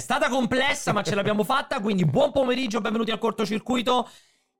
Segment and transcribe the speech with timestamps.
[0.00, 1.80] stata complessa, ma ce l'abbiamo fatta.
[1.80, 4.08] Quindi buon pomeriggio, benvenuti al cortocircuito.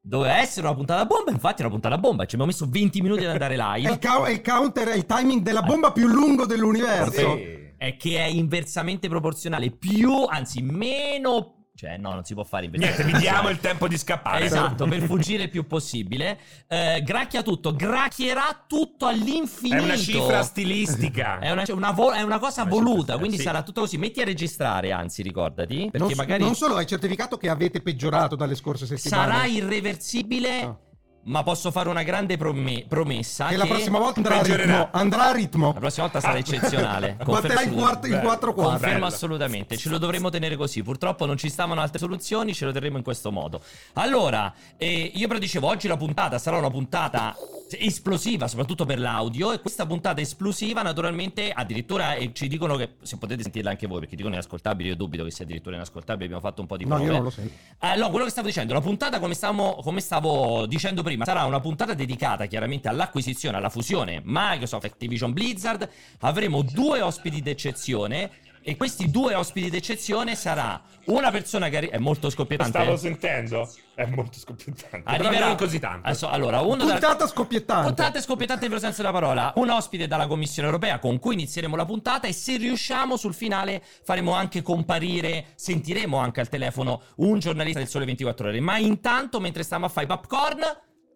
[0.02, 2.24] Doveva essere una puntata bomba, infatti è una puntata bomba.
[2.24, 3.92] Ci abbiamo messo 20 minuti ad andare È live.
[3.92, 7.38] il, cou- è il counter, è il timing della bomba più lungo dell'universo.
[7.76, 9.71] È che è inversamente proporzionale.
[9.71, 11.60] Più, anzi, meno.
[11.72, 13.18] Cioè, no, non si può fare Niente, inversamente.
[13.18, 14.44] vi diamo il tempo di scappare.
[14.44, 16.38] Esatto, per fuggire il più possibile.
[16.69, 19.77] Eh, gracchia tutto, gracchierà tutto all'infinito.
[19.77, 21.38] È una cifra stilistica.
[21.38, 23.45] È una, una vo- è una cosa Una voluta, quindi sì.
[23.45, 23.96] sarà tutto così.
[23.96, 25.88] Metti a registrare, anzi, ricordati.
[25.91, 29.33] Perché Non, magari non solo hai certificato che avete peggiorato dalle scorse settimane.
[29.33, 30.61] sarà irreversibile.
[30.62, 30.77] Ah.
[31.23, 33.48] Ma posso fare una grande prome- promessa.
[33.48, 34.88] che la prossima volta andrà a ritmo.
[34.92, 35.73] Andrà a ritmo.
[35.74, 36.38] La prossima volta sarà Ah.
[36.38, 37.16] eccezionale.
[37.24, 38.20] Batterà in, quatt- in.
[38.23, 38.70] 4 quarti.
[38.80, 40.83] Confermo assolutamente, ce lo dovremmo tenere così.
[40.83, 43.61] Purtroppo non ci stavano altre soluzioni, ce lo terremo in questo modo.
[43.95, 47.37] Allora, eh, io però dicevo, oggi la puntata sarà una puntata
[47.78, 49.52] esplosiva, soprattutto per l'audio.
[49.52, 54.00] E questa puntata esplosiva, naturalmente, addirittura eh, ci dicono che se potete sentirla anche voi,
[54.00, 54.89] perché dicono inascoltabili.
[54.89, 56.25] Io dubito che sia addirittura inascoltabile.
[56.25, 57.05] Abbiamo fatto un po' di No, prove.
[57.05, 57.42] io non lo so.
[57.80, 61.61] Allora, quello che stavo dicendo, la puntata, come, stavamo- come stavo dicendo prima, sarà una
[61.61, 65.89] puntata dedicata chiaramente all'acquisizione, alla fusione Microsoft Activision Blizzard.
[66.20, 68.30] Avremo due ospiti d'eccezione.
[68.62, 72.78] E questi due ospiti d'eccezione sarà una persona che arri- è molto scoppiettante.
[72.78, 73.67] stavo sentendo.
[73.94, 75.00] È molto scoppiettante.
[75.00, 76.06] Però Arriverà non così tanto.
[76.06, 77.86] Adesso, allora, uno da- Puntata scoppiettante.
[77.86, 79.55] Puntata scoppiettante nel vero senso della parola.
[79.56, 83.83] Un ospite dalla Commissione europea con cui inizieremo la puntata e se riusciamo sul finale
[84.02, 88.61] faremo anche comparire, sentiremo anche al telefono un giornalista del Sole 24 Ore.
[88.61, 90.61] Ma intanto, mentre stiamo a fare popcorn,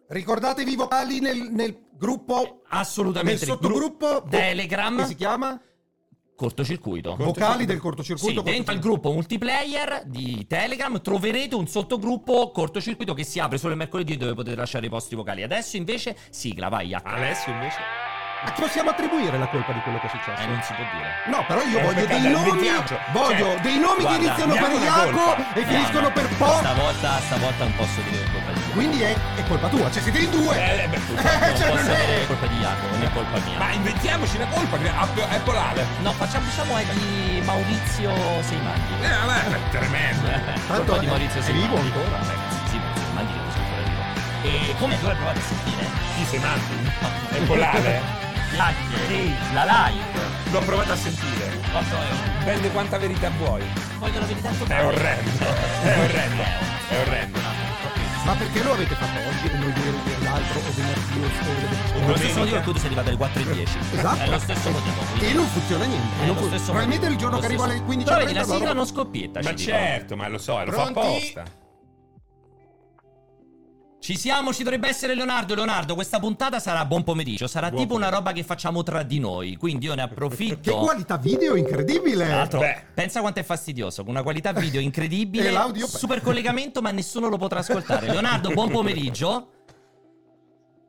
[0.07, 2.35] Ricordatevi i vocali nel, nel gruppo.
[2.41, 4.23] Nel assolutamente sottogruppo.
[4.29, 4.97] Telegram.
[4.99, 5.59] Che si chiama?
[6.35, 7.15] cortocircuito.
[7.15, 8.41] Vocali del Sì, cortocircuito.
[8.41, 13.77] dentro il gruppo multiplayer di Telegram troverete un sottogruppo cortocircuito che si apre solo il
[13.77, 15.43] mercoledì dove potete lasciare i vostri vocali.
[15.43, 17.05] Adesso invece sigla, vai Jack.
[17.07, 18.14] Adesso invece.
[18.45, 20.39] A chi possiamo attribuire la colpa di quello che è successo?
[20.41, 21.09] Eh, non si può dire.
[21.25, 22.49] No, però io Eh, voglio dei nomi.
[22.49, 22.95] inventiamoci.
[23.11, 26.53] Voglio Cioè, dei nomi che guarda, iniziano per Iaco e finiscono No, per no, Po.
[26.61, 28.73] Stavolta, stavolta non posso dire che è colpa di Jacopo.
[28.75, 29.91] Quindi è, è colpa tua.
[29.91, 30.53] Cioè, siete in due.
[30.55, 33.11] Eh, beh, Non cioè, posso non è- dire che è colpa di Jacopo, non è
[33.11, 33.57] colpa mia.
[33.57, 34.77] Ma inventiamoci la colpa.
[34.77, 35.85] che Apple Ale.
[36.01, 38.11] No, facciamo diciamo è di Maurizio
[38.43, 38.93] Seimandi.
[39.01, 40.27] Eh, vabbè, è tremendo.
[40.67, 41.67] Tanto colpa di è- Maurizio è Seimandi.
[41.67, 42.19] vivo ancora.
[42.21, 44.03] Eh, Sì, Maurizio Seimandi che ancora vivo.
[44.69, 45.87] E come tu hai provato a sentire?
[46.15, 46.91] Chi sei Manti?
[47.01, 48.23] Apple
[48.59, 48.75] Ale.
[49.07, 50.03] Sì, la live.
[50.51, 51.59] L'ho provato a sentire.
[51.71, 52.37] Quanto è?
[52.39, 53.63] Dipende quanta verità vuoi.
[53.99, 54.83] Voglio la verità È totale.
[54.83, 55.31] orrendo.
[55.83, 56.41] È orrendo.
[56.89, 57.39] È orrendo.
[58.25, 62.15] Ma perché lo avete fatto oggi e non ieri, l'altro o venerdì o o- Lo
[62.17, 63.77] stesso motivo per tu sei arrivato alle 4 e 10.
[63.93, 64.21] Esatto.
[64.23, 64.95] È lo stesso motivo.
[65.11, 66.07] quindi- E non funziona niente.
[66.23, 67.11] È non lo fu- stesso Probabilmente motivo.
[67.13, 69.39] il giorno Lo che stesso- alle 15 Però vedi, la sigla non scoppietta.
[69.43, 69.77] Ma ci dico.
[69.77, 70.99] certo, ma lo so, lo fa Pronti?
[70.99, 71.43] apposta.
[74.05, 75.55] Ci siamo, ci dovrebbe essere Leonardo.
[75.55, 77.47] Leonardo, questa puntata sarà buon pomeriggio.
[77.47, 78.23] Sarà Buon tipo una pomeriggio.
[78.29, 79.55] roba che facciamo tra di noi.
[79.55, 80.59] Quindi io ne approfitto.
[80.71, 82.23] Che qualità video incredibile!
[82.27, 82.83] Tra l'altro, Beh.
[82.93, 84.03] pensa quanto è fastidioso.
[84.03, 85.47] Con una qualità video incredibile.
[85.47, 88.05] E l'audio- Super collegamento, ma nessuno lo potrà ascoltare.
[88.13, 89.49] Leonardo, buon pomeriggio.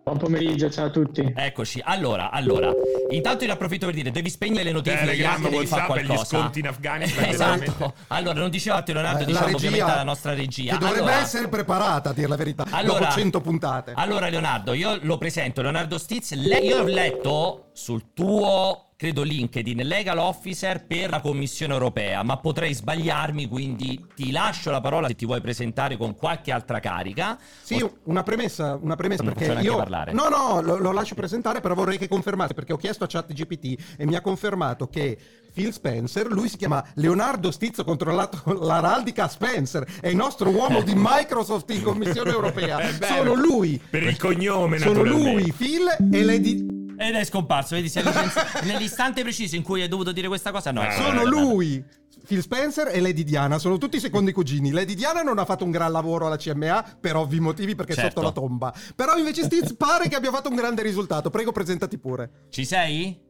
[0.08, 1.32] Buon pomeriggio, ciao a tutti.
[1.34, 1.80] Eccoci.
[1.84, 2.70] Allora, allora.
[3.10, 5.00] Intanto io ne approfitto per dire: devi spegnere le notifiche.
[5.04, 6.24] Telegram, Jack, devi fare e gli qualcosa.
[6.38, 7.58] sconti in Afghanistan, esatto.
[7.58, 7.94] veramente.
[8.06, 10.72] Allora, non diceva a te, Leonardo, Eh, la diciamo regia, ovviamente alla nostra regia.
[10.74, 12.66] Che dovrebbe Allora- essere preparata, a dire la verità.
[12.70, 13.92] Allora- dopo 100 puntate.
[13.96, 15.60] Allora, Leonardo, io lo presento.
[15.60, 21.74] Leonardo Stiz, le- io ho letto sul tuo, credo, LinkedIn, legal officer per la Commissione
[21.74, 26.50] europea, ma potrei sbagliarmi, quindi ti lascio la parola se ti vuoi presentare con qualche
[26.50, 27.38] altra carica.
[27.62, 30.12] Sì, O- una premessa, una premessa Non perché io parlare.
[30.12, 33.96] No, no, lo, lo lascio presentare, però vorrei che confermate perché ho chiesto a ChatGPT
[33.98, 35.18] e mi ha confermato che
[35.52, 40.94] Phil Spencer, lui si chiama Leonardo Stizzo controllato l'araldica Spencer, è il nostro uomo di
[40.96, 42.78] Microsoft in Commissione Europea.
[43.04, 43.78] Sono lui.
[43.90, 48.64] Per il cognome, Sono lui, Phil e Lady Ed è scomparso, vedi, si è licenziato.
[48.66, 50.70] nell'istante preciso in cui hai dovuto dire questa cosa.
[50.72, 51.28] No, Ah, è Sono è vero.
[51.30, 51.84] lui.
[52.26, 54.70] Phil Spencer e Lady Diana sono tutti i secondi cugini.
[54.70, 57.94] Lady Diana non ha fatto un gran lavoro alla CMA per ovvi motivi perché è
[57.94, 58.10] Certo.
[58.10, 58.74] sotto la tomba.
[58.96, 61.30] Però invece Stiz pare che abbia fatto un grande risultato.
[61.30, 62.46] Prego, presentati pure.
[62.48, 63.20] Ci sei?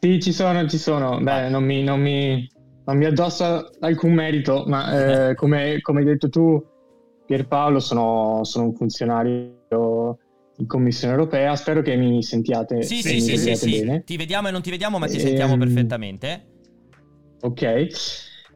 [0.00, 1.20] Sì, ci sono, ci sono.
[1.20, 2.48] Beh, non mi, non mi,
[2.84, 6.62] non mi addosso alcun merito, ma eh, come, come hai detto tu,
[7.26, 10.18] Pierpaolo, sono, sono un funzionario
[10.58, 11.54] in Commissione Europea.
[11.56, 13.70] Spero che mi sentiate, Sì, sì, mi sì, sì, vediate sì.
[13.80, 14.02] bene.
[14.04, 16.44] Ti vediamo e non ti vediamo, ma ti Ehm, sentiamo perfettamente.
[17.40, 17.86] Ok.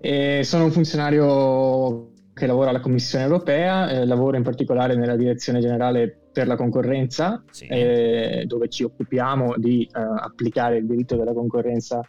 [0.00, 5.60] E sono un funzionario che lavora alla Commissione Europea, eh, lavoro in particolare nella Direzione
[5.60, 7.66] Generale per la Concorrenza, Sì.
[7.66, 12.00] eh, dove ci occupiamo di eh, applicare il diritto della concorrenza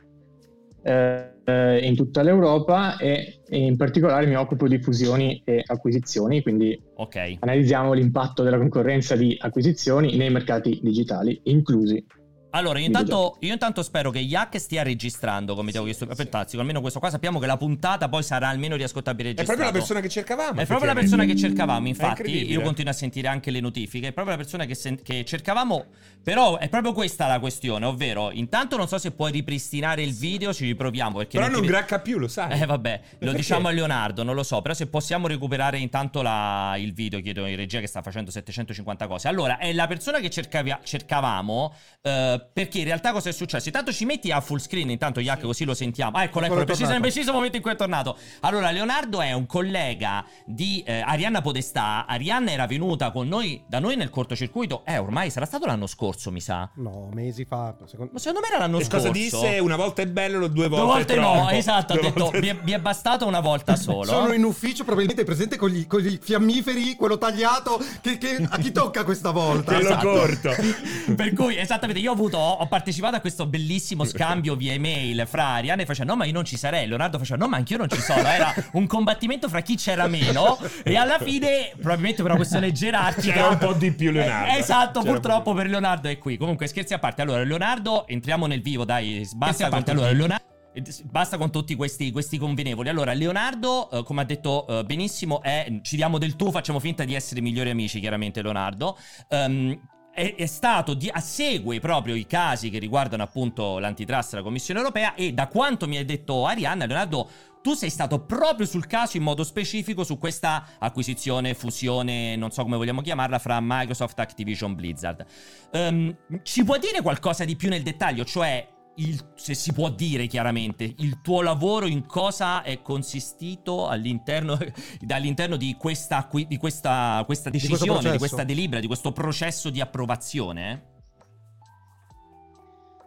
[0.83, 6.41] eh, eh, in tutta l'Europa e, e in particolare mi occupo di fusioni e acquisizioni,
[6.41, 7.38] quindi Ok.
[7.39, 12.03] analizziamo l'impatto della concorrenza di acquisizioni nei mercati digitali, inclusi
[12.51, 16.13] Allora, io intanto, io intanto spero che Yak stia registrando, come ti avevo chiesto.
[16.13, 19.62] Fantastico, almeno questo qua sappiamo che la puntata poi sarà almeno riascoltabile È registrata.
[19.62, 20.59] proprio la persona che cercavamo.
[20.62, 22.51] È proprio la persona che cercavamo, È infatti.
[22.51, 24.07] Io continuo a sentire anche le notifiche.
[24.07, 25.86] È proprio la persona che, sen- che cercavamo.
[26.24, 30.54] Però è proprio questa la questione, ovvero, intanto non so se puoi ripristinare il video,
[30.54, 31.18] ci riproviamo.
[31.18, 32.62] Perché Però non ve- gracca più, lo sai.
[32.62, 33.36] Eh vabbè, lo Perché?
[33.38, 37.45] diciamo a Leonardo, non lo so, però se possiamo recuperare intanto la- il video, chiedo
[37.47, 39.27] in regia che sta facendo 750 cose.
[39.30, 41.74] Allora, è la persona che cercavi- cercavamo,
[42.04, 43.67] eh, perché in realtà cosa è successo?
[43.67, 46.17] Intanto ci metti a full screen, intanto Yak così lo sentiamo.
[46.17, 48.17] Ah, eccolo, eccolo, è preciso, nel preciso momento in cui è tornato.
[48.41, 52.05] Allora, Leonardo è un collega di eh, Arianna Podestà.
[52.05, 56.31] Arianna era venuta con noi, da noi nel cortocircuito, eh, ormai sarà stato l'anno scorso,
[56.31, 56.69] mi sa.
[56.75, 57.75] No, mesi fa.
[57.85, 58.11] Secondo...
[58.13, 58.97] Ma secondo me era l'anno E scorso.
[59.07, 59.59] cosa disse?
[59.59, 62.57] Una volta è bello, due volte, Due volte no, esatto, ha detto volte- mi è,
[62.61, 64.03] mi è bastata una volta solo.
[64.05, 67.79] Sono in ufficio, probabilmente presente con gli, con gli fiammiferi, quello tagliato.
[68.01, 69.73] Che, che- a chi tocca questa volta?
[69.73, 70.07] Quello Esatto.
[70.09, 70.51] corto.
[71.15, 75.45] per cui, esattamente, io ho avuto, ho partecipato a questo bellissimo scambio via email fra
[75.48, 76.88] Ariane e faceva no, ma io non ci sarei.
[76.88, 78.19] Leonardo faceva no, ma anch'io non ci sono.
[78.28, 80.57] Era un combattimento fra chi c'era meno.
[80.83, 83.33] E alla fine, probabilmente per una questione gerarchica.
[83.33, 84.51] C'era un po' di più Leonardo.
[84.54, 86.38] Eh, esatto, C'era purtroppo per Leonardo è qui.
[86.38, 87.22] Comunque, scherzi a parte.
[87.22, 89.92] Allora, Leonardo, entriamo nel vivo, dai, basta a con parte.
[89.92, 90.44] Allora, Leonardo.
[90.74, 92.89] eh, Basta con tutti questi, questi convenevoli.
[92.89, 97.04] Allora, Leonardo, eh, come ha detto eh, benissimo, è, ci diamo del tu, facciamo finta
[97.04, 98.98] di essere migliori amici, chiaramente, Leonardo.
[99.30, 99.80] Ehm,
[100.13, 105.15] è, è stato di, segue proprio i casi che riguardano appunto l'antitrust della Commissione europea
[105.15, 107.29] e da quanto mi hai detto Arianna, Leonardo,
[107.61, 112.63] tu sei stato proprio sul caso in modo specifico su questa acquisizione, fusione, non so
[112.63, 115.25] come vogliamo chiamarla, fra Microsoft, Activision, Blizzard.
[115.71, 118.25] Ehm, ci puoi dire qualcosa di più nel dettaglio?
[118.25, 124.57] Cioè, il- se si può dire chiaramente, il tuo lavoro in cosa è consistito all'interno,
[125.09, 128.17] all'interno di questa, di questa, questa decisione, di, processo.
[128.17, 130.89] questa delibera, di questo processo di approvazione?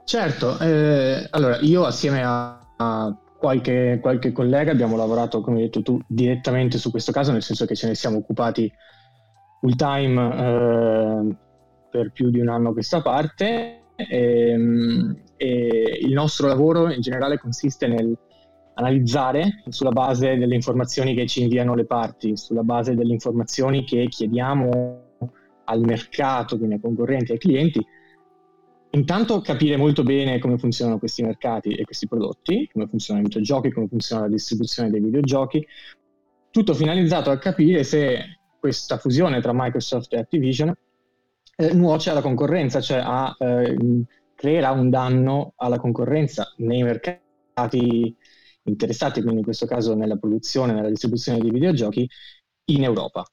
[0.05, 5.83] Certo, eh, allora io assieme a, a qualche, qualche collega abbiamo lavorato, come hai detto
[5.83, 8.71] tu, direttamente su questo caso, nel senso che ce ne siamo occupati
[9.61, 10.37] full time
[11.31, 11.37] eh,
[11.91, 13.85] per più di un anno a questa parte.
[13.97, 18.17] ehm, E, il nostro lavoro in generale consiste nel
[18.77, 24.09] analizzare sulla base delle informazioni che ci inviano le parti, sulla base delle informazioni che
[24.09, 25.03] chiediamo
[25.67, 27.85] al mercato, quindi ai concorrenti ai clienti,
[28.91, 33.71] intanto capire molto bene come funzionano questi mercati e questi prodotti, come funzionano i videogiochi,
[33.71, 35.65] come funziona la distribuzione dei videogiochi,
[36.51, 40.75] tutto finalizzato a capire se questa fusione tra Microsoft e Activision
[41.57, 43.77] eh, nuoce alla concorrenza, cioè a, eh,
[44.35, 48.15] creerà un danno alla concorrenza nei mercati
[48.65, 52.09] interessati, quindi in questo caso nella produzione, nella distribuzione dei videogiochi
[52.67, 53.25] in Europa.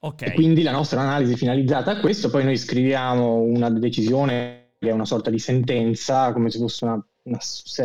[0.00, 0.22] Ok.
[0.22, 4.92] E quindi la nostra analisi finalizzata a questo, poi noi scriviamo una decisione che è
[4.92, 7.38] una sorta di sentenza, come se fosse una, una-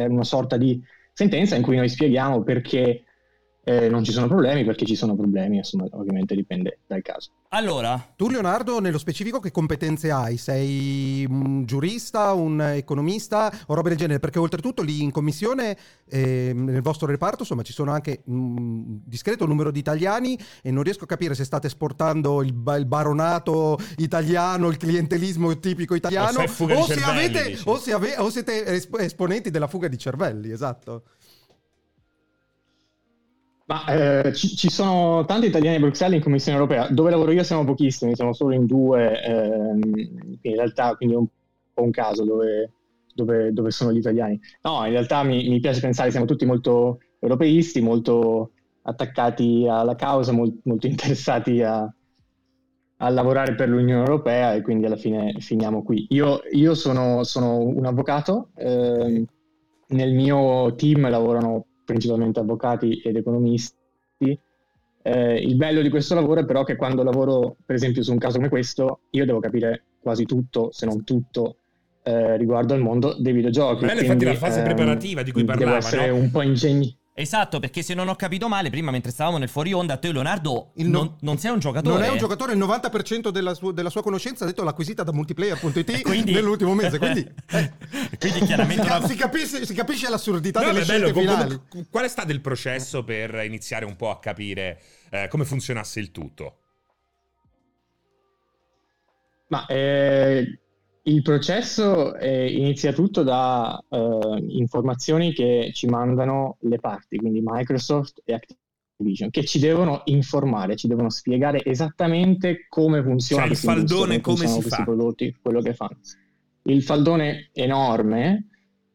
[0.07, 0.81] una sorta di
[1.13, 3.04] sentenza in cui noi spieghiamo perché
[3.63, 7.30] eh, non ci sono problemi, perché ci sono problemi, insomma, ovviamente dipende dal caso.
[7.50, 10.38] Allora, Tu, Leonardo, nello specifico, che competenze hai?
[10.38, 14.19] Sei un giurista, un economista o roba del genere?
[14.19, 15.78] Perché oltretutto lì in commissione,
[16.10, 20.81] ehm, nel vostro reparto, insomma, ci sono anche un discreto numero di italiani e non
[20.84, 26.40] riesco a capire se state esportando il, ba- il baronato italiano, il clientelismo tipico italiano,
[26.42, 27.04] O se o se, cervelli,
[27.38, 31.04] avete, o, se ave- o siete esp- esponenti della fuga di cervelli, esatto.
[33.71, 36.90] Ma eh, ci, ci sono tanti italiani a Bruxelles in Commissione europea.
[36.90, 39.21] Dove lavoro io siamo pochissimi, siamo solo in due.
[39.23, 39.80] ehm,
[40.42, 41.28] in realtà, quindi è un
[41.73, 42.73] po' un caso dove,
[43.13, 44.37] dove- dove sono gli italiani.
[44.63, 48.51] No, in realtà mi, mi piace pensare che siamo tutti molto europeisti, molto
[48.81, 51.90] attaccati alla causa, mol- molto interessati a,
[52.97, 56.06] a lavorare per l'Unione Europea e quindi alla fine finiamo qui.
[56.09, 59.25] Io, io sono, sono un avvocato, ehm,
[59.87, 64.40] nel mio team lavorano principalmente avvocati ed economisti.
[65.04, 68.19] Eh, il bello di questo lavoro è però che quando lavoro, per esempio, su un
[68.19, 71.57] caso come questo, io devo capire quasi tutto, se non tutto,
[72.04, 73.85] eh, riguardo al mondo dei videogiochi.
[73.85, 76.16] Bella, infatti, la fase ehm, preparativa di cui Devo parlava, essere no?
[76.16, 76.95] un po' ingegni.
[77.13, 80.71] Esatto, perché se non ho capito male, prima mentre stavamo nel fuori onda, te Leonardo
[80.75, 81.95] Il non, no- non sei un giocatore.
[81.95, 85.03] Non è un giocatore, il 90% della, su- della sua conoscenza ha detto l'ha acquisita
[85.03, 86.97] da multiplayer.it Quindi- nell'ultimo mese.
[86.97, 87.19] Quindi,
[87.51, 87.71] eh.
[88.19, 91.61] Quindi chiaramente una- si, capisce, si capisce l'assurdità No, delle bello, scelte finali.
[91.69, 95.99] com- qual è stato il processo per iniziare un po' a capire eh, come funzionasse
[95.99, 96.56] il tutto?
[99.47, 100.59] Ma eh,
[101.04, 108.22] il processo eh, inizia tutto da eh, informazioni che ci mandano le parti, quindi Microsoft
[108.24, 114.22] e Activision, che ci devono informare, ci devono spiegare esattamente come funziona Cioè, il faldone
[114.22, 114.84] come funzionano si questi fa.
[114.84, 115.98] prodotti, quello che fanno.
[116.64, 118.50] il faldone enorme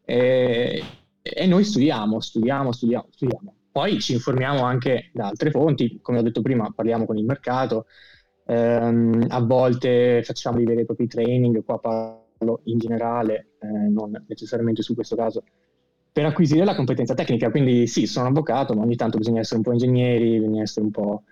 [0.05, 0.83] e,
[1.23, 3.55] e noi studiamo, studiamo, studiamo, studiamo.
[3.73, 7.87] Poi ci informiamo anche da altre fonti, come ho detto prima, parliamo con il mercato,
[8.47, 14.25] ehm, a volte facciamo dei veri e propri training, qua parlo in generale, eh, non
[14.27, 15.43] necessariamente su questo caso,
[16.13, 17.51] per acquisire la competenza tecnica.
[17.51, 20.91] Quindi sì, sono avvocato, ma ogni tanto bisogna essere un po' ingegneri, bisogna essere un
[20.93, 21.23] po'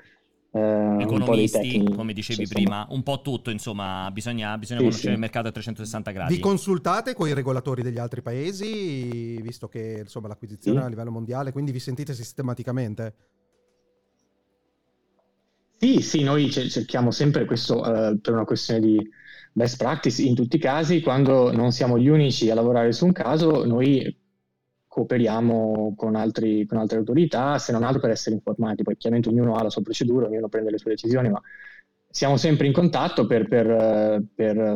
[0.54, 5.14] eh, economisti, come dicevi sì, prima, un po' tutto, insomma, bisogna, bisogna sì, conoscere sì.
[5.14, 6.35] il mercato a 360 gradi.
[6.35, 11.11] Vi consultate con i regolatori degli altri paesi, visto che insomma, l'acquisizione è a livello
[11.11, 13.14] mondiale, quindi vi sentite sistematicamente?
[15.76, 19.11] Sì, sì, noi cerchiamo sempre questo uh, per una questione di
[19.52, 23.12] best practice in tutti i casi, quando non siamo gli unici a lavorare su un
[23.12, 24.19] caso, noi
[24.87, 28.83] cooperiamo con, altri, con, altre autorità, se non altro per essere informati.
[28.83, 31.40] Poi chiaramente ognuno ha la sua procedura, ognuno prende le sue decisioni, ma
[32.09, 34.73] siamo sempre in contatto per, per, per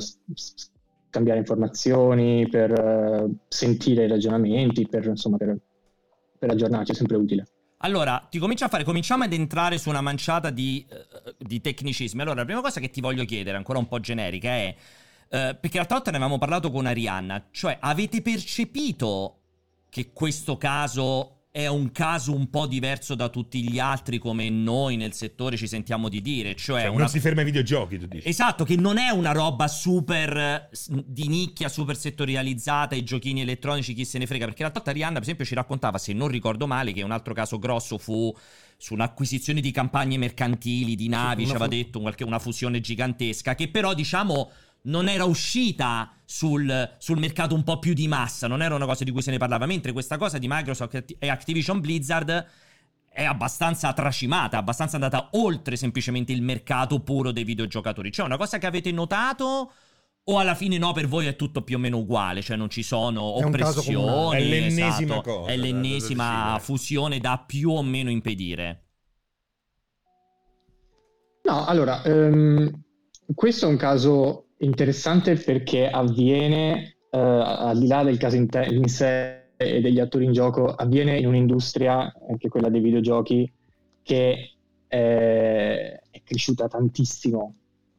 [1.09, 5.57] scambiare informazioni, per sentire i ragionamenti, per, insomma, per
[6.50, 7.47] aggiornarci, è sempre utile.
[7.78, 12.20] Allora, ti comincio a fare, cominciamo ad entrare su una manciata di, uh, di, tecnicismi.
[12.20, 14.75] Allora, la prima cosa che ti voglio chiedere, ancora un po' generica, è...
[15.30, 19.40] Uh, perché l'altra volta ne avevamo parlato con Arianna, cioè avete percepito
[19.90, 24.96] che questo caso è un caso un po' diverso da tutti gli altri come noi
[24.96, 27.00] nel settore ci sentiamo di dire, cioè, cioè una...
[27.00, 28.28] non si ferma ai videogiochi, tu dici.
[28.28, 30.70] Esatto, che non è una roba super
[31.04, 35.14] di nicchia, super settorializzata, i giochini elettronici, chi se ne frega, perché l'altra volta Rihanna
[35.14, 38.32] per esempio ci raccontava, se non ricordo male, che un altro caso grosso fu
[38.76, 41.70] su un'acquisizione di campagne mercantili, di navi, ci aveva fu...
[41.70, 44.48] detto una fusione gigantesca, che però diciamo
[44.88, 49.04] non era uscita sul, sul, mercato un po' più di massa, non era una cosa
[49.04, 52.47] di cui se ne parlava, mentre questa cosa di Microsoft e Activision Blizzard
[53.09, 58.11] è abbastanza tracimata, abbastanza andata oltre semplicemente il mercato puro dei videogiocatori.
[58.11, 59.73] C'è una cosa che avete notato
[60.25, 62.83] o alla fine no, per voi è tutto più o meno uguale, cioè non ci
[62.83, 64.37] sono oppressioni.
[64.37, 65.50] È l'ennesima esatto, cosa.
[65.50, 68.85] È l'ennesima fusione da più o meno impedire.
[71.45, 72.71] No, allora, um,
[73.35, 78.68] questo è un caso interessante perché avviene, eh, al di là del caso in, te-
[78.70, 83.50] in, sé e degli attori in gioco, avviene in un'industria, anche quella dei videogiochi,
[84.02, 84.52] che
[84.88, 87.54] eh, è cresciuta tantissimo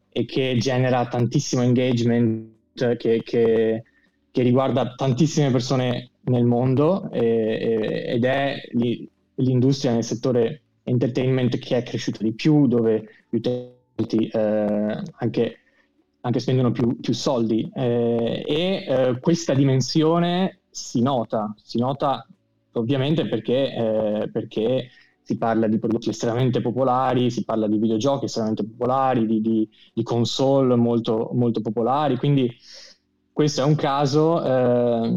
[0.09, 3.83] e che genera tantissimo engagement, che, che,
[4.31, 8.55] che riguarda tantissime persone nel mondo e, ed è
[9.35, 15.59] l'industria nel settore entertainment che è cresciuta di più, dove gli utenti eh, anche
[16.29, 22.25] anche spendono più, più soldi eh, e eh, questa dimensione si nota, si nota
[22.73, 24.89] ovviamente perché, eh, perché,
[25.29, 30.01] si parla di prodotti estremamente popolari, si parla di videogiochi estremamente popolari, di, di, di
[30.01, 32.51] console molto, molto, popolari, quindi
[33.31, 35.15] questo è un caso eh,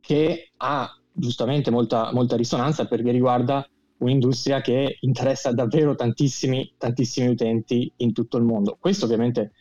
[0.00, 7.92] che ha giustamente molta, molta risonanza perché riguarda un'industria che interessa davvero tantissimi, tantissimi utenti
[7.96, 8.78] in tutto il mondo.
[8.80, 9.52] Questo ovviamente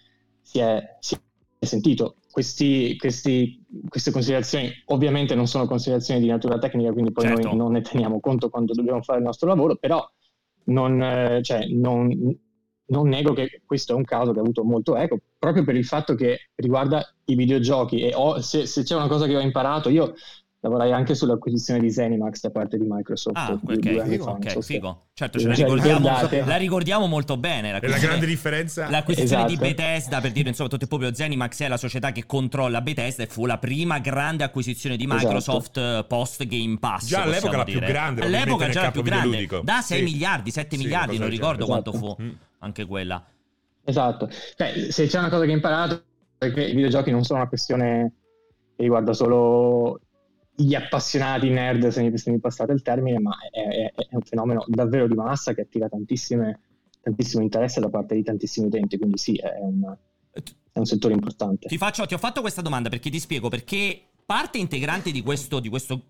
[0.45, 1.17] si è, si
[1.57, 2.17] è sentito.
[2.31, 7.47] Questi, questi, queste considerazioni ovviamente non sono considerazioni di natura tecnica, quindi poi certo.
[7.47, 10.05] noi non ne teniamo conto quando dobbiamo fare il nostro lavoro, però
[10.65, 12.09] non, eh, cioè, non,
[12.87, 15.85] non nego che questo è un caso che ha avuto molto eco, proprio per il
[15.85, 19.89] fatto che riguarda i videogiochi e ho, se, se, c'è una cosa che ho imparato,
[19.89, 20.13] io
[20.65, 23.37] lavorai anche sull'acquisizione di Zenimax da parte di Microsoft.
[23.37, 25.03] Ah, ok, figo, okay, figo.
[25.13, 26.09] Certo, ce la ricordiamo,
[26.43, 27.71] la ricordiamo molto bene.
[27.71, 28.89] La grande differenza.
[28.89, 29.61] L'acquisizione esatto.
[29.61, 33.27] di Bethesda, per dire, insomma, tutto proprio Zenimax è la società che controlla Bethesda e
[33.27, 36.07] fu la prima grande acquisizione di Microsoft esatto.
[36.07, 37.05] post Game Pass.
[37.05, 38.21] Già all'epoca la più grande.
[38.23, 39.47] All'epoca già la più grande.
[39.61, 40.03] Da 6 sì.
[40.03, 41.91] miliardi, 7 sì, miliardi, non ricordo esatto.
[41.91, 42.23] quanto fu.
[42.23, 42.29] Mm.
[42.59, 43.23] Anche quella.
[43.83, 44.27] Esatto.
[44.55, 46.03] Cioè, se c'è una cosa che ho imparato
[46.39, 48.13] è che i videogiochi non sono una questione
[48.75, 49.99] che riguarda solo
[50.55, 54.21] gli appassionati nerd, se mi, se mi passate il termine, ma è, è, è, un
[54.21, 56.55] fenomeno davvero di massa che attira tantissimo
[57.41, 59.95] interesse da parte di tantissimi utenti, quindi sì, è un,
[60.31, 61.67] è un settore importante.
[61.67, 65.59] Ti, faccio, ti, ho fatto questa domanda perché ti spiego, perché parte integrante di questo,
[65.59, 66.01] di questo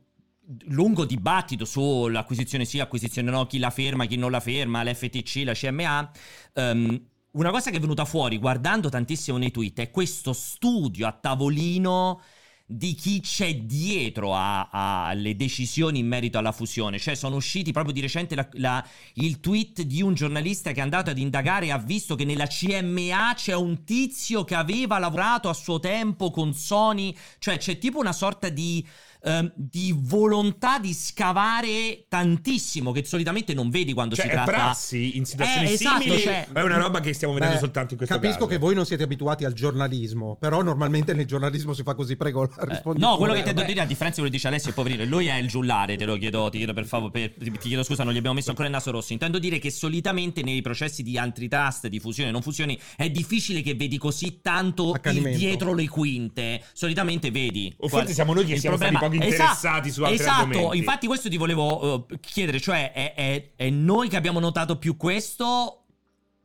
[0.68, 5.54] lungo dibattito sull'acquisizione sì, acquisizione no, chi la ferma, chi non la ferma, l'FTC, la
[5.54, 6.12] CMA,
[6.54, 11.06] um, ehm, una cosa che è venuta fuori guardando tantissimo nei tweet è questo studio
[11.06, 12.22] a tavolino
[12.68, 16.98] di chi c'è dietro alle decisioni in merito alla fusione.
[16.98, 20.84] Cioè, sono usciti proprio di recente la, la, il tweet di un giornalista che è
[20.84, 25.48] andato ad indagare e ha visto che nella CMA c'è un tizio che aveva lavorato
[25.50, 27.16] a suo tempo con Sony.
[27.38, 28.86] Cioè, c'è tipo una sorta di.
[29.26, 34.52] Ehm, di volontà di scavare tantissimo, che solitamente non vedi quando Cioè, si tratta.
[34.52, 36.22] prassi in situazioni Eh, esatto, simili.
[36.22, 38.48] cioè- È una roba che stiamo vedendo Beh, soltanto in questo Capisco caso.
[38.50, 42.44] che voi non siete abituati al giornalismo, però normalmente nel giornalismo si fa così, prego,
[42.46, 43.18] Eh, rispondi no, pure.
[43.18, 45.48] quello che intendo dire a differenza di quello che dice Alessio, poverino, lui è il
[45.48, 48.50] giullare, te lo chiedo, ti chiedo per favore, ti chiedo scusa, non gli abbiamo messo
[48.50, 49.14] ancora il naso rosso.
[49.14, 53.62] Intendo dire che solitamente nei processi di antitrust, di fusione e non fusione, è difficile
[53.62, 56.62] che vedi così tanto dietro le quinte.
[56.74, 57.74] Solitamente vedi.
[57.78, 60.78] O qual- forse siamo noi che siamo stati poco Esatto, interessati su altri esatto, argomenti.
[60.78, 64.96] infatti questo ti volevo eh, chiedere, cioè è, è- è noi che abbiamo notato più
[64.98, 65.82] questo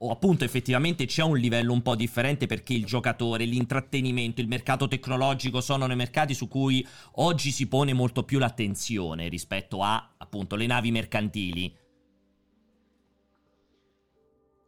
[0.02, 4.88] o appunto effettivamente c'è un livello un po' differente perché il giocatore, l'intrattenimento, il mercato
[4.88, 6.86] tecnologico sono nei mercati su cui
[7.16, 11.76] oggi si pone molto più l'attenzione rispetto a appunto le navi mercantili.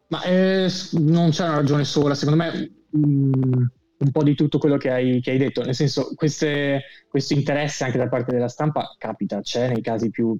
[0.09, 3.63] Ma eh, non c'è una ragione sola, secondo me mm,
[4.03, 7.85] un po' di tutto quello che hai, che hai detto, nel senso queste- questo interesse
[7.85, 10.37] anche da parte della stampa capita, c'è nei casi più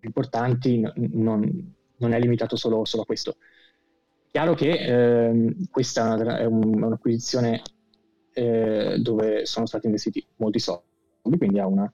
[0.00, 0.80] importanti,
[1.12, 3.36] non, non è limitato solo, solo a questo.
[4.30, 7.62] Chiaro che ehm, questa è, una- un'acquisizione
[8.32, 11.90] eh, dove sono stati investiti molti soldi, quindi ha una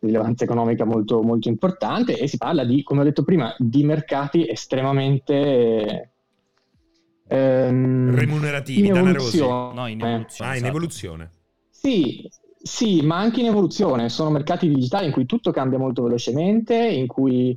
[0.00, 4.46] rilevanza economica molto, molto importante e si parla di, come ho detto prima, di mercati
[4.48, 6.12] estremamente
[7.28, 9.74] ehm, Remunerativi, in evoluzione.
[9.74, 10.50] No, in evoluzione.
[10.50, 10.76] Ah, in esatto.
[10.76, 11.30] evoluzione.
[11.70, 12.28] Sì,
[12.60, 14.08] sì, ma anche in evoluzione.
[14.08, 17.56] Sono mercati digitali in cui tutto cambia molto velocemente, in cui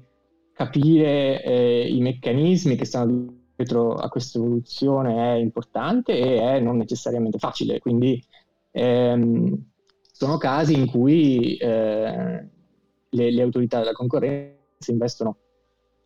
[0.53, 6.77] capire eh, i meccanismi che stanno dietro a questa evoluzione è importante e è non
[6.77, 7.79] necessariamente facile.
[7.79, 8.23] Quindi
[8.71, 9.69] ehm,
[10.11, 12.47] sono casi in cui eh,
[13.09, 15.37] le, le autorità della concorrenza investono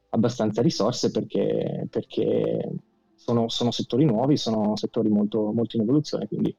[0.10, 2.69] abbastanza risorse perché, perché
[3.25, 6.55] sono, sono settori nuovi, sono settori molto, molto in evoluzione, quindi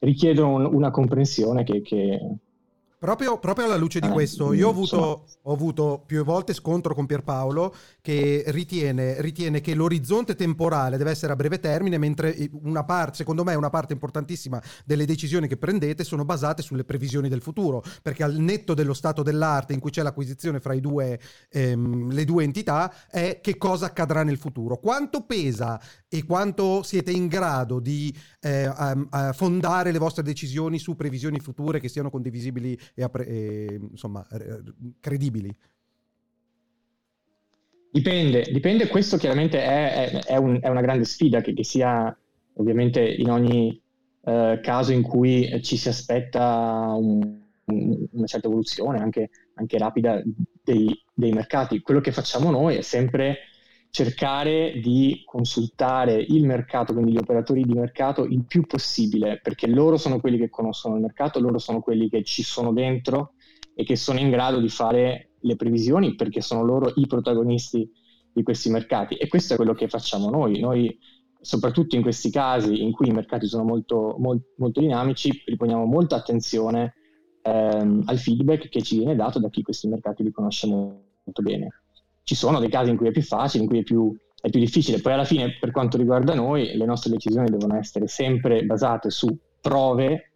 [0.00, 2.20] richiedono un- una comprensione che, che-
[2.98, 6.94] Proprio, proprio alla luce di Eh, questo, io ho avuto, ho avuto più volte scontro
[6.94, 12.82] con Pierpaolo che ritiene, ritiene che l'orizzonte temporale deve essere a breve termine, mentre una
[12.82, 17.40] parte, secondo me, una parte importantissima delle decisioni che prendete sono basate sulle previsioni del
[17.40, 22.10] futuro, perché al netto dello stato dell'arte in cui c'è l'acquisizione fra i due, ehm,
[22.10, 24.78] le due entità, è che cosa accadrà nel futuro.
[24.78, 30.78] Quanto pesa e quanto siete in grado di eh, a- a fondare le vostre decisioni
[30.78, 34.26] su previsioni future che siano condivisibili e, e, insomma
[35.00, 35.54] credibili.
[37.90, 42.16] dipende, dipende, questo chiaramente è, è- è un- è una grande sfida che, che sia
[42.54, 43.80] ovviamente in ogni
[44.24, 50.22] eh, caso in cui ci si aspetta un- un- una certa evoluzione, anche, anche rapida,
[50.62, 51.80] dei, dei mercati.
[51.80, 53.38] Quello che facciamo noi è sempre
[53.98, 59.96] cercare di consultare il mercato, quindi gli operatori di mercato, il più possibile, perché loro
[59.96, 63.32] sono quelli che conoscono il mercato, loro sono quelli che ci sono dentro
[63.74, 67.90] e che sono in grado di fare le previsioni, perché sono loro i protagonisti
[68.32, 69.16] di questi mercati.
[69.16, 70.60] E questo è quello che facciamo noi.
[70.60, 70.96] Noi,
[71.40, 76.14] soprattutto in questi casi in cui i mercati sono molto, mol- molto dinamici, riponiamo molta
[76.14, 76.94] attenzione
[77.42, 81.82] ehm, al feedback che ci viene dato da chi questi mercati li conosce molto bene
[82.28, 84.60] ci sono dei casi in cui è più facile, in cui è più, è più
[84.60, 85.00] difficile.
[85.00, 89.34] Poi alla fine, per quanto riguarda noi, le nostre decisioni devono essere sempre basate su
[89.58, 90.30] prove,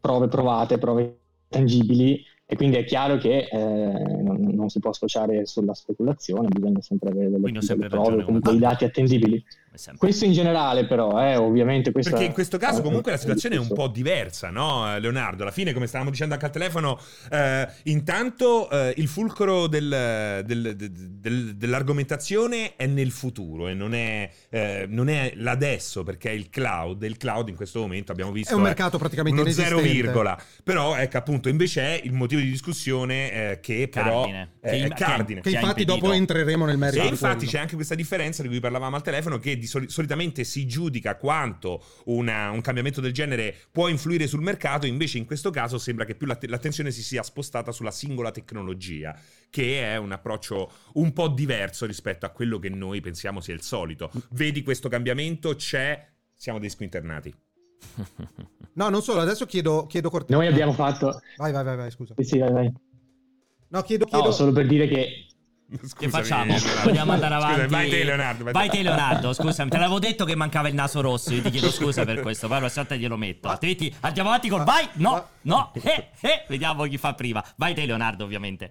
[0.00, 5.46] prove provate, prove tangibili e quindi è chiaro che eh, non, non si può sfociare
[5.46, 9.44] sulla speculazione, bisogna sempre avere delle, sempre delle prove, comunque i come- dati attendibili.
[9.96, 12.10] Questo in generale però, eh, ovviamente questa...
[12.10, 15.42] Perché in questo caso eh, comunque la situazione è un po' diversa, no Leonardo?
[15.42, 16.98] Alla fine, come stavamo dicendo anche al telefono,
[17.30, 24.28] eh, intanto eh, il fulcro del- del- del- dell'argomentazione è nel futuro e non è,
[24.48, 27.02] eh, non è l'adesso, perché è il cloud.
[27.04, 28.52] Il cloud in questo momento abbiamo visto...
[28.52, 30.36] È un è mercato praticamente uno zero virgola.
[30.64, 34.50] Però ecco appunto invece è il motivo di discussione eh, che però Cardine.
[34.60, 35.40] è, Che- è cardine.
[35.42, 37.02] Che Ci ha infatti dopo entreremo nel merito.
[37.04, 37.50] E infatti quello.
[37.52, 41.14] c'è anche questa differenza di cui parlavamo al telefono che di soli- solitamente si giudica
[41.16, 46.04] quanto una- un cambiamento del genere può influire sul mercato, invece in questo caso sembra
[46.04, 49.16] che più l'att- l'attenzione si sia spostata sulla singola tecnologia,
[49.48, 53.62] che è un approccio un po' diverso rispetto a quello che noi pensiamo sia il
[53.62, 54.10] solito.
[54.30, 57.32] Vedi questo cambiamento, c'è, siamo dei squinternati.
[58.72, 61.20] No, non solo, adesso chiedo, chiedo corte- Noi abbiamo fatto...
[61.36, 62.14] Vai, vai, vai, vai, scusa.
[62.16, 62.72] Sì, sì, vai, vai.
[63.68, 64.24] No, chiedo, chiedo...
[64.26, 65.26] No, solo per dire che
[65.70, 66.44] Scusami, Che facciamo?
[66.52, 66.82] Leonardo.
[66.88, 67.60] Vogliamo andare avanti?
[67.60, 68.44] Scusami, vai te Leonardo.
[68.50, 71.70] Vai te Leonardo, scusami, te l'avevo detto che mancava il naso rosso, io ti chiedo
[71.70, 73.48] scusa per questo, poi la volta glielo metto.
[73.48, 77.44] Altrimenti andiamo avanti con vai, no, no, eh, eh, vediamo chi fa prima.
[77.56, 78.70] Vai te Leonardo, ovviamente.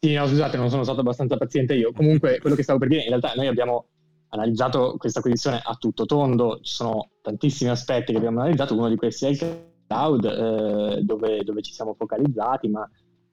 [0.00, 1.92] Sì, no, scusate, non sono stato abbastanza paziente io.
[1.92, 3.86] Comunque, quello che stavo per dire, in realtà noi abbiamo
[4.30, 8.96] analizzato questa acquisizione a tutto tondo, ci sono tantissimi aspetti che abbiamo analizzato, uno di
[8.96, 12.88] questi è il cloud eh, dove, dove, ci siamo focalizzati, ma,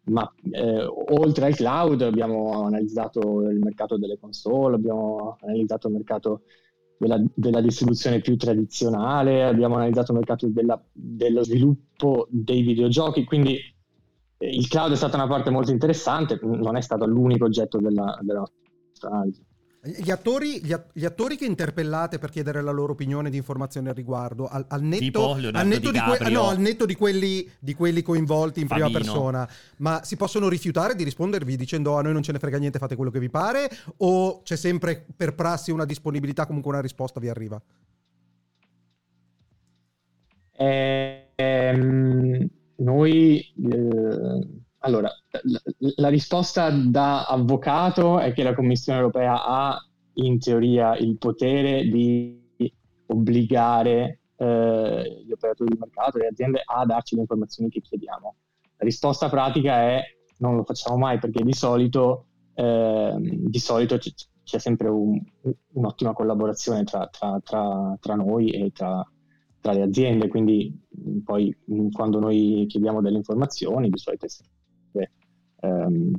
[0.07, 6.41] ma eh, oltre al cloud abbiamo analizzato il mercato delle console, abbiamo analizzato il mercato
[6.97, 13.57] della, della distribuzione più tradizionale, abbiamo analizzato il mercato della, dello sviluppo dei videogiochi, quindi
[14.37, 18.17] eh, il cloud è stata una parte molto interessante, non è stato l'unico oggetto della,
[18.21, 19.43] della nostra analisi.
[19.87, 23.95] Gli attori, gli, gli attori, che interpellate per chiedere la loro opinione di informazioni al
[23.95, 28.01] riguardo, al, al netto, al netto di, que- no, al netto di, quelli, di quelli
[28.01, 28.89] coinvolti in Fabino.
[28.89, 32.57] prima persona, ma si possono rifiutare di rispondervi dicendo a noi non ce ne frega
[32.57, 36.81] niente, fate quello che vi pare, o c'è sempre per prassi una disponibilità, comunque una
[36.81, 37.61] risposta vi arriva?
[40.51, 43.53] Eh, ehm, noi...
[43.71, 45.11] Eh allora,
[45.43, 45.61] la,
[45.97, 49.77] la, risposta da avvocato è che la Commissione europea ha
[50.13, 52.41] in teoria il potere di
[53.07, 58.35] obbligare eh, gli operatori di mercato, le aziende a darci le informazioni che chiediamo.
[58.77, 60.03] La risposta pratica è
[60.37, 65.19] non lo facciamo mai perché di solito, eh, di solito c- c'è sempre un,
[65.73, 69.05] un'ottima collaborazione tra, tra, tra, tra noi e tra,
[69.69, 70.73] le aziende, quindi
[71.25, 71.53] poi
[71.91, 74.29] quando noi chiediamo delle informazioni di solito è
[75.59, 76.13] ehm,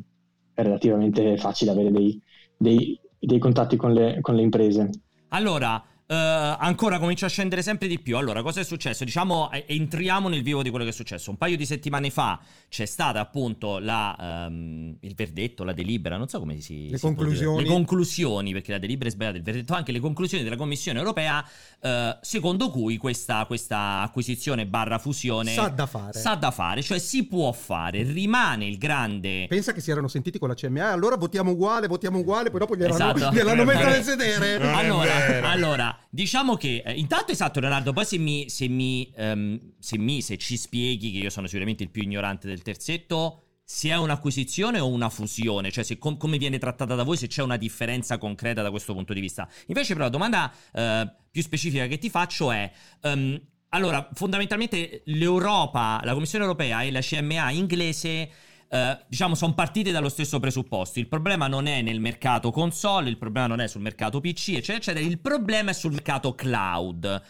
[0.55, 2.21] è relativamente facile avere dei,
[2.57, 4.91] dei, dei contatti con le, con le imprese.
[5.29, 8.17] Allora, Uh, ancora comincia a scendere sempre di più.
[8.17, 9.05] Allora, cosa è successo?
[9.05, 11.29] Diciamo, eh, entriamo nel vivo di quello che è successo.
[11.29, 12.41] Un paio di settimane fa
[12.71, 16.89] c'è stata appunto la, um, il verdetto, la delibera, non so come si...
[16.89, 17.63] Le si conclusioni.
[17.63, 21.45] Le conclusioni, perché la delibera è sbagliata, il verdetto anche le conclusioni della Commissione europea,
[21.81, 25.53] uh, secondo cui questa, questa, acquisizione barra fusione...
[25.53, 26.19] Sa da fare.
[26.19, 29.47] Sa da fare, cioè si può fare, rimane il grande...
[29.47, 32.77] Pensa che si erano sentiti con la CMA, allora votiamo uguale, votiamo uguale, poi dopo
[32.77, 33.35] gliel'hanno, esatto.
[33.35, 34.57] gliel'hanno messa nel sedere.
[34.73, 39.99] Allora, allora diciamo che eh, intanto esatto Leonardo, poi se mi, se mi, um, se
[39.99, 43.97] mi, se ci spieghi che io sono sicuramente il più ignorante del terzetto, se è
[43.97, 47.59] un'acquisizione o una fusione, cioè se, com- come viene trattata da voi, se c'è una
[47.59, 49.47] differenza concreta da questo punto di vista.
[49.67, 52.71] Invece però la domanda uh, più specifica che ti faccio è...
[53.03, 53.41] Um,
[53.73, 58.31] allora, fondamentalmente l'Europa, la Commissione europea e la CMA inglese
[58.71, 60.99] Uh, diciamo, sono partite dallo stesso presupposto.
[60.99, 64.77] Il problema non è nel mercato console, il problema non è sul mercato PC, eccetera,
[64.77, 65.07] eccetera.
[65.07, 67.23] Il problema è sul mercato cloud.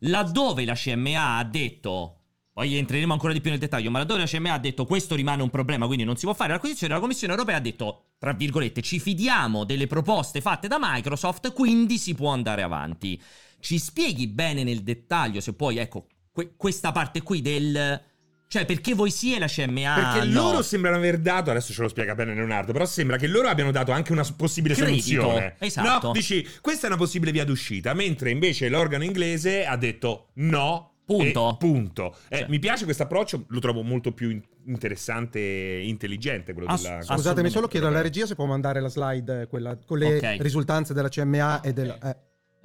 [0.00, 2.20] Laddove la CMA ha detto.
[2.52, 5.42] Poi entreremo ancora di più nel dettaglio, ma laddove la CMA ha detto questo rimane
[5.42, 8.80] un problema, quindi non si può fare l'acquisizione, la Commissione europea ha detto, tra virgolette,
[8.80, 13.20] ci fidiamo delle proposte fatte da Microsoft, quindi si può andare avanti.
[13.60, 18.02] Ci spieghi bene nel dettaglio, se poi, ecco, que- questa parte qui del
[18.48, 20.42] cioè, perché voi sì e la CMA Perché no?
[20.42, 23.72] loro sembrano aver dato, adesso ce lo spiega bene Leonardo, però sembra che loro abbiano
[23.72, 25.56] dato anche una possibile Credito, soluzione.
[25.58, 26.06] Esatto.
[26.08, 30.92] No, dici, questa è una possibile via d'uscita, mentre invece l'organo inglese ha detto no.
[31.06, 31.54] Punto.
[31.56, 32.16] punto.
[32.28, 32.48] Eh, Cioè.
[32.48, 36.52] Mi piace questo approccio, lo trovo molto più interessante e intelligente.
[36.52, 39.76] Quello Ass- della Scusatemi, solo chiedo alla regia se può mandare la slide eh, quella,
[39.76, 40.36] con le Ok.
[40.40, 41.96] risultanze della CMA e del...
[42.02, 42.16] eh.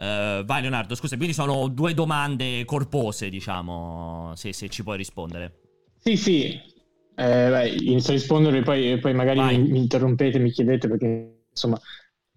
[0.04, 5.60] Eh, vai Leonardo, scusa, quindi sono due domande corpose, diciamo, se, se ci puoi rispondere.
[6.04, 9.58] Sì, sì, eh, beh, inizio a rispondere e poi, poi magari Vai.
[9.60, 11.80] mi, interrompete, mi chiedete perché insomma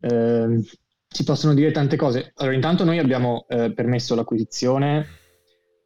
[0.00, 0.62] ehm,
[1.08, 2.32] si possono dire tante cose.
[2.34, 5.06] Allora, intanto noi abbiamo eh, permesso l'acquisizione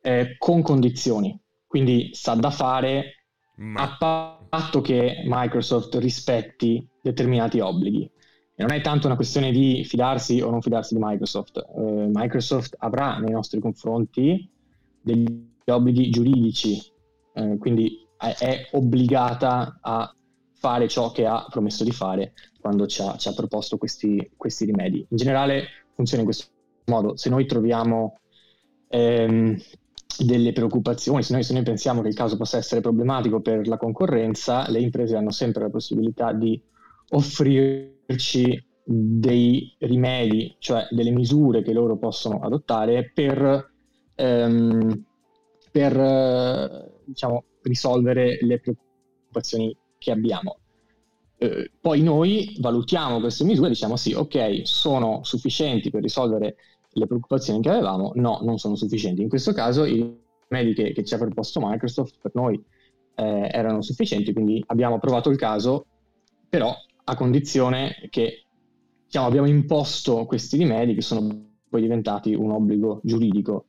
[0.03, 1.39] eh, con condizioni,
[1.69, 3.27] quindi sa da fare
[3.59, 8.11] Ma a patto che Microsoft rispetti determinati obblighi.
[8.57, 11.59] E non è tanto una questione di fidarsi o non fidarsi di Microsoft.
[11.59, 14.51] Eh, Microsoft avrà nei nostri confronti
[15.01, 16.81] degli obblighi giuridici,
[17.39, 20.13] eh, quindi è, obbligata a
[20.55, 24.65] fare ciò che ha promesso di fare quando ci ha, ci ha proposto questi, questi
[24.65, 25.07] rimedi.
[25.09, 26.51] In generale funziona in questo
[26.87, 27.17] modo.
[27.17, 28.19] Se noi troviamo
[28.89, 29.57] ehm,
[30.19, 33.77] delle preoccupazioni, se noi, se noi pensiamo che il caso possa essere problematico per la
[33.77, 36.61] concorrenza, le imprese hanno sempre la possibilità di
[37.11, 43.71] offrirci dei rimedi, cioè delle misure che loro possono adottare per,
[44.15, 45.05] ehm,
[45.71, 50.59] per diciamo, risolvere le preoccupazioni che abbiamo.
[51.39, 56.57] Eh, poi noi valutiamo queste misure e diciamo sì, ok, sono sufficienti per risolvere
[56.91, 59.23] le preoccupazioni che avevamo, no, non sono sufficienti.
[59.23, 60.17] In questo caso i
[60.49, 62.63] rimedi che, che ci ha proposto Microsoft per noi
[63.15, 65.87] eh, erano sufficienti, quindi abbiamo provato il caso,
[66.49, 68.45] però a condizione che
[69.05, 73.67] diciamo, abbiamo imposto questi rimedi che sono poi diventati un obbligo giuridico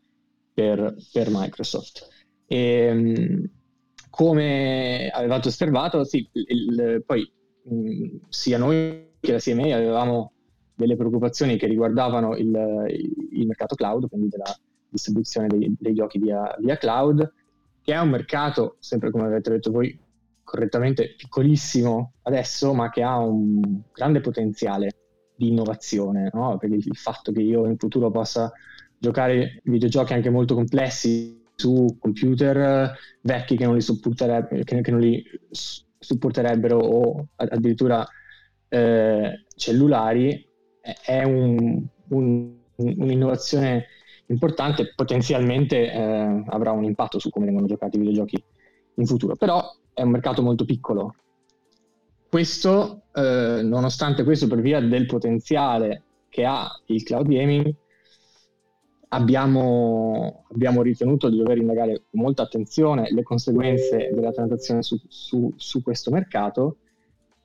[0.54, 2.08] per, per Microsoft.
[2.52, 3.50] E, mh,
[4.10, 7.32] come avevate osservato, sì, il- poi
[7.64, 10.34] mh, sia noi che la CMA avevamo
[10.74, 12.86] delle preoccupazioni che riguardavano il,
[13.32, 14.56] il mercato cloud, quindi della
[14.88, 17.32] distribuzione dei, dei giochi via, via cloud,
[17.82, 19.98] che è un mercato, sempre come avete detto voi
[20.44, 24.90] correttamente, piccolissimo adesso, ma che ha un grande potenziale
[25.36, 26.58] di innovazione, no?
[26.58, 28.52] perché il fatto che io in futuro possa
[28.98, 35.02] giocare videogiochi anche molto complessi su computer vecchi che non li, supportereb- che, che non
[35.02, 35.22] li
[36.00, 38.08] supporterebbero o addirittura
[38.70, 40.48] eh, cellulari
[41.06, 43.88] è un, un, un'innovazione
[44.28, 48.42] importante, potenzialmente eh, avrà un impatto su come vengono giocati i videogiochi
[48.96, 49.62] in futuro, però
[49.94, 51.14] è un mercato molto piccolo.
[52.30, 57.74] Questo, eh, nonostante questo, per via del potenziale che ha il cloud gaming,
[59.10, 65.54] abbiamo, abbiamo ritenuto di dover indagare con molta attenzione le conseguenze della transazione su, su,
[65.56, 66.78] su questo mercato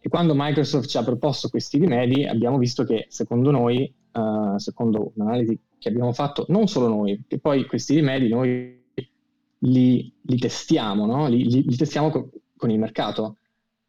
[0.00, 5.12] e quando Microsoft ci ha proposto questi rimedi abbiamo visto che secondo noi, uh, secondo
[5.14, 8.82] un'analisi che abbiamo fatto, non solo noi, che poi questi rimedi noi
[9.60, 11.26] li, li testiamo, no?
[11.28, 13.38] li, li, li, testiamo co- con il mercato.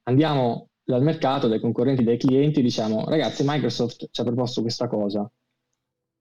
[0.03, 5.29] Andiamo dal mercato, dai concorrenti, dai clienti, diciamo ragazzi Microsoft ci ha proposto questa cosa,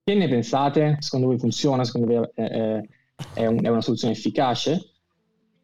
[0.05, 0.99] che ne pensate?
[1.01, 1.83] Secondo voi funziona?
[1.83, 2.83] Secondo voi è,
[3.33, 4.91] è, un, è una soluzione efficace?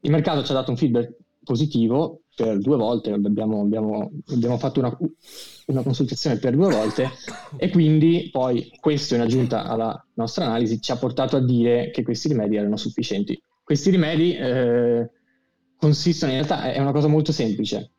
[0.00, 4.81] Il mercato ci ha dato un feedback positivo per due volte, abbiamo, abbiamo, abbiamo fatto
[4.81, 4.96] una,
[5.66, 7.11] una, consultazione per due volte
[7.59, 12.03] e quindi poi questo in aggiunta alla nostra analisi ci ha portato a dire che
[12.03, 13.38] questi rimedi erano sufficienti.
[13.62, 15.11] Questi rimedi eh,
[15.76, 17.90] consistono in realtà, è una cosa molto semplice.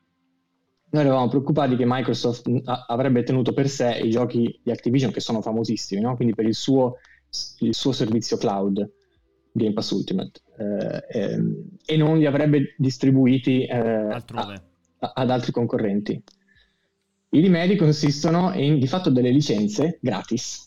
[0.91, 5.41] Noi eravamo preoccupati che Microsoft avrebbe tenuto per sé i giochi di Activision che sono
[5.41, 6.15] famosissimi, no?
[6.15, 6.97] quindi per il suo,
[7.59, 8.91] il suo servizio cloud
[9.53, 14.61] Game Pass Ultimate eh, ehm, e non li avrebbe distribuiti eh, a, a,
[15.13, 16.21] ad altri concorrenti.
[17.29, 20.65] I rimedi consistono in di fatto delle licenze gratis.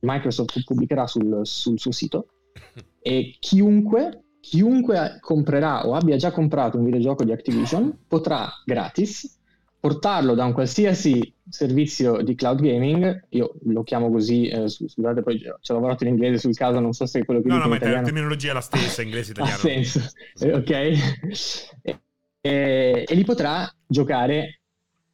[0.00, 2.26] Microsoft pubblicherà sul, sul suo sito
[3.00, 9.40] e chiunque, chiunque comprerà o abbia già comprato un videogioco di Activision potrà gratis
[9.82, 15.40] portarlo da un qualsiasi servizio di cloud gaming, io lo chiamo così, eh, scusate, poi
[15.40, 17.66] ci ho lavorato in inglese sul caso, non so se è quello che No, no,
[17.66, 19.56] ma la terminologia è la stessa, inglese italiano.
[19.56, 20.00] ha senso,
[20.38, 20.70] eh, ok.
[20.70, 22.00] e,
[22.40, 24.60] e, e, li potrà giocare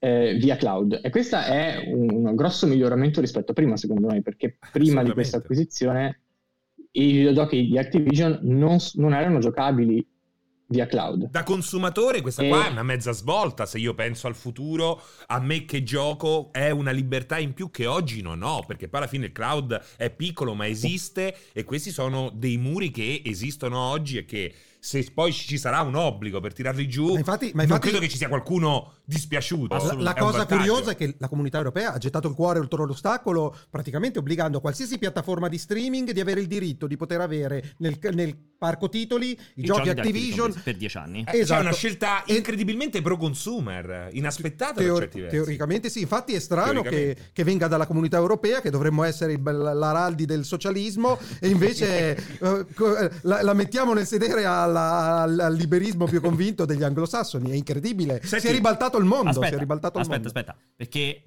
[0.00, 1.00] eh, via cloud.
[1.02, 5.12] E questo è un, un, grosso miglioramento rispetto a prima, secondo noi, perché prima di
[5.12, 6.20] questa acquisizione
[6.90, 10.07] i videogiochi di Activision non, non erano giocabili
[10.68, 11.31] via cloud.
[11.31, 12.48] Da consumatore questa e...
[12.48, 16.70] qua è una mezza svolta, se io penso al futuro, a me che gioco è
[16.70, 20.11] una libertà in più che oggi non ho, perché poi alla fine il cloud è
[20.11, 25.32] piccolo ma esiste e questi sono dei muri che esistono oggi e che se poi
[25.32, 28.16] ci sarà un obbligo per tirarli giù, ma infatti, ma infatti, non credo che ci
[28.16, 29.74] sia qualcuno dispiaciuto.
[29.74, 33.56] La, la cosa curiosa è che la comunità europea ha gettato il cuore oltre l'ostacolo,
[33.70, 38.36] praticamente obbligando qualsiasi piattaforma di streaming di avere il diritto di poter avere nel, nel
[38.58, 41.24] parco titoli i, I giochi, giochi Activision per dieci anni.
[41.26, 41.60] Eh, esatto.
[41.60, 45.36] C'è una scelta incredibilmente pro consumer, inaspettata Teori- per certi versi.
[45.36, 50.24] Teoricamente sì, infatti è strano che, che, venga dalla comunità europea, che dovremmo essere l'araldi
[50.24, 56.07] del socialismo, e invece eh, la, la mettiamo nel sedere a alla, al, al, liberismo
[56.07, 57.50] più convinto degli anglosassoni.
[57.50, 58.20] È incredibile.
[58.22, 59.31] Senti, si è ribaltato il mondo.
[59.31, 60.38] Aspetta, si è ribaltato aspetta, il mondo.
[60.38, 61.22] aspetta, perché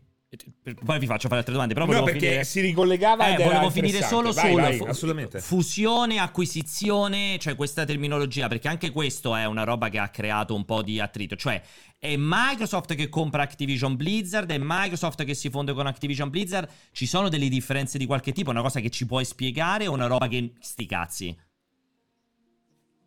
[0.86, 1.73] poi vi faccio fare altre domande.
[1.73, 2.43] Però no, perché finire...
[2.45, 3.36] si ricollegava.
[3.36, 5.39] Eh, volevo finire solo vai, sulla vai, fu- assolutamente.
[5.41, 10.63] fusione, acquisizione, cioè questa terminologia, perché anche questo è una roba che ha creato un
[10.63, 11.36] po' di attrito.
[11.36, 11.62] Cioè,
[11.97, 16.69] è Microsoft che compra Activision Blizzard, è Microsoft che si fonde con Activision Blizzard.
[16.93, 18.51] Ci sono delle differenze di qualche tipo?
[18.51, 21.38] Una cosa che ci puoi spiegare o una roba che sti cazzi?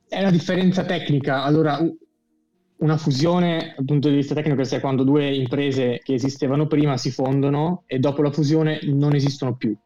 [0.08, 1.42] È una differenza tecnica.
[1.42, 1.78] Allora,
[2.76, 7.10] una fusione dal punto di vista tecnico è quando due imprese che esistevano prima si
[7.10, 9.76] fondono e dopo la fusione non esistono più.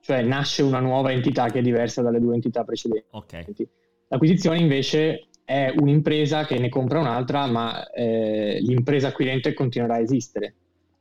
[0.00, 3.06] Cioè nasce una nuova entità che è diversa dalle due entità precedenti.
[3.10, 3.44] Okay.
[4.08, 10.54] L'acquisizione invece è un'impresa che ne compra un'altra, ma eh, l'impresa acquirente continuerà a esistere.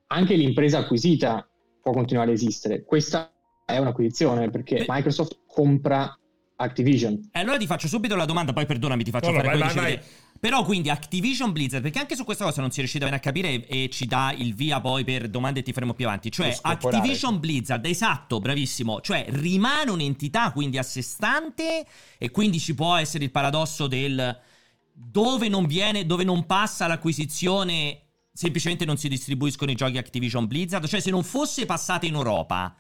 [0.07, 1.47] Anche l'impresa acquisita
[1.81, 2.83] può continuare a esistere.
[2.83, 3.31] Questa
[3.65, 6.17] è un'acquisizione perché Microsoft compra
[6.63, 7.29] Activision.
[7.31, 9.75] E allora ti faccio subito la domanda, poi perdonami, ti faccio no, fare vai, vai,
[9.75, 9.99] vai.
[10.39, 13.19] Però quindi Activision Blizzard, perché anche su questa cosa non si è riuscito bene a
[13.19, 16.31] capire e, e ci dà il via poi per domande e ti faremo più avanti.
[16.31, 21.85] Cioè Activision Blizzard, esatto, bravissimo, cioè rimane un'entità quindi a sé stante
[22.17, 24.37] e quindi ci può essere il paradosso del
[24.91, 27.99] dove non viene, dove non passa l'acquisizione
[28.33, 32.75] semplicemente non si distribuiscono i giochi Activision Blizzard, cioè se non fosse passata in Europa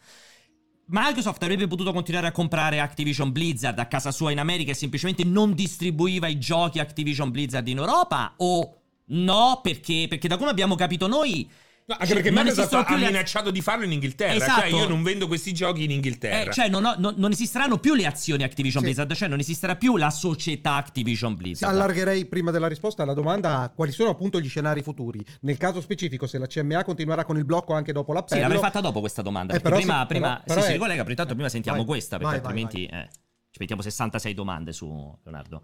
[0.85, 5.23] Microsoft avrebbe potuto continuare a comprare Activision Blizzard a casa sua in America e semplicemente
[5.23, 8.33] non distribuiva i giochi Activision Blizzard in Europa?
[8.37, 9.59] O no?
[9.63, 11.49] Perché, perché da come abbiamo capito noi,
[11.85, 14.33] No, anche Cioè, perché non Microsoft ha le- minacciato di farlo in Inghilterra.
[14.35, 14.61] Esatto.
[14.61, 16.49] Cioè, io non vendo questi giochi in Inghilterra.
[16.49, 18.87] Eh, cioè, non, ho- non- non esisteranno più le azioni Activision Sì.
[18.89, 21.73] Blizzard, cioè non esisterà più la società Activision Blizzard.
[21.73, 25.21] Allargherei prima della risposta alla domanda a quali sono appunto gli scenari futuri.
[25.41, 28.41] Nel caso specifico, se la CMA continuerà con il blocco anche dopo Sì, l'appello.
[28.43, 29.53] l'avrei fatta dopo questa domanda.
[29.53, 32.17] Eh, prima, sì, prima però- però sì, si ricollega, però intanto prima sentiamo Vai, questa,
[32.17, 33.09] perché vai, vai, altrimenti eh,
[33.51, 35.61] ci mettiamo 66 domande su Leonardo.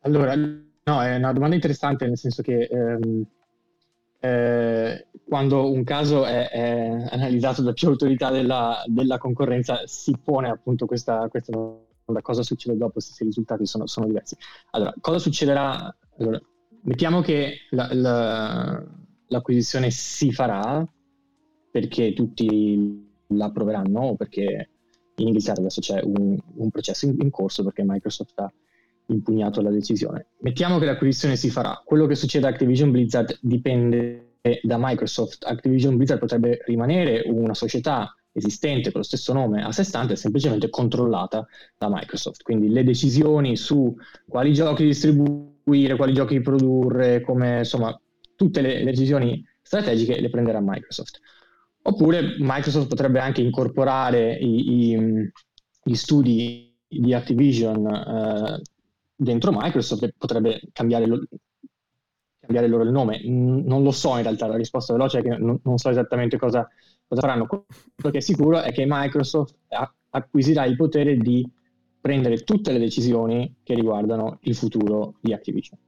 [0.00, 3.24] Allora, no, è una domanda interessante nel senso che ehm,
[4.24, 10.48] eh, quando un caso è, è analizzato da più autorità della, della concorrenza si pone
[10.48, 14.34] appunto questa, questa domanda, cosa succede dopo se i risultati sono, sono diversi.
[14.70, 15.94] Allora, cosa succederà?
[16.18, 16.40] Allora,
[16.82, 18.84] mettiamo che la- la-
[19.26, 20.86] l'acquisizione si farà
[21.70, 24.70] perché tutti la approveranno o perché
[25.16, 28.52] in Inghilterra adesso c'è un, un processo in, in corso perché Microsoft ha
[29.06, 30.26] impugnato la decisione.
[30.40, 31.80] Mettiamo che l'acquisizione si farà.
[31.84, 35.44] Quello che succede a Activision Blizzard dipende da Microsoft.
[35.46, 40.68] Activision Blizzard potrebbe rimanere una società esistente con lo stesso nome a sé stante, semplicemente
[40.68, 41.46] controllata
[41.78, 42.42] da Microsoft.
[42.42, 43.94] Quindi le decisioni su
[44.28, 47.98] quali giochi distribuire, quali giochi produrre, come insomma
[48.36, 51.20] tutte le, decisioni strategiche le prenderà Microsoft.
[51.82, 55.30] Oppure Microsoft potrebbe anche incorporare i- i-
[55.84, 58.62] gli studi di Activision eh,
[59.14, 61.22] dentro Microsoft potrebbe cambiare, lo-
[62.40, 63.20] cambiare loro il nome.
[63.24, 66.68] Non lo so in realtà, la risposta veloce è che non, non so esattamente cosa,
[67.06, 67.46] cosa faranno.
[67.46, 69.56] Quello che è sicuro è che Microsoft
[70.10, 71.48] acquisirà il potere di
[72.00, 75.78] prendere tutte le decisioni che riguardano il futuro di Activision.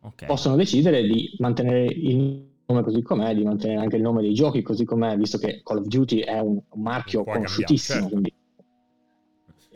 [0.00, 0.26] Ok.
[0.26, 4.62] Possono decidere di mantenere il nome così com'è, di mantenere anche il nome dei giochi
[4.62, 8.00] così com'è, visto che Call of Duty è un, marchio Può cambiare, conosciutissimo.
[8.00, 8.10] certo.
[8.10, 8.34] quindi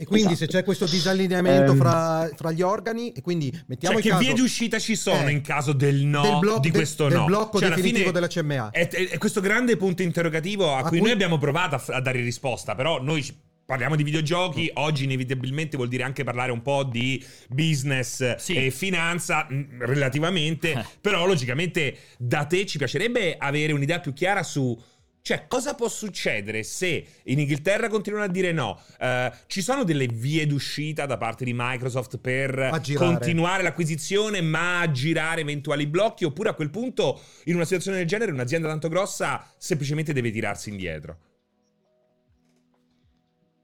[0.00, 0.52] E quindi se Esatto.
[0.56, 1.76] c'è questo disallineamento Ehm.
[1.76, 5.28] fra, fra gli organi, e quindi mettiamo Cioè, che caso vie di uscita ci sono
[5.28, 7.24] Eh, in caso del no del blocco- di del- questo del no?
[7.26, 8.70] blocco Cioè, definitivo fine della CMA.
[8.70, 11.82] È, è- è questo grande punto interrogativo a, A cui, cui- noi abbiamo provato a,
[11.96, 13.36] a dare risposta, però noi ci-
[13.66, 18.54] parliamo di videogiochi, oggi inevitabilmente vuol dire anche parlare un po' di business Sì.
[18.54, 20.84] e finanza mh, relativamente, Eh.
[21.00, 24.76] però logicamente da te ci piacerebbe avere un'idea più chiara su
[25.22, 28.80] cioè, cosa può succedere se in Inghilterra continuano a dire no?
[28.98, 34.90] Eh, ci sono delle vie d'uscita da parte di Microsoft per continuare l'acquisizione, ma a
[34.90, 36.24] girare eventuali blocchi?
[36.24, 40.70] Oppure a quel punto, in una situazione del genere, un'azienda tanto grossa semplicemente deve tirarsi
[40.70, 41.18] indietro?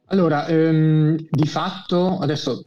[0.08, 2.62] Allora, ehm, di fatto, adesso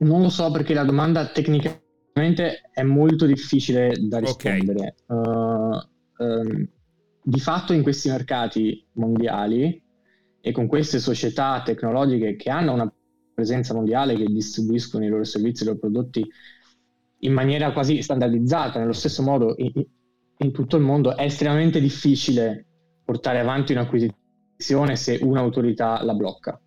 [0.00, 4.42] non lo so perché la domanda tecnicamente è molto difficile da Ok.
[4.42, 4.96] rispondere.
[5.06, 5.78] Uh,
[6.18, 6.68] ehm,
[7.22, 9.80] di fatto in questi mercati mondiali
[10.40, 12.92] e con queste società tecnologiche che hanno una
[13.32, 16.28] presenza mondiale, che distribuiscono i loro servizi i loro prodotti
[17.24, 19.72] in maniera quasi standardizzata, nello stesso modo in,
[20.38, 22.66] in tutto il mondo, è estremamente difficile
[23.04, 26.60] portare avanti un'acquisizione se un'autorità la blocca.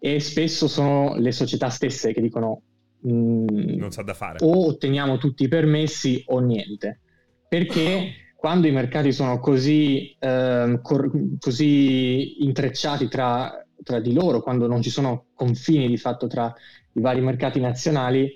[0.00, 2.62] E spesso sono le società stesse che dicono
[3.06, 4.44] mm, Non sa da fare.
[4.44, 7.00] o otteniamo tutti i permessi o niente.
[7.48, 14.68] Perché quando i mercati sono così, ehm, cor- così intrecciati tra, tra di loro, quando
[14.68, 16.54] non ci sono confini di fatto tra
[16.92, 18.32] i vari mercati nazionali,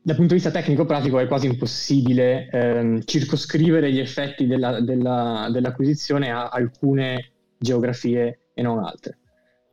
[0.00, 6.30] dal punto di vista tecnico-pratico è quasi impossibile ehm, circoscrivere gli effetti della- della- dell'acquisizione
[6.30, 9.18] a alcune geografie e non altre.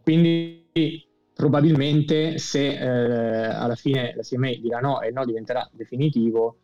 [0.01, 0.67] Quindi
[1.35, 2.85] probabilmente se eh,
[3.53, 6.57] alla fine la CMA dirà no e no diventerà definitivo,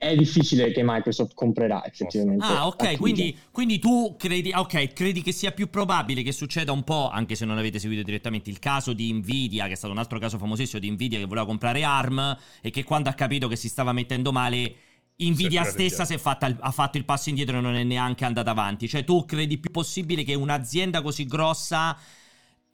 [0.00, 2.42] è difficile che Microsoft comprerà effettivamente.
[2.42, 6.72] Ah, ok, quindi, quindi tu credi, ah, ok, credi che sia più probabile che succeda
[6.72, 9.92] un po', anche se non avete seguito direttamente il caso di Nvidia, che è stato
[9.92, 13.46] un altro caso famosissimo di Nvidia che voleva comprare ARM e che quando ha capito
[13.46, 14.74] che si stava mettendo male,
[15.18, 18.24] Nvidia stessa si è fatta il- ha fatto il passo indietro e non è neanche
[18.24, 18.88] andata avanti.
[18.88, 21.94] Cioè, tu credi più possibile che un'azienda così grossa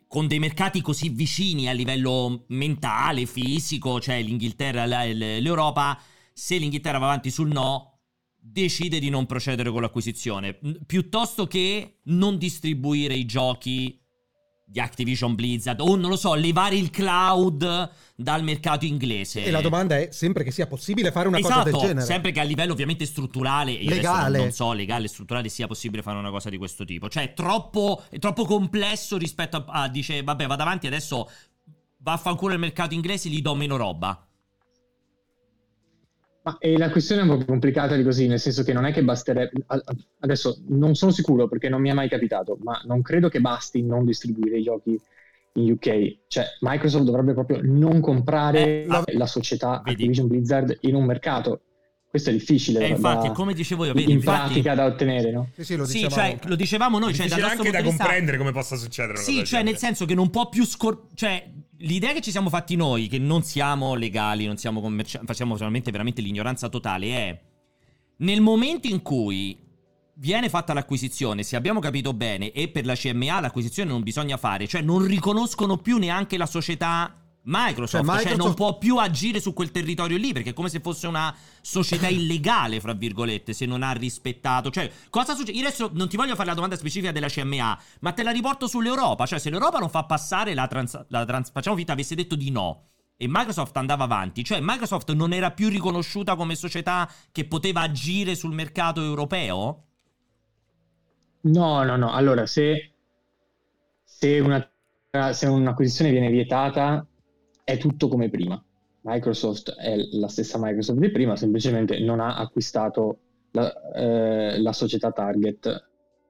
[0.07, 5.99] con dei mercati così vicini a livello mentale, fisico, cioè l'Inghilterra, la- l'Europa,
[6.39, 8.01] se l'Inghilterra va avanti sul no,
[8.39, 13.99] decide di non procedere con l'acquisizione, piuttosto che non distribuire i giochi
[14.69, 19.45] di Activision Blizzard o non lo so, levare il cloud dal mercato inglese.
[19.45, 22.05] E la domanda è sempre che sia possibile fare una esatto, cosa del genere.
[22.05, 24.37] sempre che a livello ovviamente strutturale, Legale.
[24.37, 27.09] non, non so, legale, strutturale sia possibile fare una cosa di questo tipo.
[27.09, 31.31] Cioè, è troppo, è troppo complesso rispetto a, a- dice, vabbè, vado avanti, adesso
[31.97, 34.21] vaffanculo il mercato inglese, gli do meno roba.
[36.47, 38.85] Ma e la questione è un po' più complicata di così, nel senso che non
[38.87, 39.65] è che basterebbe.
[40.21, 43.83] Adesso non sono sicuro perché non mi è mai capitato, ma non credo che basti
[43.83, 44.97] non distribuire i giochi
[45.55, 46.19] in UK.
[46.29, 49.91] Cioè, Microsoft dovrebbe proprio non comprare Eh, la, la società vedi.
[50.03, 51.63] Activision Blizzard in un mercato.
[52.09, 54.85] questo è difficile E da- infatti, da- come dicevo io, vedi, in infatti- pratica da
[54.87, 55.49] ottenere, no?
[55.53, 56.15] Sì, sì, lo Sì, dicevamo.
[56.39, 59.63] cioè, lo dicevamo noi, cioè, nostro anche da vista- comprendere come possa succedere Sì, cioè
[59.63, 59.77] nel genere.
[59.79, 61.09] senso che non può più scor...
[61.15, 61.45] cioè
[61.79, 65.91] l'idea che ci siamo fatti noi, che non siamo legali, non siamo commerciali, facciamo solamente
[65.91, 67.41] veramente l'ignoranza totale, è
[68.19, 69.59] nel momento in cui
[70.15, 74.67] viene fatta l'acquisizione, se abbiamo capito bene, e per la CMA l'acquisizione non bisogna fare,
[74.67, 79.41] cioè non riconoscono più neanche la società Microsoft, Cioè, cioè, Microsoft- non può più agire
[79.41, 83.67] su quel territorio lì perché è come se fosse una società illegale, fra virgolette, se
[83.67, 84.71] non ha rispettato.
[84.71, 85.59] Cioè, cosa succede?
[85.59, 88.67] Io adesso non ti voglio fare la domanda specifica della CMA, ma te la riporto
[88.67, 89.27] sull'Europa.
[89.27, 91.07] Cioè, se l'Europa non fa passare la trans...
[91.09, 92.89] La trans facciamo finta avesse detto di no.
[93.17, 98.35] E Microsoft andava avanti, cioè Microsoft non era più riconosciuta come società che poteva agire
[98.35, 99.85] sul mercato europeo?
[101.43, 102.13] No, no, no.
[102.13, 102.93] Allora, se,
[104.05, 104.69] se, una,
[105.33, 107.07] se un'acquisizione viene vietata,
[107.67, 108.63] è tutto come prima.
[109.01, 113.19] Microsoft è la stessa Microsoft di prima, semplicemente non ha acquistato
[113.51, 115.67] la, eh, la società target.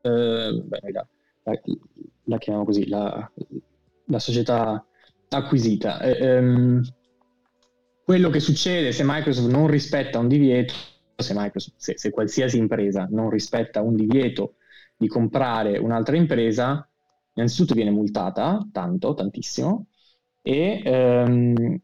[0.01, 1.07] Eh, beh, la,
[1.43, 1.61] la-
[2.25, 3.31] la chiamiamo così, la,
[4.17, 4.83] società
[5.29, 6.01] acquisita.
[6.01, 6.83] Eh, ehm,
[8.03, 10.73] quello che succede se Microsoft non rispetta un divieto,
[11.17, 14.55] se, Microsoft, se, se qualsiasi impresa non rispetta un divieto
[14.97, 16.89] di comprare un'altra impresa,
[17.35, 19.89] innanzitutto viene multata tanto, tantissimo,
[20.47, 21.77] e ehm,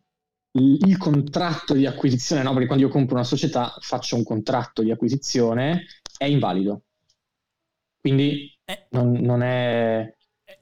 [0.52, 2.52] il, contratto di acquisizione, no?
[2.52, 5.86] perché quando io compro una società faccio un contratto di acquisizione,
[6.16, 6.84] è invalido.
[8.00, 8.86] Quindi Eh.
[8.90, 10.14] non, non è...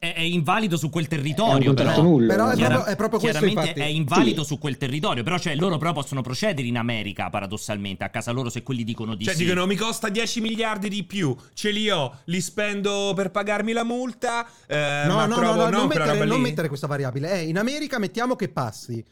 [0.03, 2.03] È, è invalido su quel È territorio, contratto però.
[2.11, 2.27] nullo.
[2.27, 3.87] Però è Chiara- proprio- è proprio questo, chiaramente infatti.
[3.87, 4.47] è invalido Sì.
[4.49, 8.49] su quel territorio, però cioè, loro però possono procedere in America, paradossalmente, a casa loro
[8.49, 9.45] se quelli dicono di Cioè, sì.
[9.45, 13.85] dicono mi costa 10 miliardi di più, ce li ho, li spendo per pagarmi la
[13.85, 14.47] multa.
[14.67, 17.33] eh, No, ma no, no, no, no, non, mettere, non mettere questa variabile.
[17.33, 19.05] Eh, in America mettiamo che passi.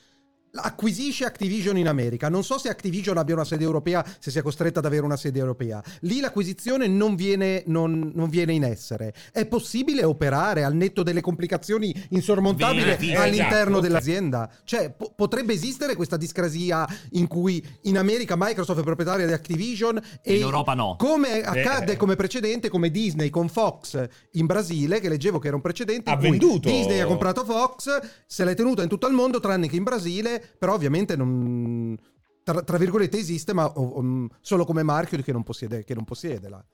[0.51, 2.29] Acquisisce Activision in America.
[2.29, 5.39] Non so se Activision abbia una sede europea, se sia costretta ad avere una sede
[5.39, 5.83] europea.
[6.01, 9.13] Lì l'acquisizione non viene, non- non viene in essere.
[9.31, 14.51] È possibile operare al netto delle complicazioni insormontabili Veri, all'interno esatto, dell'azienda?
[14.65, 20.01] Cioè, po- potrebbe esistere questa discrasia in cui in America Microsoft è proprietaria di Activision
[20.23, 20.97] e In Europa no.
[20.99, 21.97] Come accadde Eh.
[21.97, 26.11] come precedente, come Disney con Fox in Brasile, che leggevo che era un precedente.
[26.11, 26.69] Ha venduto.
[26.69, 30.38] Disney ha comprato Fox, se l'è tenuta in tutto il mondo, tranne che in Brasile,
[30.59, 31.97] però ovviamente non.
[32.43, 36.05] Tra, tra virgolette esiste, ma o- o- solo come marchio che non possiede, che non
[36.05, 36.65] possiede là.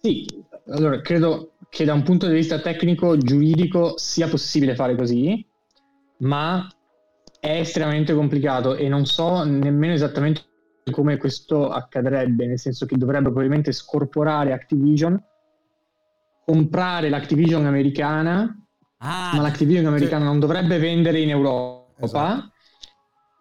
[0.00, 0.24] Sì,
[0.68, 5.44] allora credo che da un punto di vista tecnico, giuridico, sia possibile fare così,
[6.18, 6.66] ma
[7.40, 10.42] è estremamente complicato e non so nemmeno esattamente
[10.90, 15.22] come questo accadrebbe, nel senso che dovrebbe probabilmente scorporare Activision,
[16.44, 18.56] comprare l'Activision americana,
[19.00, 21.77] Ah, ma l'Activision americana non dovrebbe vendere in Europa.
[22.00, 22.52] Esatto.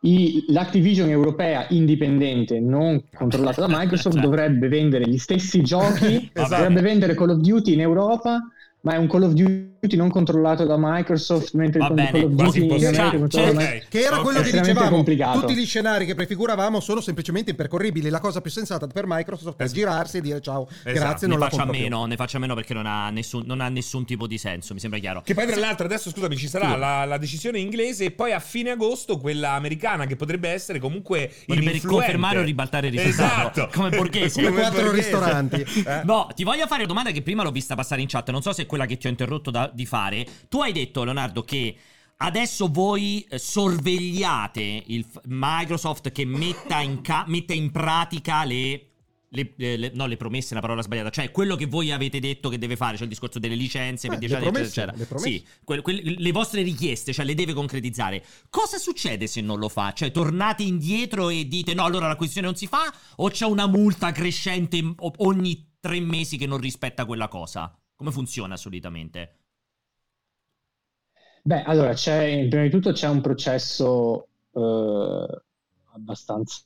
[0.01, 4.23] I- L'Activision europea indipendente, non controllata da Microsoft, Cioè.
[4.23, 6.55] dovrebbe vendere gli stessi giochi, Esatto.
[6.55, 8.39] dovrebbe vendere Call of Duty in Europa,
[8.81, 12.89] ma è un Call of Duty non controllato da Microsoft, mentre Va bene, quasi impossibile.
[12.89, 13.17] È controllato
[13.53, 13.83] da Cioè.
[13.89, 14.23] Che era Ok.
[14.23, 14.89] quello che dicevamo.
[14.89, 15.39] complicato.
[15.39, 18.09] Tutti gli scenari che prefiguravamo sono semplicemente impercorribili.
[18.09, 19.79] La cosa più sensata per Microsoft è Esatto.
[19.79, 20.91] girarsi e dire ciao, Esatto.
[20.93, 21.89] grazie, ne non la faccia a compro più.
[21.89, 24.79] meno, ne faccia meno perché non ha, nessun, non ha nessun tipo di senso, mi
[24.79, 25.21] sembra chiaro.
[25.21, 26.77] Che poi, tra l'altro, adesso scusami, ci sarà Sì.
[26.79, 31.31] la, la decisione inglese e poi a fine agosto quella americana che potrebbe essere comunque
[31.45, 31.87] ininfluente.
[31.87, 33.61] confermare o ribaltare il risultato.
[33.61, 33.69] Esatto.
[33.77, 34.41] Come Borghese.
[34.43, 35.61] Come quattro ristoranti.
[35.85, 36.01] Eh.
[36.03, 38.51] No, ti voglio fare una domanda che prima l'ho vista passare in chat, non so
[38.53, 40.25] se è quella che ti ho interrotto da- di fare.
[40.49, 41.75] Tu hai detto, Leonardo, che
[42.17, 48.81] adesso voi eh, sorvegliate il Microsoft che metta in, ca- metta in pratica le...
[49.29, 51.09] le- le- no, le promesse, è una parola sbagliata.
[51.09, 54.17] Cioè, quello che voi avete detto che deve fare, cioè il discorso delle licenze per
[54.17, 55.29] Eh, 10 le anni, promesse, eccetera, le promesse.
[55.29, 58.23] Sì, quel- quel- le vostre richieste, cioè le deve concretizzare.
[58.49, 59.91] Cosa succede se non lo fa?
[59.93, 62.91] Cioè, tornate indietro e dite no, allora l'acquisizione non si fa?
[63.17, 64.81] O c'è una multa crescente
[65.17, 67.77] ogni tre mesi che non rispetta quella cosa?
[67.95, 69.46] Come funziona solitamente?
[71.47, 75.41] Beh, allora, c'è, prima di tutto c'è un processo eh,
[75.93, 76.61] abbastanza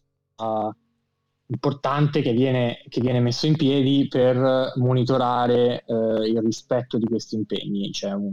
[1.48, 5.94] importante che viene, che viene messo in piedi per monitorare eh,
[6.30, 7.92] il rispetto di questi impegni.
[7.92, 8.30] C'è un-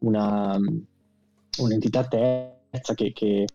[0.00, 0.58] una,
[1.58, 3.46] un'entità terza che, che-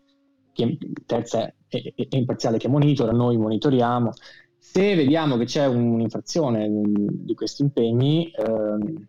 [0.52, 4.12] che- terza e, e- imparziale che monitora, noi monitoriamo.
[4.58, 9.08] Se vediamo che c'è un'infrazione mm, di questi impegni, ehm,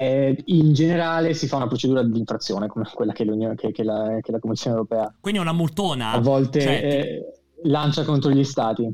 [0.00, 3.26] eh, in generale si fa una procedura di infrazione come quella che,
[3.56, 6.12] che- che la, che la Commissione europea Quindi è una multona?
[6.12, 8.90] a volte Cioè, eh, lancia contro gli stati.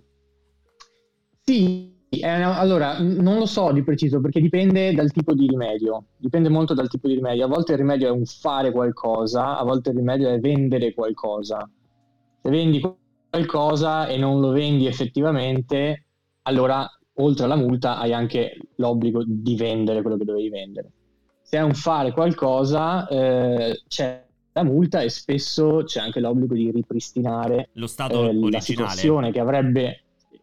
[1.44, 6.48] Sì, una- allora non lo so di preciso perché dipende dal tipo di rimedio, dipende
[6.48, 7.44] molto dal tipo di rimedio.
[7.44, 11.68] A volte il rimedio è un fare qualcosa, a volte il rimedio è vendere qualcosa.
[12.42, 12.80] Se vendi
[13.30, 16.06] qualcosa e non lo vendi effettivamente,
[16.42, 16.84] allora
[17.18, 20.90] oltre alla multa hai anche l'obbligo di vendere quello che dovevi vendere.
[21.46, 26.72] Se è un fare qualcosa, eh, c'è la multa e spesso c'è anche l'obbligo di
[26.72, 28.60] ripristinare Lo stato eh, la originale.
[28.60, 30.00] situazione che avrebbe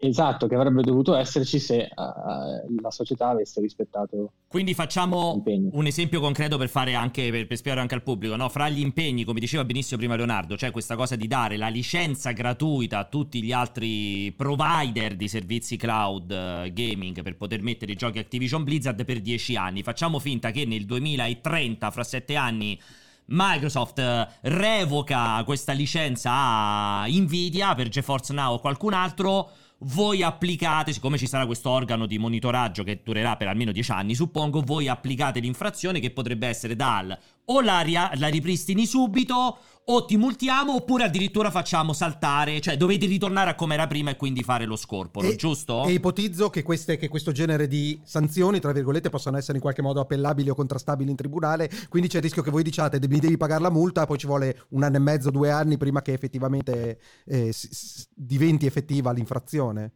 [0.07, 6.19] esatto che avrebbe dovuto esserci se eh, la società avesse rispettato Quindi facciamo un esempio
[6.19, 8.49] concreto per fare anche per, per spiegare anche al pubblico, no?
[8.49, 12.31] Fra gli impegni, come diceva benissimo prima Leonardo, c'è questa cosa di dare la licenza
[12.31, 17.95] gratuita a tutti gli altri provider di servizi cloud eh, gaming per poter mettere i
[17.95, 19.83] giochi Activision Blizzard per 10 anni.
[19.83, 22.79] Facciamo finta che nel 2030, fra 7 anni,
[23.25, 29.49] Microsoft eh, revoca questa licenza a Nvidia per GeForce Now o qualcun altro.
[29.85, 34.15] Voi applicate, siccome ci sarà questo organo di monitoraggio che durerà per almeno 10 anni,
[34.15, 40.05] suppongo, voi applicate l'infrazione che potrebbe essere dal o la, ria- la ripristini subito o
[40.05, 44.41] ti multiamo oppure addirittura facciamo saltare, cioè dovete ritornare a come era prima e quindi
[44.41, 45.83] fare lo scorporo, E- giusto?
[45.83, 49.81] E ipotizzo che, queste, che questo genere di sanzioni, tra virgolette, possano essere in qualche
[49.81, 53.35] modo appellabili o contrastabili in tribunale, quindi c'è il rischio che voi diciate mi devi
[53.35, 56.99] pagare la multa, poi ci vuole un anno e mezzo, due anni prima che effettivamente
[57.25, 59.91] eh, s- s- diventi effettiva l'infrazione.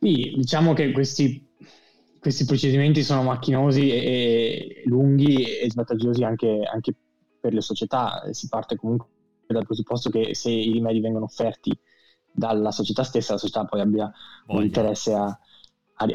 [0.00, 1.43] Sì, diciamo che questi,
[2.24, 6.94] questi procedimenti sono macchinosi e, e lunghi e svantaggiosi anche, anche
[7.38, 8.22] per le società.
[8.30, 9.08] Si parte comunque
[9.46, 11.78] dal presupposto che se i rimedi vengono offerti
[12.32, 14.10] dalla società stessa, la società poi abbia
[14.52, 14.64] un Voglia.
[14.64, 16.06] interesse a, a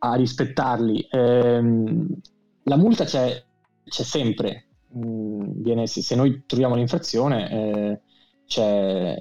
[0.00, 1.06] a rispettarli.
[1.08, 2.06] Ehm,
[2.64, 3.40] la multa c'è,
[3.84, 4.66] c'è sempre.
[4.96, 8.00] Mm, viene- se, se noi troviamo l'infrazione, eh,
[8.46, 9.16] c'è,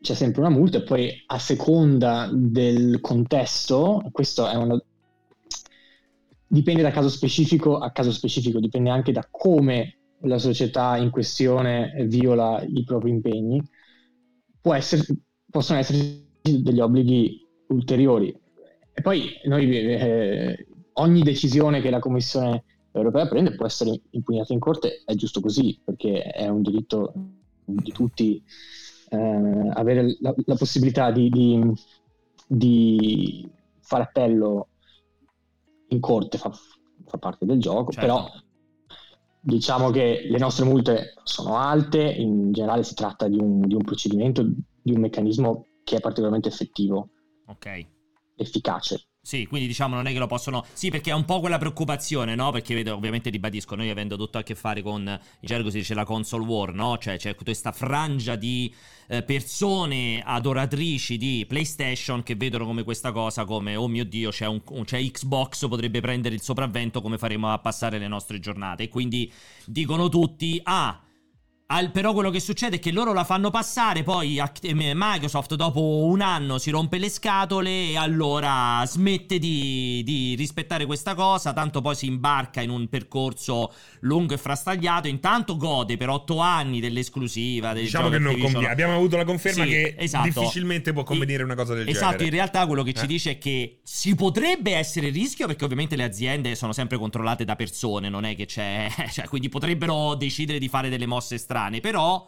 [0.00, 4.82] c'è sempre una multa e poi a seconda del contesto, questo è una...
[6.52, 11.94] dipende da caso specifico a caso specifico, dipende anche da come la società in questione
[12.08, 13.62] viola i propri impegni,
[14.60, 15.04] può essere,
[15.48, 18.36] possono esserci degli obblighi ulteriori.
[18.92, 24.58] E poi noi, eh, ogni decisione che la Commissione europea prende può essere impugnata in
[24.58, 27.12] corte, è giusto così, perché è un diritto
[27.64, 28.42] di tutti
[29.08, 31.72] eh, avere la, la possibilità di, di,
[32.48, 33.48] di
[33.78, 34.69] fare appello
[35.90, 38.00] in corte fa, fa parte del gioco, Certo.
[38.00, 38.30] però
[39.42, 43.84] diciamo che le nostre multe sono alte, in generale si tratta di un, di un
[43.84, 47.10] procedimento, di un meccanismo che è particolarmente effettivo,
[47.46, 47.86] Ok.
[48.36, 49.08] efficace.
[49.22, 50.64] Sì, quindi diciamo non è che lo possono.
[50.72, 52.50] Sì, perché è un po' quella preoccupazione, no?
[52.52, 55.92] Perché vedo, ovviamente ribadisco, noi avendo tutto a che fare con in gergo si dice
[55.92, 56.96] la console war, no?
[56.96, 58.74] Cioè c'è questa frangia di
[59.08, 64.46] eh, persone adoratrici di PlayStation che vedono come questa cosa come oh mio dio, c'è,
[64.46, 68.84] un, c'è Xbox potrebbe prendere il sopravvento come faremo a passare le nostre giornate.
[68.84, 69.30] E quindi
[69.66, 70.98] dicono tutti "Ah,
[71.72, 76.04] al- però quello che succede è che loro la fanno passare, poi eh, Microsoft dopo
[76.04, 81.80] un anno si rompe le scatole e allora smette di, di rispettare questa cosa, tanto
[81.80, 87.72] poi si imbarca in un percorso lungo e frastagliato, intanto gode per otto anni dell'esclusiva.
[87.72, 88.68] Del Diciamo che non conviene.
[88.68, 90.24] Abbiamo avuto la conferma Sì, che esatto.
[90.24, 92.24] difficilmente può convenire una cosa del Esatto, genere.
[92.24, 93.06] in realtà quello che ci Eh.
[93.06, 97.44] dice è che si potrebbe essere il rischio perché ovviamente le aziende sono sempre controllate
[97.44, 101.58] da persone, non è che c'è, cioè, quindi potrebbero decidere di fare delle mosse strane,
[101.80, 102.26] però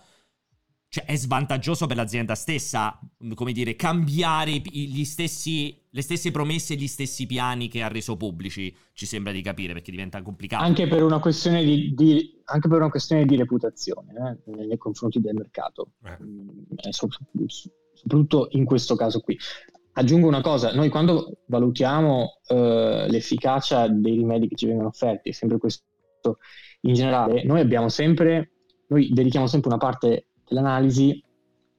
[0.93, 3.01] cioè, è svantaggioso per l'azienda stessa,
[3.35, 4.61] come dire, cambiare
[5.05, 9.41] stessi, le stesse promesse e gli stessi piani che ha reso pubblici, ci sembra di
[9.41, 10.62] capire perché diventa complicato.
[10.62, 15.18] Anche per una questione di, di- anche per una questione di reputazione eh, nei confronti
[15.18, 15.93] del mercato.
[16.05, 16.18] Eh.
[16.22, 17.09] Mm, eh, so-
[17.95, 19.39] soprattutto in questo caso qui.
[19.95, 25.33] Aggiungo una cosa, noi quando valutiamo eh, l'efficacia dei rimedi che ci vengono offerti, è
[25.33, 25.85] sempre questo
[26.83, 28.51] in generale, noi abbiamo sempre,
[28.93, 31.22] noi dedichiamo sempre una parte dell'analisi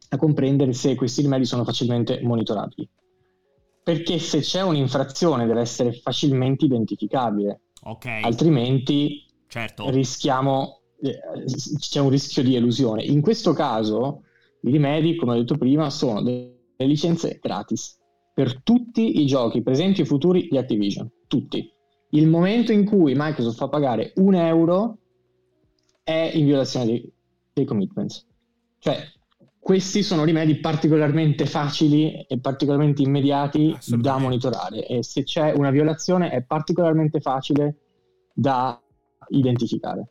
[0.10, 2.90] a comprendere se questi rimedi sono facilmente monitorabili.
[3.84, 9.90] Perché se c'è un'infrazione deve essere facilmente identificabile, Ok, altrimenti certo.
[9.90, 11.20] rischiamo, eh,
[11.78, 13.04] c'è un rischio di elusione.
[13.04, 14.24] In questo caso
[14.62, 18.00] i rimedi, come ho detto prima, sono delle licenze gratis
[18.34, 21.70] per tutti i giochi presenti e futuri di Activision, tutti.
[22.12, 25.00] Il momento in cui Microsoft fa pagare un euro
[26.04, 27.14] è in violazione dei,
[27.54, 28.26] dei commitments.
[28.80, 29.08] Cioè,
[29.60, 36.30] questi sono rimedi particolarmente facili e particolarmente immediati da monitorare e se c'è una violazione
[36.30, 37.78] è particolarmente facile
[38.34, 38.80] da
[39.30, 40.08] identificare.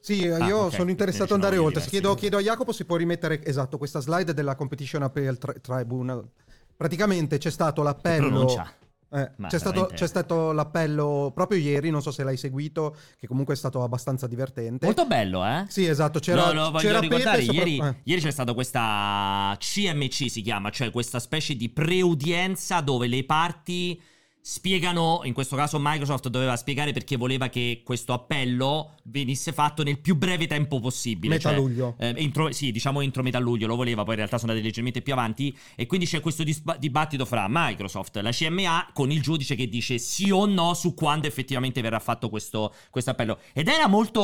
[0.00, 1.84] Sì, eh, Ah, io ok, sono interessato ad andare sono oltre.
[1.84, 6.26] Chiedo, chiedo a Jacopo se può rimettere esatto questa slide della Competition Appeal Tri- Tribunal.
[6.74, 8.72] Praticamente c'è stato l'appello Pronuncia.
[9.12, 13.26] Eh, c'è, stato, veramente- c'è stato l'appello proprio ieri, non so se l'hai seguito, che
[13.26, 14.86] comunque è stato abbastanza divertente.
[14.86, 15.64] Molto bello, eh?
[15.68, 17.94] Sì, esatto, c'era, no, no, c'era ricordare, sopra- ieri, eh.
[18.04, 24.00] ieri c'è stata questa CMC si chiama, cioè questa specie di preudienza dove le parti
[24.42, 29.98] spiegano, in questo caso Microsoft doveva spiegare perché voleva che questo appello venisse fatto nel
[29.98, 31.34] più breve tempo possibile.
[31.34, 31.94] Metà cioè, luglio.
[31.98, 35.02] eh, entro, sì, diciamo entro metà luglio lo voleva, poi in realtà sono andati leggermente
[35.02, 39.54] più avanti e quindi c'è questo disba- dibattito fra Microsoft, la CMA con il giudice
[39.54, 43.38] che dice sì o no su quando effettivamente verrà fatto questo, questo appello.
[43.52, 44.20] Ed era molto,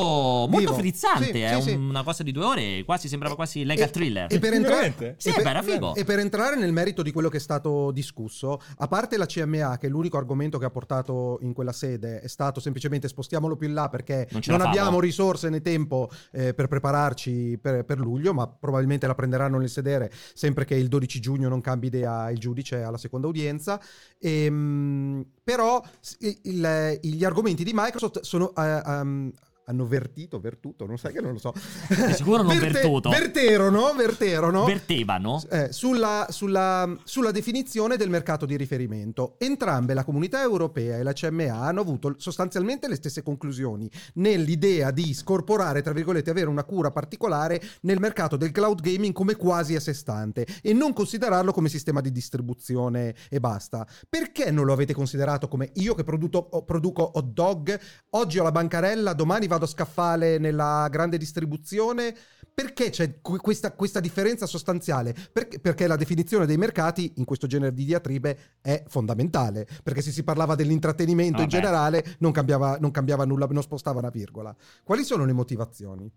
[0.49, 1.75] molto frizzante, Sì, è sì, sì.
[1.75, 4.27] una cosa di due ore, quasi sembrava quasi legal E- thriller.
[4.33, 5.15] E per, entrare?
[5.17, 5.95] Sì, e per- era figo.
[5.95, 9.77] e per entrare nel merito di quello che è stato discusso, a parte la CMA,
[9.77, 13.67] che è l'unico argomento che ha portato in quella sede, è stato semplicemente spostiamolo più
[13.67, 18.33] in là perché Non non, abbiamo risorse né tempo eh, per prepararci per, per luglio,
[18.33, 22.37] ma probabilmente la prenderanno nel sedere sempre che il 12 giugno non cambi idea il
[22.39, 23.79] giudice alla seconda udienza.
[24.19, 28.53] Ehm, però s- il- il- gli argomenti di Microsoft sono...
[28.55, 29.31] eh, um,
[29.69, 31.53] hanno vertito, vertuto, non sai che non lo so.
[31.89, 33.09] Di sicuro non vertuto.
[33.09, 34.63] Verterono, verterono.
[34.63, 35.41] Vertevano?
[35.49, 39.35] Eh, sulla, sulla- sulla definizione del mercato di riferimento.
[39.37, 45.13] Entrambe, la comunità europea e la CMA, hanno avuto sostanzialmente le stesse conclusioni nell'idea di
[45.13, 49.81] scorporare, tra virgolette, avere una cura particolare nel mercato del cloud gaming come quasi a
[49.81, 53.85] sé stante e non considerarlo come sistema di distribuzione e basta.
[54.07, 57.77] Perché non lo avete considerato come io che produco, o- produco hot dog,
[58.11, 62.15] oggi ho la bancarella, domani vado a scaffale nella grande distribuzione?
[62.53, 65.15] Perché c'è que- questa, questa differenza sostanziale?
[65.31, 69.67] Perché, perché la definizione dei mercati in questo genere di diatribe è fondamentale.
[69.83, 71.61] Perché se si parlava dell'intrattenimento in Vabbè.
[71.61, 74.55] generale non cambiava, non cambiava nulla, non spostava una virgola.
[74.83, 76.11] Quali sono le motivazioni?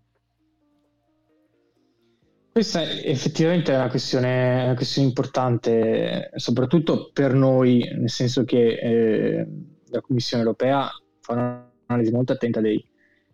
[2.51, 8.73] Questa è effettivamente è una questione, una questione importante, soprattutto per noi, nel senso che
[8.73, 9.47] eh,
[9.85, 10.89] la Commissione europea
[11.21, 12.83] fa un'analisi molto attenta dei,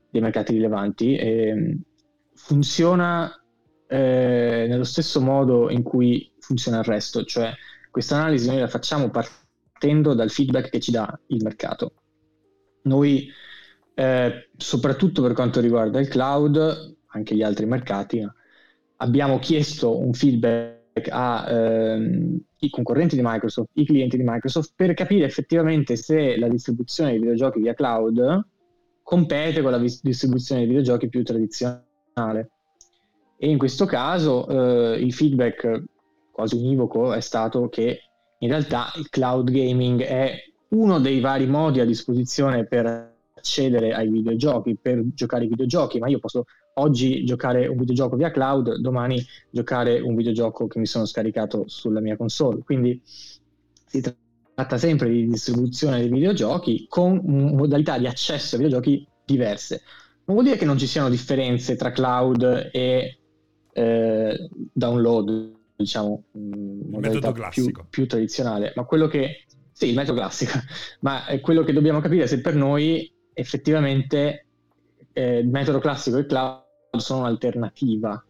[0.10, 1.82] dei mercati rilevanti e mh,
[2.34, 3.32] funziona
[3.88, 7.54] eh, nello stesso modo in cui funziona il resto, cioè
[7.90, 11.94] questa analisi noi la facciamo partendo dal feedback che ci dà il mercato.
[12.84, 13.30] Noi,
[13.94, 18.26] eh, soprattutto per quanto riguarda il cloud, anche gli altri mercati,
[18.98, 25.96] abbiamo chiesto un feedback ai concorrenti di Microsoft, i clienti di Microsoft, per capire effettivamente
[25.96, 28.46] se la distribuzione dei videogiochi via cloud
[29.08, 32.50] compete con la vis- distribuzione dei videogiochi più tradizionale.
[33.38, 35.84] E in questo caso eh, il feedback
[36.30, 38.02] quasi univoco è stato che
[38.40, 40.36] in realtà il cloud gaming è
[40.72, 46.10] uno dei vari modi a disposizione per accedere ai videogiochi, per giocare ai videogiochi, ma
[46.10, 46.44] io posso
[46.74, 52.02] oggi giocare un videogioco via cloud, domani giocare un videogioco che mi sono scaricato sulla
[52.02, 52.62] mia console.
[52.62, 54.27] Quindi si tratta
[54.78, 59.84] sempre di distribuzione dei videogiochi con modalità di accesso ai videogiochi diverse.
[60.26, 63.20] Non vuol dire che non ci siano differenze tra cloud e
[63.72, 66.40] eh, download, diciamo, mh,
[66.90, 67.82] modalità metodo classico.
[67.82, 70.58] più, più tradizionale, ma quello che sì, il metodo classico,
[71.02, 74.48] ma quello che dobbiamo capire è se per noi effettivamente
[75.14, 76.64] eh, il metodo classico e il cloud
[76.98, 78.27] sono un'alternativa.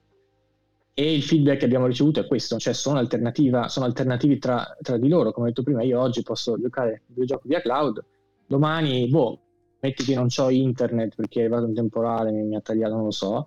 [1.00, 4.98] E il feedback che abbiamo ricevuto è questo, cioè sono, alternativa, sono alternativi tra, tra
[4.98, 5.32] di loro.
[5.32, 8.04] Come ho detto prima, io oggi posso giocare un videogioco via cloud,
[8.48, 9.40] domani, boh,
[9.80, 13.12] metti che non ho internet perché è arrivato un temporale, mi ha tagliato, non lo
[13.12, 13.46] so,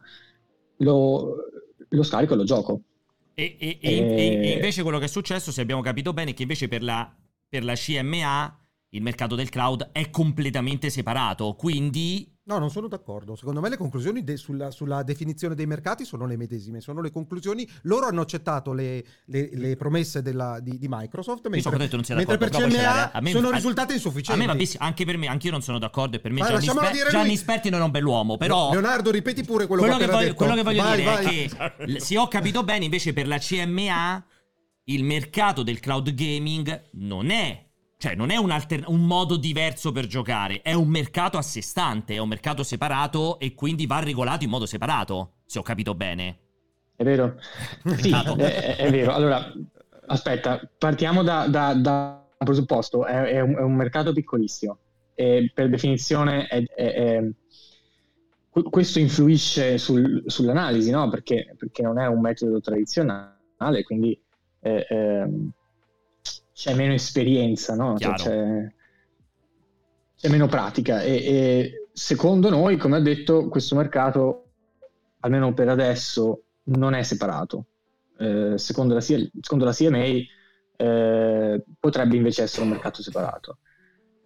[0.76, 1.36] lo,
[1.88, 2.82] lo scarico e lo gioco.
[3.34, 6.34] E, e- e- e- e invece quello che è successo, se abbiamo capito bene, è
[6.34, 7.12] che invece per la,
[7.48, 8.58] per la CMA
[8.90, 11.54] il mercato del cloud è completamente separato.
[11.54, 13.36] Quindi No, non sono d'accordo.
[13.36, 17.10] Secondo me le conclusioni de- sulla, sulla definizione dei mercati sono le medesime, sono le
[17.12, 17.68] conclusioni.
[17.82, 21.94] Loro hanno accettato le, le- le promesse della- di, di Microsoft, io so mentre, detto
[21.96, 22.66] non sia mentre d'accordo.
[22.66, 24.46] per CMA me- sono A insufficienti.
[24.46, 26.16] me anche per me, anch'io non sono d'accordo.
[26.16, 27.36] E per me Vai, Gianni, Sper- dire Gianni.
[27.36, 28.36] Sperti non è un bell'uomo.
[28.36, 30.34] Però Leonardo, ripeti pure quello, quello che voglio, detto.
[30.34, 31.24] quello che voglio Vai, dire vai.
[31.44, 34.24] è che, se ho capito bene, invece per la CMA
[34.84, 37.64] il mercato del cloud gaming non è.
[38.00, 41.60] Cioè, non è un, alter- un modo diverso per giocare, è un mercato a sé
[41.60, 45.94] stante, è un mercato separato e quindi va regolato in modo separato, se ho capito
[45.94, 46.38] bene.
[46.96, 47.36] È vero?
[47.92, 48.36] Sì, Esatto.
[48.38, 49.12] è, è vero.
[49.12, 49.52] Allora,
[50.06, 54.78] aspetta, partiamo da, da- da un presupposto, è, è un, è un mercato piccolissimo
[55.14, 57.30] e per definizione è- è- è-
[58.50, 61.08] que- questo influisce sul- sull'analisi, no?
[61.08, 64.18] Perché, perché non è un metodo tradizionale, quindi
[64.60, 65.50] eh, ehm,
[66.60, 67.98] c'è meno esperienza, no?
[67.98, 68.72] Cioè, c'è,
[70.14, 74.50] c'è meno pratica e, e secondo noi, come ho detto, questo mercato,
[75.20, 77.64] almeno per adesso, non è separato.
[78.18, 80.04] Eh, secondo, la, secondo la CMA,
[80.76, 83.56] eh, potrebbe invece essere un mercato separato.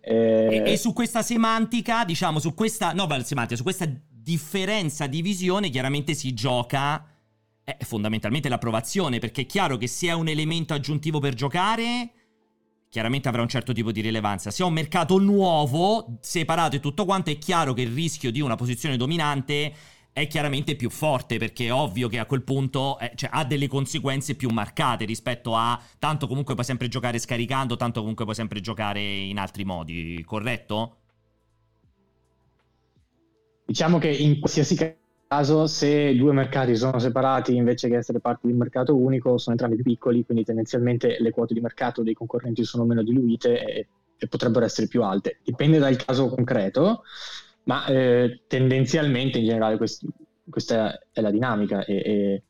[0.00, 5.70] E, e, su questa semantica, diciamo, su questa, no, semantica, su questa differenza di visione
[5.70, 7.06] chiaramente si gioca
[7.62, 12.23] è fondamentalmente l'approvazione, perché è chiaro che se è un elemento aggiuntivo per giocare,
[12.94, 14.52] chiaramente avrà un certo tipo di rilevanza.
[14.52, 18.40] Se è un mercato nuovo, separato e tutto quanto, è chiaro che il rischio di
[18.40, 19.74] una posizione dominante
[20.12, 23.66] è chiaramente più forte perché è ovvio che a quel punto eh, cioè, ha delle
[23.66, 28.60] conseguenze più marcate rispetto a tanto comunque puoi sempre giocare scaricando, tanto comunque puoi sempre
[28.60, 30.98] giocare in altri modi, corretto?
[33.66, 35.03] Diciamo che in qualsiasi caso
[35.66, 39.76] se due mercati sono separati invece che essere parte di un mercato unico sono entrambi
[39.76, 44.28] più piccoli, quindi tendenzialmente le quote di mercato dei concorrenti sono meno diluite e, e
[44.28, 45.38] potrebbero essere più alte.
[45.42, 47.02] Dipende dal caso concreto
[47.64, 50.04] ma eh, tendenzialmente in generale quest-
[50.48, 52.42] questa è la dinamica e, e,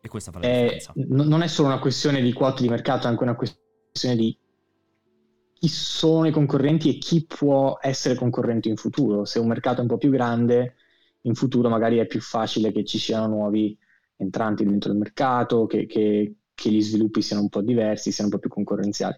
[0.00, 3.06] e questa fa la è, n- non è solo una questione di quote di mercato,
[3.06, 4.36] è anche una questione di
[5.54, 9.24] chi sono i concorrenti e chi può essere concorrente in futuro.
[9.24, 10.76] Se un mercato è un po' più grande,
[11.22, 13.76] in futuro magari è più facile che ci siano nuovi
[14.16, 18.36] entranti dentro il mercato, che, che, che gli sviluppi siano un po' diversi, siano un
[18.36, 19.14] po' più concorrenziali.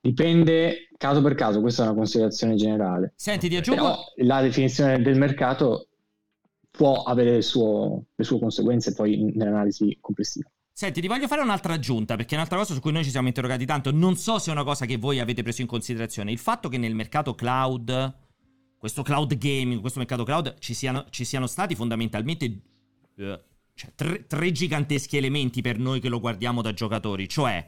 [0.00, 3.14] Dipende caso per caso, questa è una considerazione generale.
[3.16, 3.82] Senti, ti aggiungo...
[3.82, 5.88] Però la definizione del mercato
[6.70, 10.50] può avere suo, le sue conseguenze poi nell'analisi complessiva.
[10.76, 13.28] Senti, ti voglio fare un'altra aggiunta, perché è un'altra cosa su cui noi ci siamo
[13.28, 16.38] interrogati tanto, non so se è una cosa che voi avete preso in considerazione, il
[16.38, 18.14] fatto che nel mercato cloud,
[18.84, 22.44] questo cloud gaming, questo mercato cloud, ci siano, ci siano stati fondamentalmente
[23.16, 23.40] uh,
[23.72, 27.66] cioè, tre, tre giganteschi elementi per noi che lo guardiamo da giocatori, cioè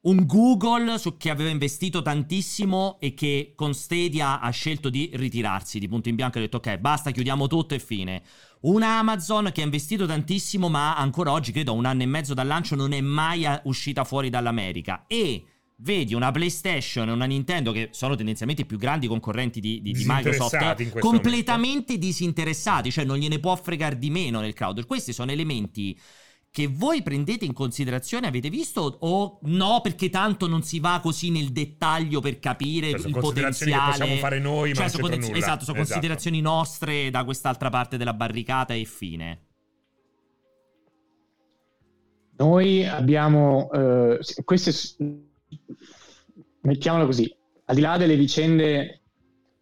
[0.00, 5.78] un Google su che aveva investito tantissimo e che con Stadia ha scelto di ritirarsi
[5.78, 8.20] di punto in bianco ha detto ok basta chiudiamo tutto e fine.
[8.62, 12.48] Un Amazon che ha investito tantissimo ma ancora oggi credo un anno e mezzo dal
[12.48, 15.04] lancio non è mai uscita fuori dall'America.
[15.06, 15.44] E
[15.82, 19.92] vedi una PlayStation e una Nintendo che sono tendenzialmente i più grandi concorrenti di, di,
[19.92, 22.06] di Microsoft completamente momento.
[22.06, 25.98] disinteressati cioè non gliene può fregare di meno nel cloud questi sono elementi
[26.52, 31.30] che voi prendete in considerazione, avete visto o no perché tanto non si va così
[31.30, 35.36] nel dettaglio per capire cioè, il potenziale che possiamo fare noi, cioè, ma sono consider-
[35.36, 35.92] esatto, sono esatto.
[35.92, 39.44] considerazioni nostre da quest'altra parte della barricata e fine.
[42.36, 44.72] Noi abbiamo eh, queste
[46.62, 47.34] mettiamolo così,
[47.64, 49.00] al di là delle vicende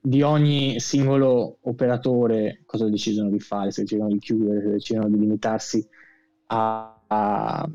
[0.01, 5.19] di ogni singolo operatore, cosa decidono di fare, se decidono di chiudere, se decidono di
[5.19, 5.87] limitarsi
[6.47, 7.71] a, a,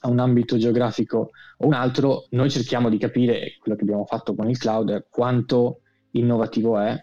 [0.00, 4.34] a, un ambito geografico o un altro, noi cerchiamo di capire, quello che abbiamo fatto
[4.34, 5.80] con il cloud, quanto
[6.12, 7.02] innovativo è,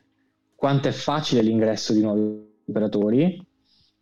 [0.56, 3.44] quanto è facile l'ingresso di nuovi operatori,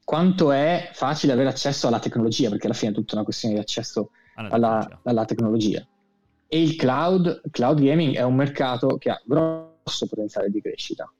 [0.03, 3.61] quanto è facile avere accesso alla tecnologia, perché alla fine è tutta una questione di
[3.61, 5.87] accesso alla, alla tecnologia.
[6.53, 11.11] E il cloud, cloud gaming è un mercato che ha grosso potenziale di crescita,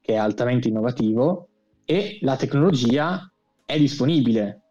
[0.00, 1.48] che è altamente innovativo
[1.84, 3.28] e la tecnologia
[3.64, 4.62] è disponibile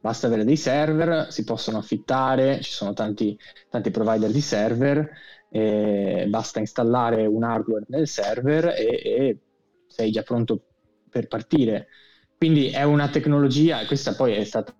[0.00, 3.38] basta avere dei server, si possono affittare, ci sono tanti,
[3.68, 5.10] tanti provider di server,
[5.50, 9.38] eh, basta installare un hardware nel server e, e,
[9.86, 10.62] sei già pronto
[11.08, 11.88] per partire.
[12.36, 14.74] Quindi è una tecnologia, questa poi è stata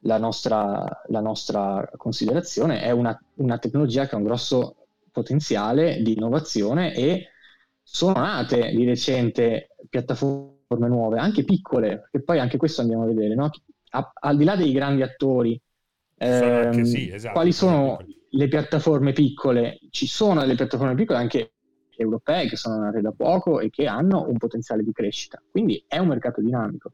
[0.00, 4.76] la nostra, la nostra considerazione, è una, una tecnologia che ha un grosso
[5.12, 7.28] potenziale di innovazione e
[7.82, 13.34] sono nate di recente piattaforme nuove, anche piccole, che poi anche questo andiamo a vedere,
[13.34, 13.50] no?
[13.90, 15.60] a, al di là dei grandi attori,
[16.16, 17.98] ehm, sì, esatto, quali sono
[18.30, 19.78] le piattaforme piccole?
[19.90, 21.52] Ci sono delle piattaforme piccole anche
[21.96, 25.42] europee che sono nate da poco e che hanno un potenziale di crescita.
[25.50, 26.92] Quindi è un mercato dinamico.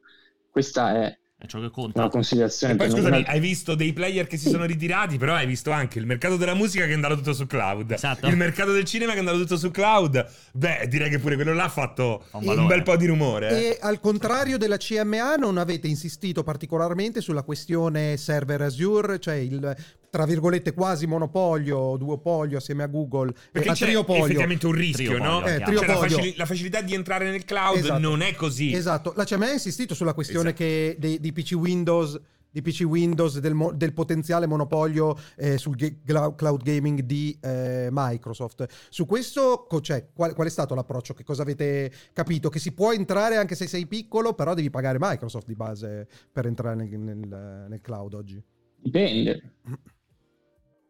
[0.51, 2.01] Questa è è ciò che conta.
[2.01, 2.73] Una considerazione.
[2.73, 5.99] E poi scusami, hai visto dei player che si sono ritirati, però hai visto anche
[5.99, 7.91] il mercato della musica che è andato tutto su cloud.
[7.91, 8.27] Esatto.
[8.27, 10.27] Il mercato del cinema che è andato tutto su cloud.
[10.53, 13.51] Beh, direi che pure quello là ha fatto un, un bel po' di rumore.
[13.51, 13.65] Eh.
[13.67, 19.77] E al contrario della CMA non avete insistito particolarmente sulla questione server Azure, cioè il
[20.17, 24.25] tra virgolette quasi monopolio o duopolio assieme a Google perché a c'è triopolio.
[24.25, 25.47] effettivamente un rischio triopolio, no?
[25.47, 27.99] Eh, cioè la, facil- la, facilità di entrare nel cloud esatto.
[27.99, 30.65] non è così esatto la CMA ha insistito sulla questione esatto.
[30.65, 32.21] che dei, dei PC Windows
[32.57, 37.89] di PC Windows, del, mo- del potenziale monopolio eh, sul ge- cloud gaming di eh,
[37.93, 38.67] Microsoft.
[38.89, 41.13] Su questo cioè, qual-, qual, è stato l'approccio?
[41.13, 42.49] Che cosa avete capito?
[42.49, 46.47] Che si può entrare anche se sei piccolo, però devi pagare Microsoft di base per
[46.47, 48.43] entrare nel, nel, nel cloud oggi?
[48.79, 49.53] Dipende.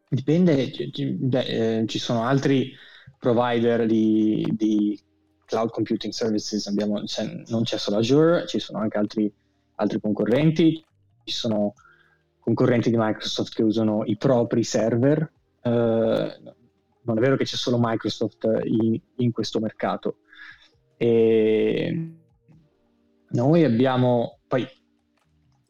[0.07, 0.71] Dipende,
[1.19, 2.71] beh, eh, ci sono altri
[3.19, 4.97] provider di, di
[5.43, 9.29] cloud computing services, abbiamo, c'è, non c'è solo Azure, ci sono anche altri,
[9.77, 10.83] altri concorrenti,
[11.23, 11.73] ci sono
[12.39, 15.31] concorrenti di Microsoft che usano i propri server.
[15.61, 16.41] Eh,
[17.01, 20.17] non è vero che c'è solo Microsoft in, in questo mercato.
[20.97, 22.11] E
[23.29, 24.65] noi abbiamo, poi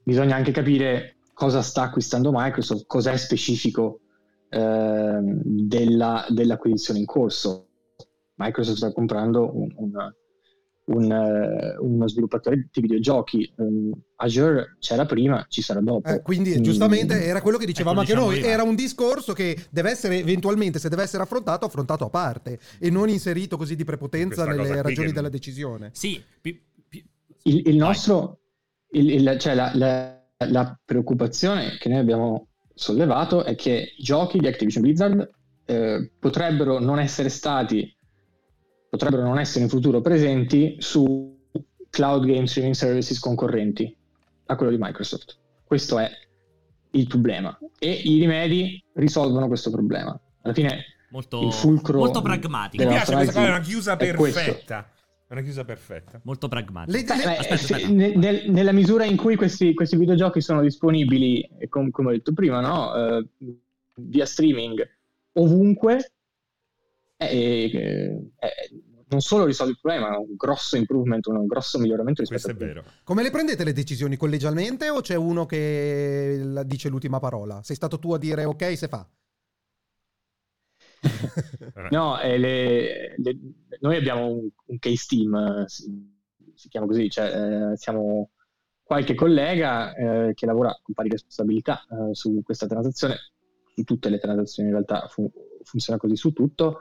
[0.03, 4.01] bisogna anche capire cosa sta acquistando Microsoft, cosa è specifico
[4.49, 7.68] eh, della, dell'acquisizione in corso.
[8.36, 10.14] Microsoft sta comprando un, un,
[10.88, 13.51] un, uh, uno sviluppatore di videogiochi.
[13.57, 16.09] Um, Azure c'era prima, ci sarà dopo.
[16.09, 19.57] Eh, quindi giustamente era quello che dicevamo ecco, anche diciamo noi, era un discorso che
[19.69, 23.83] deve essere eventualmente, se deve essere affrontato, affrontato a parte e non inserito così di
[23.83, 25.13] prepotenza nelle ragioni che...
[25.13, 25.89] della decisione.
[25.93, 27.03] Sì, pi, pi...
[27.43, 28.39] Il, il, nostro,
[28.91, 34.39] il, il, cioè la, la, la, preoccupazione che noi abbiamo sollevato è che i giochi
[34.39, 35.29] di Activision Blizzard
[35.65, 37.97] eh, potrebbero non essere stati
[38.89, 41.35] potrebbero non essere in futuro presenti su
[41.89, 43.95] cloud game streaming services concorrenti
[44.45, 45.38] a quello di Microsoft.
[45.63, 46.09] Questo è
[46.91, 50.19] il problema e i rimedi risolvono questo problema.
[50.41, 52.83] Alla fine molto, il fulcro molto pragmatico.
[52.83, 54.91] Mi piace questa cosa, è una chiusa perfetta.
[55.27, 56.21] È una chiusa perfetta.
[56.23, 57.15] Molto pragmatica.
[57.15, 57.88] Le, le, aspetta, aspetta.
[57.89, 62.61] Nel, nella misura in cui questi, questi videogiochi sono disponibili, com, come ho detto prima,
[62.61, 62.93] no?
[62.93, 63.27] uh,
[63.95, 64.88] via streaming
[65.33, 66.13] ovunque,
[67.18, 68.70] eh, eh,
[69.09, 72.68] non solo risolve il problema, ma un grosso improvement, un grosso miglioramento rispetto Questo è
[72.68, 72.84] vero.
[73.03, 77.61] Come le prendete le decisioni collegialmente o c'è uno che dice l'ultima parola?
[77.63, 79.07] Sei stato tu a dire ok se fa?
[81.91, 83.38] no, eh, le, le,
[83.80, 85.86] noi abbiamo un, un, case team, si,
[86.55, 88.32] si chiama così, cioè eh, siamo
[88.84, 93.15] qualche collega eh, che lavora con pari responsabilità eh, su questa transazione,
[93.74, 95.32] su tutte le transazioni in realtà fu,
[95.63, 96.80] funziona così su tutto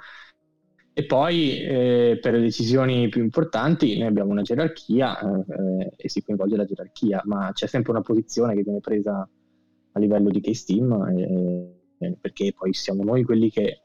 [0.98, 6.22] e poi eh, per le decisioni più importanti noi abbiamo una gerarchia eh, e si
[6.22, 9.28] coinvolge la gerarchia, ma c'è sempre una posizione che viene presa
[9.92, 10.92] a livello di case team
[11.98, 13.82] eh, perché poi siamo noi quelli che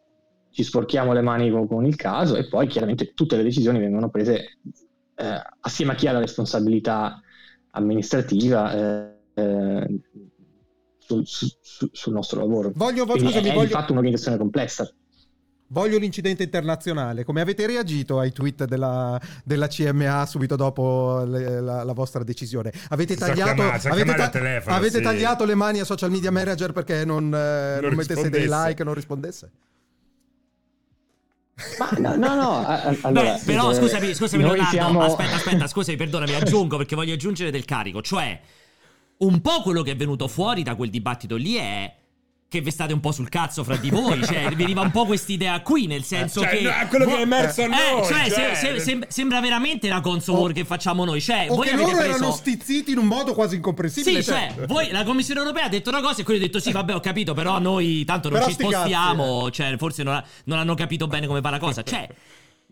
[0.51, 4.09] ci sporchiamo le mani con, con, il caso e poi chiaramente tutte le decisioni vengono
[4.09, 4.59] prese
[5.15, 7.19] eh, assieme a chi ha la responsabilità
[7.71, 9.99] amministrativa eh, eh,
[10.97, 12.71] sul, su, sul, nostro lavoro.
[12.73, 13.67] Voglio, voglio, scusami, è, è voglio...
[13.67, 14.89] di fatto un'organizzazione complessa.
[15.71, 17.23] Voglio l'incidente internazionale.
[17.23, 22.73] Come avete reagito ai tweet della, della CMA subito dopo le, la, la, vostra decisione?
[22.89, 25.03] Avete, tagliato, chiamare, avete, ta- telefono, avete sì.
[25.03, 28.83] tagliato, le mani a social media manager perché non, eh, non, non mettesse dei like,
[28.83, 29.51] non rispondesse?
[31.79, 32.65] Ma no, no, no.
[33.03, 34.71] Allora, Beh, però eh, scusami, scusami, Leonardo.
[34.71, 35.01] Siamo...
[35.03, 38.01] Aspetta, aspetta, scusami, perdonami, aggiungo perché voglio aggiungere del carico.
[38.01, 38.41] Cioè,
[39.19, 41.99] un po' quello che è venuto fuori da quel dibattito lì è
[42.51, 44.21] che vi state un po' sul cazzo fra di voi.
[44.25, 46.61] Cioè, veniva un po' quest'idea qui, nel senso cioè, che.
[46.63, 48.01] No, quello che è emerso a eh, noi.
[48.01, 48.55] Eh, cioè, cioè...
[48.55, 51.21] Se, se, sembra veramente la console war che facciamo noi.
[51.21, 52.03] Cioè, o voi che loro preso...
[52.03, 54.21] erano stizziti in un modo quasi incomprensibile.
[54.21, 56.73] Sì, cioè, voi, la Commissione Europea ha detto una cosa e quelli ha detto sì,
[56.73, 59.43] vabbè, ho capito, però noi tanto non però ci spostiamo.
[59.43, 61.83] Cazzi, cioè, forse non, ha, non hanno capito bene come fa la cosa.
[61.83, 62.05] Cioè.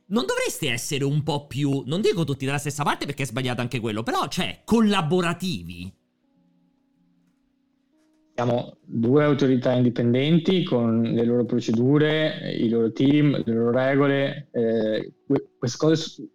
[0.08, 3.62] Non dovreste essere un po' più, non dico tutti dalla stessa parte perché è sbagliato
[3.62, 5.99] anche quello, però, cioè, collaborativi.
[8.40, 14.48] Siamo due autorità indipendenti con le loro procedure, i loro team, le loro regole.
[14.54, 15.12] Eh,
[15.58, 16.30] queste cose su-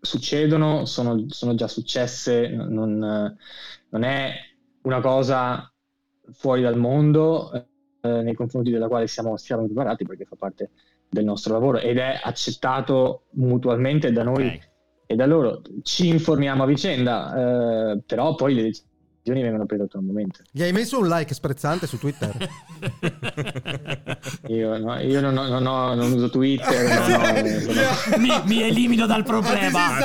[0.00, 4.32] succedono, sono, sono, già successe, non, non, è
[4.84, 5.70] una cosa
[6.32, 10.70] fuori dal mondo eh, nei confronti della quale siamo, siamo preparati perché fa parte
[11.10, 14.60] del nostro lavoro ed è accettato mutualmente da noi okay.
[15.04, 15.60] e da loro.
[15.82, 18.92] Ci informiamo a vicenda, eh, però poi le decisioni
[19.24, 20.40] decisioni vengono prese autonomamente.
[20.50, 22.36] Gli hai messo un like sprezzante su Twitter?
[24.48, 27.22] io, no, io non, ho, non, ho, non, uso Twitter, no, sono...
[28.20, 29.98] mi, mi, elimino dal problema.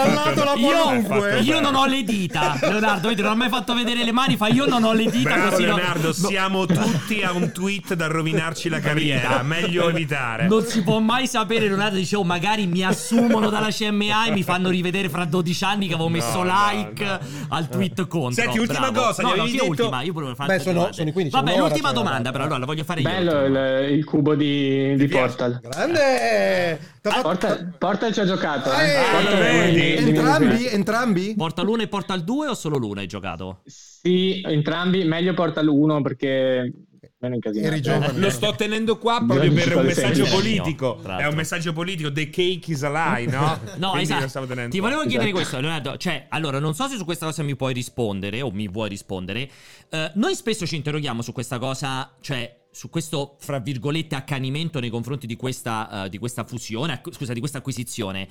[0.56, 3.10] Io, io, non ho le dita, Leonardo.
[3.10, 4.38] Vedi, non ho mai fatto vedere le mani.
[4.38, 5.34] Fa io non ho le dita.
[5.34, 6.14] Bravo, così Leonardo, no...
[6.14, 9.44] siamo tutti a un tweet da rovinarci la carriera.
[9.44, 10.48] Meglio evitare.
[10.48, 11.68] Non si può mai sapere.
[11.68, 15.88] Leonardo dice: Oh, magari mi assumono dalla CMA e mi fanno rivedere fra 12 anni
[15.88, 18.42] che avevo messo like al tweet contro.
[18.42, 19.09] Senti, ultima Bravo.
[19.10, 19.66] Cosa, no, no, detto...
[19.66, 21.36] ultima, io pure Beh, sono, sono i 15.
[21.36, 23.38] Vabbè, l'ultima domanda, però allora la voglio fare Bello io.
[23.42, 25.60] Bello il, il, cubo di, di Portal.
[25.62, 26.80] Grande!
[27.04, 28.72] Ah, Portal, Portal ci ha giocato.
[28.72, 29.68] Eh.
[29.68, 30.58] Eh, di, entrambi?
[30.58, 31.34] Di entrambi?
[31.36, 33.62] Portal 1 e Portal 2 o solo l'uno hai giocato?
[33.66, 35.04] Sì, entrambi.
[35.06, 36.74] Meglio Portal 1 perché
[37.22, 41.02] lo sto tenendo qua proprio per un messaggio politico.
[41.02, 42.12] È un messaggio politico.
[42.14, 43.60] The cake is a lie, no?
[43.76, 44.46] no, Quindi esatto.
[44.70, 45.32] Ti volevo chiedere esatto.
[45.32, 45.98] questo, Leonardo.
[45.98, 49.50] Cioè, allora, non so se su questa cosa mi puoi rispondere o mi vuoi rispondere.
[49.90, 54.90] Uh, noi spesso ci interroghiamo su questa cosa, cioè su questo, fra virgolette, accanimento nei
[54.90, 58.30] confronti di questa, uh, di questa fusione, scusa, di questa acquisizione.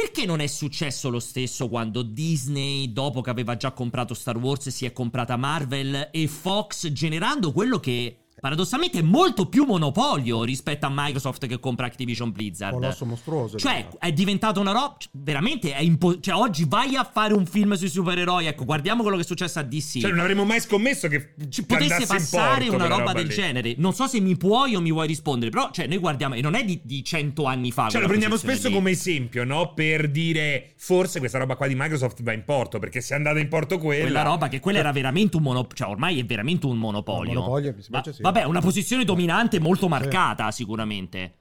[0.00, 4.70] Perché non è successo lo stesso quando Disney, dopo che aveva già comprato Star Wars,
[4.70, 10.86] si è comprata Marvel e Fox, generando quello che paradossalmente è molto più monopolio rispetto
[10.86, 12.74] a Microsoft che compra Activision Blizzard.
[12.74, 13.58] Colosso mostruoso.
[13.58, 13.98] Cioè, diciamo.
[14.00, 14.96] è diventata una roba.
[15.12, 18.46] Veramente è impo- Cioè, oggi vai a fare un film sui supereroi.
[18.46, 20.00] Ecco, guardiamo quello che è successo a DC.
[20.00, 23.34] Cioè, non avremmo mai scommesso che ci potesse passare una quella roba, del lì.
[23.34, 23.74] genere.
[23.76, 26.54] Non so se mi puoi o mi vuoi rispondere, però, cioè, noi guardiamo, e non
[26.54, 27.88] è di, di 100 anni fa.
[27.88, 28.74] Cioè, lo prendiamo spesso lì.
[28.74, 29.74] come esempio, no?
[29.74, 32.78] Per dire forse questa roba qua di Microsoft va in porto.
[32.78, 34.02] Perché se è andata in porto quella.
[34.02, 35.76] Quella roba che quella era veramente un monopolio.
[35.76, 37.30] Cioè, ormai è veramente un monopolio.
[37.30, 38.22] Un monopolio, mi spiace, sì.
[38.30, 41.34] Vabbè, una posizione dominante molto marcata, sicuramente.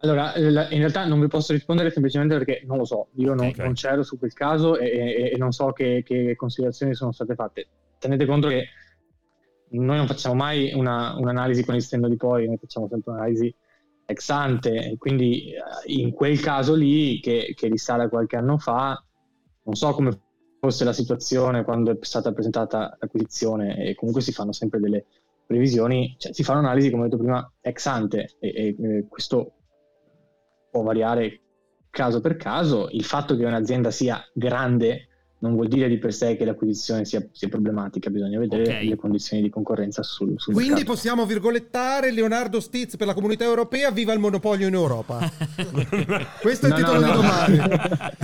[0.00, 3.46] Allora, eh, in realtà non vi posso rispondere semplicemente perché non lo so, io non,
[3.46, 3.58] Ok.
[3.58, 7.36] non c'ero su quel caso e, e- e non so che, che considerazioni sono state
[7.36, 7.68] fatte.
[8.00, 8.66] Tenete conto che
[9.70, 13.54] noi non facciamo mai una- un'analisi con il senno di poi, noi facciamo sempre un'analisi
[14.06, 15.60] ex ante, e quindi eh,
[15.92, 19.00] in quel caso lì, che, che risale a qualche anno fa,
[19.62, 20.21] non so come
[20.62, 25.06] fosse la situazione quando è stata presentata l'acquisizione e comunque si fanno sempre delle
[25.44, 29.54] previsioni, cioè si fa un'analisi, come ho detto prima, ex ante e, e, eh, questo
[30.70, 31.40] può variare
[31.90, 32.88] caso per caso.
[32.92, 35.08] Il fatto che un'azienda sia grande
[35.42, 38.82] non vuol dire di per sé che l'acquisizione sia, sia problematica, bisogna vedere Ok.
[38.84, 40.92] le condizioni di concorrenza sul, sul Quindi mercato.
[40.92, 45.18] possiamo virgolettare Leonardo Stiz per la comunità europea, viva il monopolio in Europa.
[46.40, 47.14] Questo è il No, titolo no, di no.
[47.16, 47.58] domani.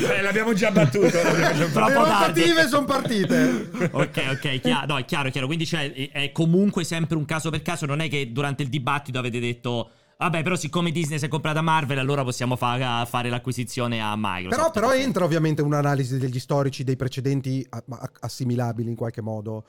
[0.00, 1.06] Eh, l'abbiamo già battuto.
[1.06, 3.68] l'abbiamo già Le rotative sono partite.
[3.90, 5.46] ok, ok, chiaro, no, è chiaro, è chiaro.
[5.46, 7.84] Quindi cioè, è comunque sempre un caso per caso.
[7.86, 9.90] Non è che durante il dibattito avete detto.
[10.20, 14.72] Vabbè, però siccome Disney si è comprata Marvel, allora possiamo fa- fare l'acquisizione a Microsoft.
[14.72, 19.64] Però, però entra ovviamente un'analisi degli storici dei precedenti a- ma- assimilabili in qualche modo,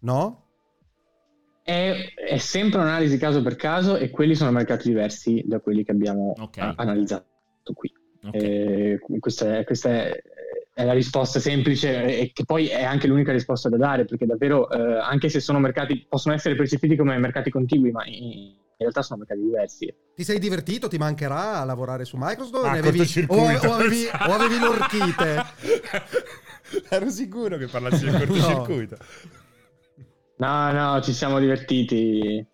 [0.00, 0.46] no?
[1.64, 1.92] È,
[2.28, 6.34] è sempre un'analisi caso per caso e quelli sono mercati diversi da quelli che abbiamo
[6.38, 6.56] Ok.
[6.58, 7.24] eh, analizzato
[7.74, 7.92] qui.
[8.22, 8.34] Ok.
[8.34, 10.22] Eh, questa è, questa è-
[10.72, 14.70] è la risposta semplice e che poi è anche l'unica risposta da dare perché davvero
[14.70, 19.18] eh, anche se sono mercati possono essere percepiti come mercati contigui ma in realtà sono
[19.20, 20.88] mercati diversi Ti sei divertito?
[20.88, 22.54] Ti mancherà a lavorare su Microsoft?
[22.56, 25.42] o Ah, avevi, o, o avevi, o avevi l'orchite?
[26.88, 28.96] Ero sicuro che parlassi del cortocircuito.
[30.36, 32.46] no no ci siamo divertiti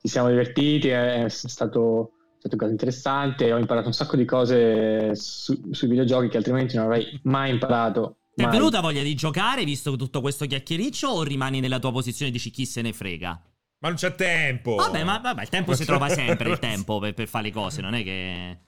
[0.00, 4.24] ci siamo divertiti è stato, è stato un caso interessante ho imparato un sacco di
[4.24, 9.14] cose su- sui videogiochi che altrimenti non avrei mai imparato Ti è venuta voglia di
[9.14, 12.92] giocare visto tutto questo chiacchiericcio o rimani nella tua posizione e dici chi se ne
[12.92, 13.40] frega?
[13.82, 14.76] Ma non c'è tempo.
[14.76, 17.52] Vabbè, ma vabbè, il tempo si c'è- trova sempre il tempo per, per fare le
[17.52, 18.58] cose, non è che.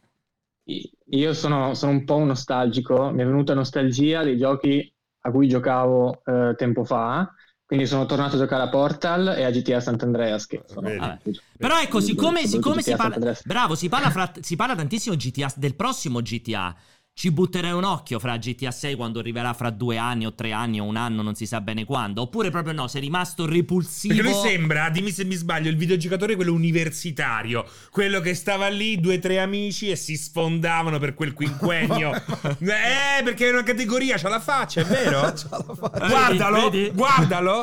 [1.10, 5.46] Io sono, sono un po' un nostalgico, mi è venuta nostalgia dei giochi a cui
[5.46, 7.30] giocavo eh, tempo fa,
[7.64, 10.46] quindi sono tornato a giocare a Portal e a GTA Sant'Andreas.
[10.46, 10.88] Che sono.
[10.88, 11.20] Vabbè.
[11.58, 13.34] Però ecco, siccome, siccome si parla.
[13.44, 16.74] Bravo, si parla, fra- si parla tantissimo GTA, del prossimo GTA.
[17.16, 20.80] Ci butterai un occhio fra GTA 6 quando arriverà fra due anni o tre anni
[20.80, 22.22] o un anno, non si sa bene quando.
[22.22, 24.14] Oppure proprio no, sei rimasto repulsivo.
[24.14, 28.98] Perché lui sembra, dimmi se mi sbaglio, il videogiocatore quello universitario, quello che stava lì,
[28.98, 32.12] due o tre amici e si sfondavano per quel quinquennio.
[32.58, 35.20] eh, perché è una categoria, c'ha la faccia, è vero?
[35.32, 36.06] C'ha la faccia.
[36.08, 36.90] guardalo, Vedi?
[36.92, 37.62] guardalo.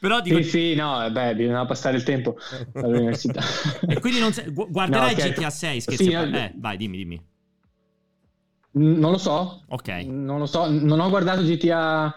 [0.00, 0.36] Però dico.
[0.42, 2.34] Sì, sì, no, eh, beh, bisogna passare il tempo
[2.72, 3.42] all'università.
[3.86, 5.28] E quindi non sei- gu- guarderai No, ok.
[5.34, 6.04] GTA 6, scherzi.
[6.04, 6.30] Sì, parte.
[6.30, 7.22] no, eh, vai, dimmi, dimmi.
[8.74, 9.88] Non lo so, Ok.
[10.06, 12.14] non lo so, non ho guardato GTA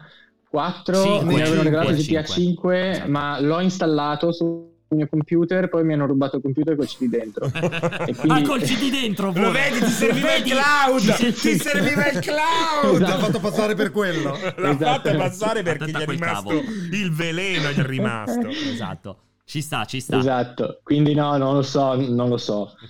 [0.49, 2.43] 4, Cinque, mi avevano regalato cinque, GTA cinque.
[2.43, 3.12] 5, Esatto.
[3.12, 7.51] ma l'ho installato sul mio computer, poi mi hanno rubato il computer col CD dentro.
[8.08, 9.51] E quindi- Ah, col CD dentro, Lo pure.
[9.51, 11.16] vedi, ti serviva il cloud.
[11.34, 12.99] Ti serviva il cloud.
[13.01, 14.32] L'ha fatto passare per quello.
[14.56, 15.10] L'ha Esatto.
[15.10, 16.62] fatto passare perché gli è rimasto cavo.
[16.91, 18.47] il veleno, gli è rimasto.
[18.47, 19.18] Esatto.
[19.47, 20.17] Ci sta, ci sta.
[20.17, 22.73] Esatto, quindi no, non lo so, non lo so.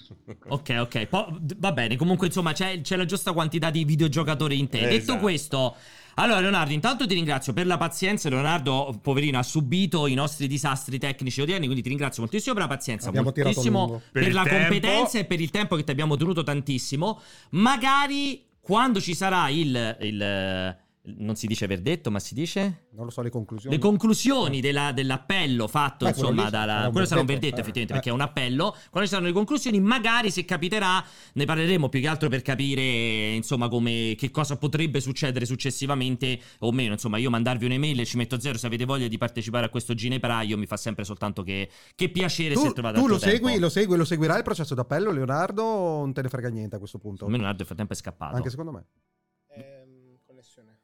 [0.48, 1.06] Ok, ok.
[1.06, 1.28] Po-
[1.58, 1.96] va bene.
[1.98, 4.80] Comunque, insomma, c'è, c'è la giusta quantità di videogiocatori in te.
[4.80, 5.20] Detto Esatto.
[5.20, 5.76] questo.
[6.16, 8.30] Allora, Leonardo, intanto ti ringrazio per la pazienza.
[8.30, 12.70] Leonardo, poverino, ha subito i nostri disastri tecnici odierni, quindi ti ringrazio moltissimo per la
[12.70, 14.58] pazienza, Abbiamo moltissimo per, Per la tempo.
[14.60, 17.20] competenza e per il tempo che ti abbiamo tenuto tantissimo.
[17.52, 20.78] Magari quando ci sarà il, il-
[21.18, 23.76] non si dice verdetto, ma si dice Non lo so le conclusioni.
[23.76, 27.60] le conclusioni della- dell'appello fatto Beh, quello insomma lì dalla, quello sarà un verdetto, eh,
[27.60, 27.96] effettivamente eh.
[27.96, 31.04] perché è un appello quando ci saranno le conclusioni magari se capiterà
[31.34, 36.72] ne parleremo più che altro per capire insomma come che cosa potrebbe succedere successivamente o
[36.72, 39.70] meno insomma io mandarvi un'email e ci metto zero se avete voglia di partecipare a
[39.70, 43.36] questo ginepraio mi fa sempre soltanto che, che piacere se Tu, trovate tu lo tempo.
[43.48, 46.80] segui, lo segui, lo seguirai il processo d'appello, Leonardo, non te ne frega niente a
[46.80, 47.28] questo punto?
[47.28, 48.86] Leonardo nel frattempo è scappato Anche secondo me.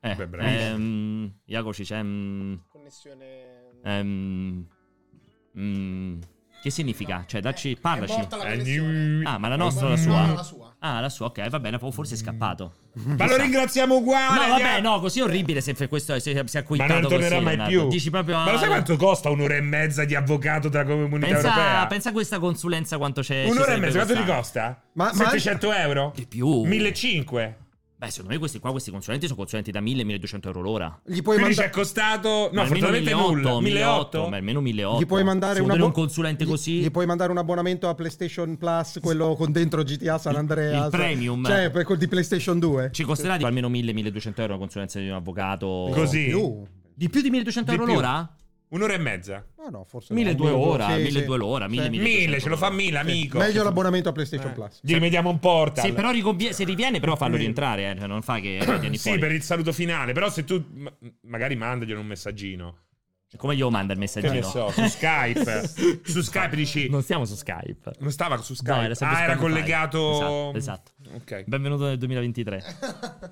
[0.03, 0.63] Ehm, eh, Beh, bravissimo.
[0.75, 3.25] ehm, Jacoci c'è mm, Connessione.
[3.83, 4.65] ehm,
[5.59, 6.19] mm,
[6.61, 7.23] Che significa?
[7.27, 8.13] Cioè, dacci, parlaci.
[8.15, 9.21] morta la connessione.
[9.25, 10.25] Ah, ma la nostra o la sua?
[10.25, 10.75] no, la sua.
[10.83, 12.73] Ah, la sua, ok, va bene, forse è scappato.
[12.93, 14.47] Ma lo ringraziamo uguale.
[14.47, 17.35] No, vabbè, no, così è orribile se, questo, se si è Ma quittato non tornerà
[17.35, 17.81] così, mai Leonardo.
[17.81, 17.87] più.
[17.89, 18.37] Dici proprio...
[18.37, 21.85] Ma lo sai quanto costa un'ora e mezza di avvocato della comunità Pensa, europea?
[21.87, 23.45] pensa a questa consulenza quanto c'è.
[23.47, 24.81] Un'ora e mezza, quanto ti costa?
[24.93, 26.11] Ma- ma- 700 euro?
[26.15, 26.63] Di più.
[26.63, 27.60] 1500.
[28.01, 30.99] Beh, secondo me questi qua, questi consulenti sono consulenti da 1000-1200 euro l'ora.
[31.05, 32.49] Gli puoi, Quindi ci è costato...
[32.51, 33.61] No, fortunatamente 1800, nulla.
[33.61, 35.03] 1800, ma almeno 1800.
[35.03, 36.71] gli puoi mandare una un consulente gli- così.
[36.79, 40.85] Gli puoi mandare un abbonamento a PlayStation Plus, quello con dentro GTA San Andreas.
[40.85, 41.45] il premium.
[41.45, 42.89] Cioè, per- quel di PlayStation 2.
[42.91, 45.91] Ci costerà di almeno 1000-1200 euro la consulenza di un avvocato.
[45.93, 46.25] Così?
[46.25, 46.63] Più.
[46.95, 47.95] Di più di 1200 Di euro più.
[48.01, 48.35] l'ora?
[48.71, 49.45] Un'ora e mezza.
[49.57, 50.71] Ah no, forse 1200 no.
[50.71, 51.37] ora, Sì, 1200 sì.
[51.37, 51.71] l'ora, Sì.
[51.89, 53.37] 1000, 1000, ce lo fa 1000, amico.
[53.37, 54.53] Meglio l'abbonamento a PlayStation Eh.
[54.53, 54.79] Plus.
[54.81, 55.85] Gli rimediamo un portal.
[55.85, 57.97] Se però riconvie- se riviene, però fallo rientrare, eh.
[57.97, 58.59] cioè non fa che
[58.93, 59.19] Sì, fuori.
[59.19, 60.13] per il saluto finale.
[60.13, 60.91] Però se tu ma-
[61.23, 62.77] magari mandaglielo un messaggino.
[63.37, 64.33] Come glielo manda il Che messaggino?
[64.33, 65.69] ne so, su Skype.
[66.03, 66.89] su Skype dici...
[66.89, 67.93] Non stiamo su Skype.
[67.99, 68.75] Non stava su Skype.
[68.75, 70.51] No, era ah, era collegato...
[70.53, 70.91] Esatto, esatto.
[71.13, 71.43] Ok.
[71.45, 72.63] Benvenuto nel 2023.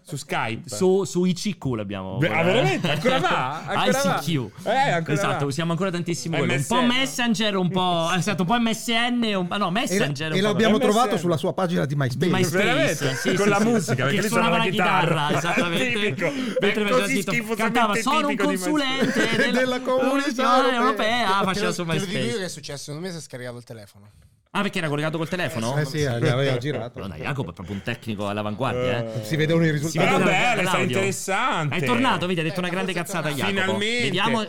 [0.01, 0.69] Su Skype.
[0.69, 2.17] Su, su ICQ l'abbiamo.
[2.17, 2.91] Beh, ah, veramente?
[2.91, 3.63] Ancora va?
[3.67, 4.21] Ancora va?
[4.21, 4.51] ICQ.
[4.65, 5.45] Eh, ancora esatto, va.
[5.45, 6.53] usiamo ancora tantissimo quello.
[6.53, 8.07] Un po' Messenger, un po'.
[8.19, 9.33] Esatto, un po' MSN.
[9.35, 10.33] Un, ah, no, E, Messenger.
[10.33, 10.81] e po' l'abbiamo MSN.
[10.81, 12.31] trovato sulla sua pagina di MySpace.
[12.31, 13.63] MySpace sì, Con sì, la sì.
[13.63, 15.37] musica, perché che suonava suonava la chitarra, chitarra.
[15.37, 16.15] esattamente
[16.59, 21.93] mentre scritto schifosamente cantava sono un consulente MySpace." della, Comunità europea." europea faceva su Te
[21.93, 24.11] lo dico MySpace che è successo, secondo me si è scaricato il telefono.
[24.51, 25.77] ah perché era collegato col telefono?
[25.77, 26.99] Eh sì, gli aveva girato.
[26.99, 29.23] Madonna, Jacopo è proprio un tecnico all'avanguardia eh.
[29.25, 29.97] Si vedevano i risultati.
[30.05, 30.85] vede Però dal- bello, è stato dall'audio.
[30.97, 31.75] interessante.
[31.75, 33.29] È tornato, vedi, ha detto Eh, una grande cazzata.
[33.29, 33.47] Jacopo.
[33.47, 34.01] Finalmente.
[34.03, 34.45] Vediamo.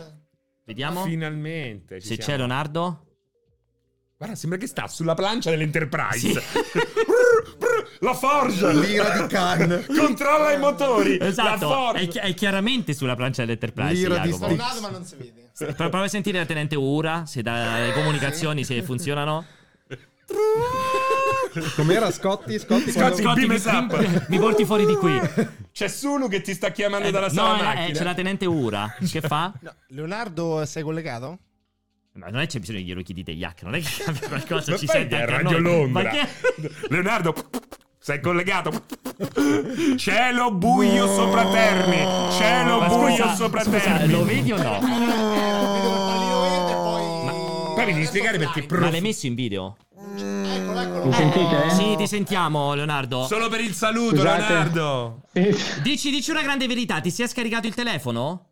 [0.63, 1.03] Vediamo.
[1.03, 1.99] Finalmente.
[2.01, 2.29] ci Se siamo.
[2.31, 3.05] c'è Leonardo.
[4.17, 6.41] Guarda, sembra che sta sulla plancia dell'Enterprise.
[8.01, 8.71] La forgia.
[8.71, 9.85] L'ira di Khan.
[9.95, 11.17] Controlla i motori.
[11.21, 11.99] Esatto, La forgia.
[11.99, 13.93] è, chi- è chiaramente sulla plancia dell'Enterprise.
[13.93, 14.47] L'ira di Jacopo.
[14.47, 15.49] Tornato ma non si vede.
[15.75, 19.45] Pro- Prova a sentire la tenente Ura, se dalle comunicazioni se funzionano.
[21.75, 22.57] Com'era Scotti?
[22.57, 23.97] Scotti, Scotti, quando- beam mi, us up.
[23.99, 25.19] mi- mi porti fuori di qui.
[25.71, 27.97] C'è Sulu che ti sta chiamando Eh, dalla no, sala eh, macchina.
[27.97, 28.95] c'è la tenente Ura.
[28.99, 29.53] Che fa?
[29.59, 31.39] No, Leonardo, sei collegato?
[32.13, 33.61] Ma non è c'è bisogno che glielo chiedi te, Yak.
[33.63, 34.71] Non è che cambia qualcosa.
[34.71, 35.71] Ma ci fai sente che è anche a Radio noi.
[35.77, 36.03] Londra.
[36.03, 36.27] Ma che...
[36.89, 37.35] Leonardo,
[38.03, 38.71] sei collegato?
[39.97, 41.13] Cielo buio No.
[41.13, 42.31] sopra Terni.
[42.35, 44.11] Cielo Ma buio scusa, sopra scusa, Terni.
[44.11, 44.79] lo vedi o no?
[46.51, 47.85] Eh, e poi...
[47.85, 48.79] Mi devi spiegare perché offline.
[48.81, 49.77] Ma l'hai messo in video?
[50.17, 51.05] Eccolo, eccolo.
[51.05, 51.69] Mi sentite?
[51.71, 53.25] Sì, ti sentiamo, Leonardo.
[53.25, 54.41] Solo per il saluto, Scusate.
[54.41, 55.21] Leonardo.
[55.83, 58.45] Dici, dici una grande verità, ti si è scaricato il telefono?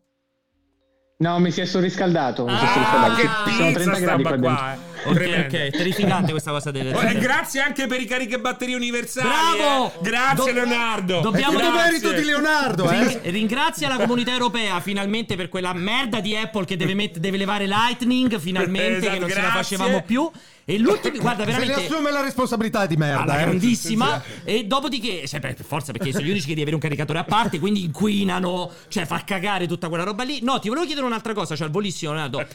[1.18, 2.44] No, mi si è surriscaldato.
[2.46, 3.14] Mi si è Ah, surriscaldato.
[3.14, 4.64] che Ci sono pizza 30 sta gradi qua qua, dentro.
[4.66, 4.89] eh.
[5.04, 6.92] Ok, ok, terrificante questa cosa delle...
[6.94, 9.28] Oh, e grazie anche per i cariche batterie universali.
[9.28, 9.86] Bravo!
[9.94, 9.98] eh.
[10.02, 11.18] Grazie, Do- Leonardo.
[11.18, 11.90] È Dobbiamo- tutto Grazie.
[11.90, 12.98] merito di Leonardo, eh?
[13.06, 17.36] Ring- ringrazia la comunità europea finalmente per quella merda di Apple che deve, met- deve
[17.36, 19.76] levare Lightning finalmente Esatto, che non ce la grazie.
[19.76, 20.30] facevamo più
[20.64, 23.44] e l'ultimo guarda Se ne veramente assume la responsabilità di merda, eh.
[23.44, 27.18] grandissima e dopodiché cioè, per forza perché sono gli unici che devi avere un caricatore
[27.18, 31.06] a parte quindi inquinano cioè fa cagare tutta quella roba lì no ti volevo chiedere
[31.06, 32.46] un'altra cosa cioè al volissimo Leonardo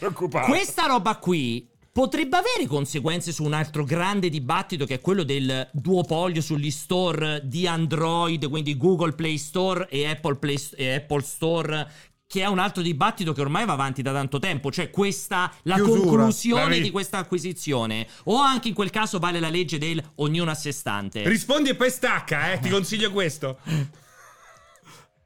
[0.45, 5.69] questa roba qui potrebbe avere conseguenze su un altro grande dibattito che è quello del
[5.71, 11.89] duopolio sugli store di Android, quindi Google Play Store e Apple, Play, e Apple Store.
[12.27, 15.75] Che è un altro dibattito che ormai va avanti da tanto tempo, cioè questa la
[15.75, 15.99] Chiusura.
[16.01, 16.81] conclusione Bravi.
[16.81, 18.07] di questa acquisizione.
[18.25, 21.25] O anche in quel caso vale la legge del ognuno a sé stante.
[21.25, 22.59] Rispondi e poi stacca, eh.
[22.59, 23.59] Ti consiglio questo.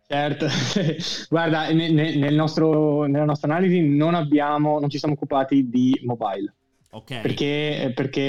[0.05, 0.45] Certo,
[1.29, 5.99] guarda, ne- ne- nel nostro- nella nostra analisi non abbiamo, non ci siamo occupati di
[6.03, 6.53] mobile
[6.91, 7.21] ok.
[7.21, 8.21] perché, perché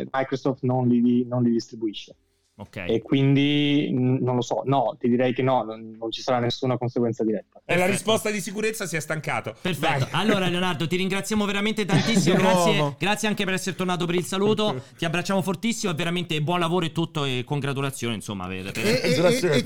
[0.00, 2.14] eh, Microsoft non li, non li distribuisce
[2.62, 2.84] ok.
[2.88, 6.76] e quindi non lo so, no, ti direi che no, non, non ci sarà nessuna
[6.78, 7.60] conseguenza diretta.
[7.64, 9.54] E la risposta di sicurezza si è stancato.
[9.60, 10.08] Perfetto.
[10.10, 10.20] Vai.
[10.22, 12.36] Allora, Leonardo, ti ringraziamo veramente tantissimo.
[12.42, 14.82] Grazie, grazie anche per essere tornato per il saluto.
[14.96, 15.92] Ti abbracciamo fortissimo.
[15.92, 17.24] E veramente buon lavoro e tutto.
[17.24, 19.62] E congratulazioni, insomma, per, per- E- e- e- e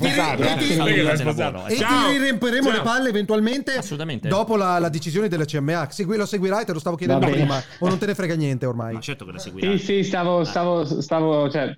[1.76, 4.28] ti- riemperemo le palle eventualmente Assolutamente.
[4.28, 5.88] dopo la, la decisione della CMA.
[5.90, 8.94] Segui, lo seguirai, te lo stavo chiedendo prima, o non te ne frega niente ormai.
[8.94, 9.78] Ma certo che la seguirai.
[9.78, 11.74] Sì, sì, stavo, stavo, stavo, cioè,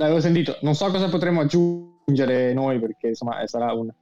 [0.00, 3.92] l'avevo sentito, non so cosa potremo aggiungere noi perché insomma eh, sarà un-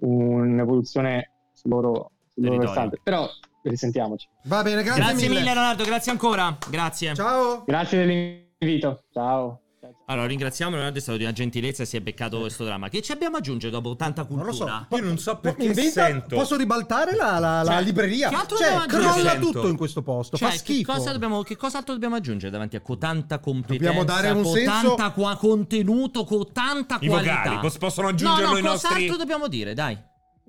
[0.00, 3.26] un'evoluzione sul loro, sul loro versante, però
[3.62, 4.28] risentiamoci.
[4.44, 5.84] Va bene, grazie, Grazie mille, Leonardo.
[5.84, 6.56] Grazie ancora.
[6.68, 7.14] Grazie.
[7.14, 7.62] Ciao.
[7.66, 9.60] Grazie dell'invito, ciao.
[10.06, 10.98] Allora, ringraziamo Leonardo.
[10.98, 11.84] È stato di una gentilezza.
[11.84, 12.88] Si è beccato questo dramma.
[12.88, 14.64] Che ci abbiamo aggiungere dopo tanta Non lo so.
[14.64, 14.86] cultura?
[14.90, 16.36] Io non so perché inventa- sento.
[16.36, 18.28] Posso ribaltare la, la- la Cioè, libreria?
[18.28, 20.36] che altro Cioè, crolla tutto in questo posto.
[20.36, 20.92] Cioè, fa che schifo.
[20.92, 23.84] cosa, dobbiamo, che cos'altro dobbiamo aggiungere davanti a cotanta competenza?
[23.84, 27.34] Dobbiamo dare un cotanta senso- qua- contenuto, con tanta I qualità.
[27.42, 29.98] vocali, pos- possono aggiungerlo no, no, i nostri- cos'altro dobbiamo dire, dai.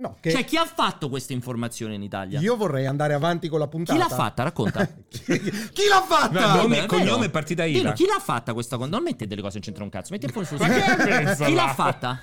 [0.02, 2.40] No, che Cioè, chi ha fatto questa informazione in Italia?
[2.40, 4.00] io vorrei andare avanti con la puntata.
[4.00, 4.42] Chi l'ha fatta?
[4.42, 4.84] Racconta.
[5.10, 5.22] chi,
[5.72, 6.56] chi l'ha fatta?
[6.56, 7.94] No, nome, cognome e partita IVA.
[7.94, 8.90] chi l'ha fatta questa cosa?
[8.90, 11.72] Non metti delle cose in centro un cazzo, metti fuori sul Ma che Chi l'ha
[11.72, 12.20] fatta?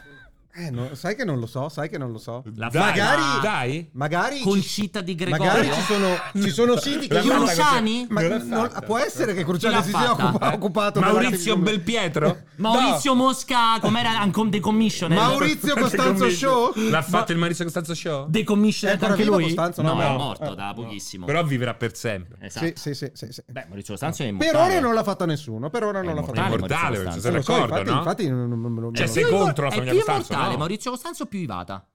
[0.59, 2.43] Eh, no, sai che non lo so, sai che non lo so.
[2.57, 3.89] La Dai, Magari- dai.
[3.93, 5.45] Magari ci, Concita di Gregorio?
[5.47, 6.07] magari ci sono,
[6.43, 8.07] ci sono siti che La Cruciani?
[8.11, 12.39] Ma Non può essere che Cruciani si sia occupa- occupato Maurizio Belpietro?
[12.57, 15.17] Maurizio Mosca, com'era Ancom Decommissioner?
[15.17, 16.73] Maurizio Costanzo Show?
[16.75, 18.27] L'ha fatto il Maurizio Costanzo Show?
[18.29, 19.43] Decommissioner È ancora anche lui?
[19.45, 19.83] Costanzo?
[19.83, 20.17] No, No, è no.
[20.17, 21.25] morto Eh, da pochissimo.
[21.27, 22.37] Però vivrà per sempre.
[22.41, 22.67] Esatto.
[22.67, 23.43] Sì, sì, sì, sì, sì.
[23.47, 24.73] Beh, Maurizio Costanzo è Per immortale.
[24.73, 26.57] ora non l'ha fatta nessuno, per ora non l'ha fatta immortale.
[26.59, 26.67] nessuno.
[26.67, 27.99] Immortale, Maurizio Maurizio, sei lo d'accordo, infatti, no?
[27.99, 30.59] infatti non- non- non- Cioè, sei contro la è famiglia Costanzo, immortale, no?
[30.59, 31.89] Maurizio Costanzo più Ivata.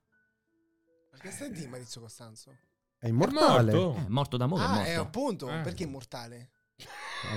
[1.09, 2.55] Perché stai di Maurizio Costanzo?
[2.97, 3.73] È immortale.
[3.73, 3.99] morto?
[3.99, 5.01] Eh, È morto d'amore, ah, è è morto.
[5.01, 5.61] appunto, Eh.
[5.61, 6.49] perché immortale?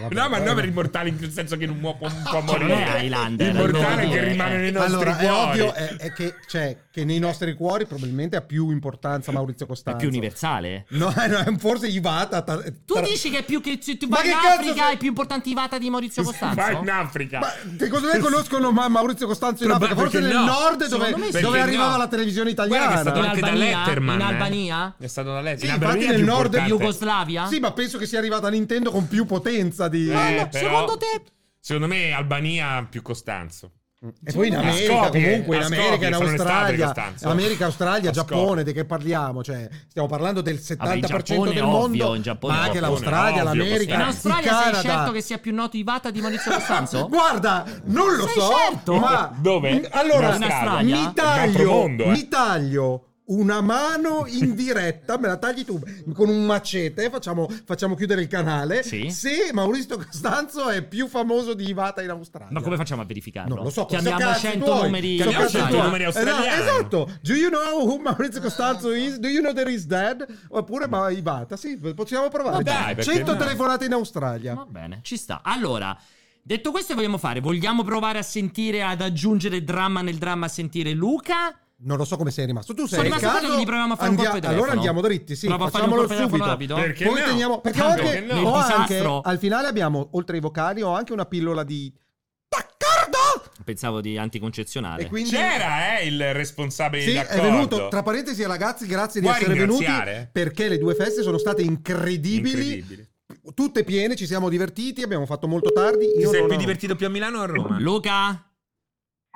[0.01, 0.45] Vabbè, No, ma eh.
[0.45, 3.01] non per immortali in quel senso che non può, può, può Cioè, non è morire.
[3.03, 4.59] Highlander, Immortale è che rimane eh.
[4.59, 5.51] nei nostri Allora, è cuori.
[5.61, 9.69] ovvio è, è che, cioè, che nei nostri cuori probabilmente ha più importanza Maurizio È
[9.69, 9.99] Costanzo.
[9.99, 10.85] più universale.
[10.91, 12.43] No, eh, no, forse Ivata.
[12.43, 14.97] ta- Tu dici che è più che se tu vai che in Africa sei- è
[14.99, 16.55] più importante Ivata di Maurizio Costanzo?
[16.57, 17.39] Vai in Africa.
[17.39, 20.45] Ma secondo me conoscono Ma- Maurizio Costanzo in Africa, forse nel no?
[20.45, 21.97] nord dove, dove arrivava no?
[21.99, 23.01] la televisione Guarda che è italiana.
[23.01, 23.79] stato In anche da Albania?
[23.79, 24.15] Letterman.
[24.15, 24.25] In eh.
[24.25, 24.95] Albania?
[24.99, 25.59] È stato da Letterman.
[25.59, 26.57] Sì, In infatti è nel nord.
[26.57, 27.47] Jugoslavia?
[27.47, 30.09] Sì, ma penso che sia arrivata Nintendo con più potenza di...
[30.11, 31.23] Eh, però- secondo te?
[31.61, 33.71] Secondo me Albania più Costanzo.
[34.25, 36.95] E poi in America, Skopje, comunque, in America, in Australia.
[37.23, 39.43] America, Australia, Giappone, di che parliamo?
[39.43, 43.63] Cioè, stiamo parlando del 70% Vabbè, del ovvio, mondo, in Giappone ma anche l'Australia, Ovvio,
[43.65, 44.01] l'America, In.
[44.03, 44.81] Australia sei Canada.
[44.83, 47.09] certo che sia più noto Ivata di Maurizio Costanzo?
[47.09, 48.97] Guarda, non lo Sei so, certo?
[48.99, 49.89] ma Dove?
[49.91, 50.97] Allora, In Australia?
[50.97, 52.11] mi taglio, mondo, eh.
[52.11, 55.81] mi taglio una mano in diretta, me la tagli tu
[56.13, 58.83] con un macete, facciamo, facciamo chiudere il canale.
[58.83, 59.11] Sì.
[59.11, 62.53] Se Maurizio Costanzo è più famoso di Ivata in Australia.
[62.53, 63.55] Ma come facciamo a verificarlo?
[63.55, 64.83] Non lo so, Chiamiamo sono cazzi 100 tuoi.
[64.83, 65.83] numeri Chiamiamo cazzi 100 tuoi.
[65.83, 66.47] numeri australiani.
[66.47, 67.19] Esatto, esatto.
[67.23, 69.19] Do you know who Maurizio Costanzo is?
[69.19, 70.25] Do you know there is dead?
[70.51, 71.57] Oppure ma Ivata?
[71.57, 72.63] Sì, possiamo provare.
[72.63, 73.39] Dai, perché 100 no?
[73.39, 74.55] telefonate in Australia.
[74.55, 75.41] Va bene, ci sta.
[75.43, 75.97] Allora,
[76.43, 77.41] detto questo, vogliamo fare?
[77.41, 81.59] Vogliamo provare a sentire, ad aggiungere dramma nel dramma, a sentire Luca?
[81.79, 82.73] Non lo so come sei rimasto.
[82.73, 83.59] Tu sei Sono rimasto caso.
[83.61, 85.47] gli proviamo a fare un andia- colpo di Allora andiamo dritti, sì.
[85.47, 86.47] Provo a fare un facciamolo di subito.
[86.47, 86.75] rapido?
[86.77, 87.27] Perché Poi no?
[87.27, 87.61] teniamo.
[87.61, 91.65] Perché Tanto anche, ho anche- al finale abbiamo, oltre ai vocali, ho anche una pillola
[91.65, 91.93] di.
[92.49, 93.51] D'accordo!
[93.65, 95.03] Pensavo di anticoncezionale.
[95.03, 95.31] E quindi.
[95.31, 97.43] C'era, eh, il responsabile Sì, d'accordo.
[97.43, 97.89] è venuto.
[97.89, 99.85] Tra parentesi, ragazzi, grazie di Vuoi essere venuti.
[100.33, 102.79] Perché le due feste sono state incredibili.
[102.79, 103.11] Incredibile.
[103.55, 105.03] Tutte piene, ci siamo divertiti.
[105.03, 106.11] Abbiamo fatto molto tardi.
[106.13, 107.79] Ti Io sei non più ho- divertito più a Milano o a Roma?
[107.79, 108.41] Luca?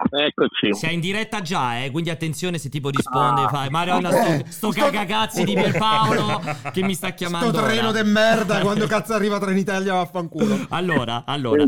[0.09, 0.75] Eccoci.
[0.75, 1.91] Sei in diretta già, eh?
[1.91, 6.41] Quindi attenzione se tipo risponde, fai Marionna, sto, sto sto- cagacazzi di Pierpaolo
[6.73, 7.51] che mi sta chiamando.
[7.53, 8.03] Sto treno ora.
[8.03, 10.67] de merda quando cazzo arriva Trenitalia vaffanculo.
[10.71, 11.67] Allora, allora.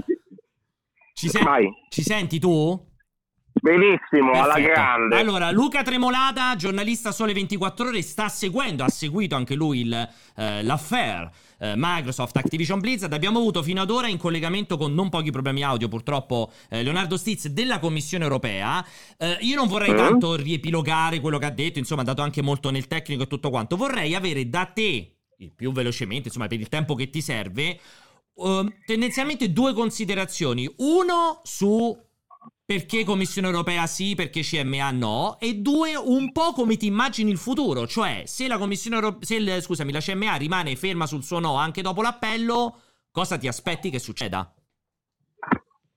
[1.15, 1.45] Ci, sen-
[1.89, 2.91] ci senti tu?
[3.63, 4.73] Benissimo, alla Perfetto.
[4.73, 5.17] grande.
[5.21, 10.65] Allora, Luca Tremolata, giornalista Sole 24 Ore, sta seguendo, ha seguito anche lui il, eh,
[10.65, 11.31] l'affair
[11.61, 13.13] eh, Microsoft Activision Blizzard.
[13.13, 17.17] Abbiamo avuto fino ad ora in collegamento con non pochi problemi audio, purtroppo, eh, Leonardo
[17.17, 18.85] Stiz della Commissione Europea.
[19.17, 19.97] Eh, io non vorrei Mm.
[19.97, 23.49] tanto riepilogare quello che ha detto, insomma, è andato anche molto nel tecnico e tutto
[23.51, 23.77] quanto.
[23.77, 27.79] Vorrei avere da te, il più velocemente, insomma, per il tempo che ti serve,
[28.35, 30.69] eh, tendenzialmente due considerazioni.
[30.79, 31.97] Uno su
[32.65, 37.39] perché Commissione Europea sì, perché CMA no, e due, un po' come ti immagini il
[37.39, 41.39] futuro, cioè se la Commissione Europea, se il- scusami, la CMA rimane ferma sul suo
[41.41, 42.81] no anche dopo l'appello,
[43.11, 44.55] cosa ti aspetti che succeda?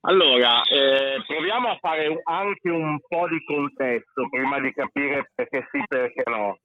[0.08, 5.82] Allora, eh, proviamo a fare anche un po' di contesto prima di capire perché sì,
[5.88, 6.60] perché no.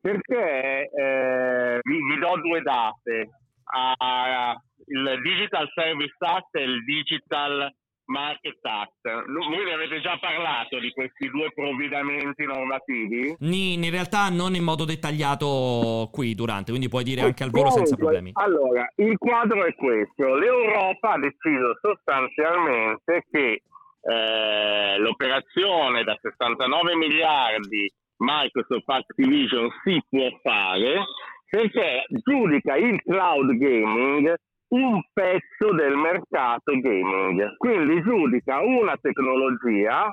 [0.00, 3.30] Perché eh, vi, vi do due date.
[3.64, 4.54] Ah,
[4.86, 7.72] il Digital Service Act e il Digital
[8.06, 9.26] Market Act.
[9.26, 13.34] Voi ne avete già parlato di questi due provvedimenti normativi?
[13.40, 17.70] Ni- in realtà non in modo dettagliato qui durante, quindi puoi dire anche al volo
[17.70, 18.30] senza problemi.
[18.34, 20.34] Allora, il quadro è questo.
[20.34, 23.62] L'Europa ha deciso sostanzialmente che
[24.02, 31.04] eh, l'operazione da 69 miliardi Microsoft Activision si può fare
[31.48, 34.34] perché giudica il cloud gaming
[34.72, 37.56] un pezzo del mercato gaming.
[37.56, 40.10] Quindi giudica una tecnologia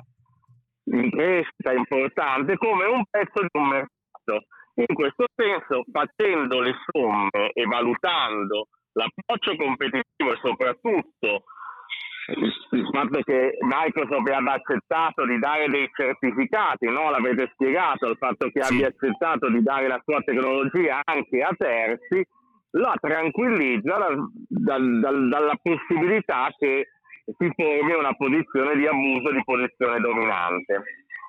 [0.84, 4.46] in crescita importante come un pezzo di un mercato.
[4.74, 11.44] In questo senso, facendo le somme e valutando l'approccio competitivo e soprattutto
[12.32, 17.10] il fatto che Microsoft abbia accettato di dare dei certificati, no?
[17.10, 22.24] l'avete spiegato, il fatto che abbia accettato di dare la sua tecnologia anche a terzi,
[22.72, 26.88] la tranquillizza dal- dal- dal- dalla possibilità che
[27.24, 30.82] si formi una posizione di abuso di posizione dominante.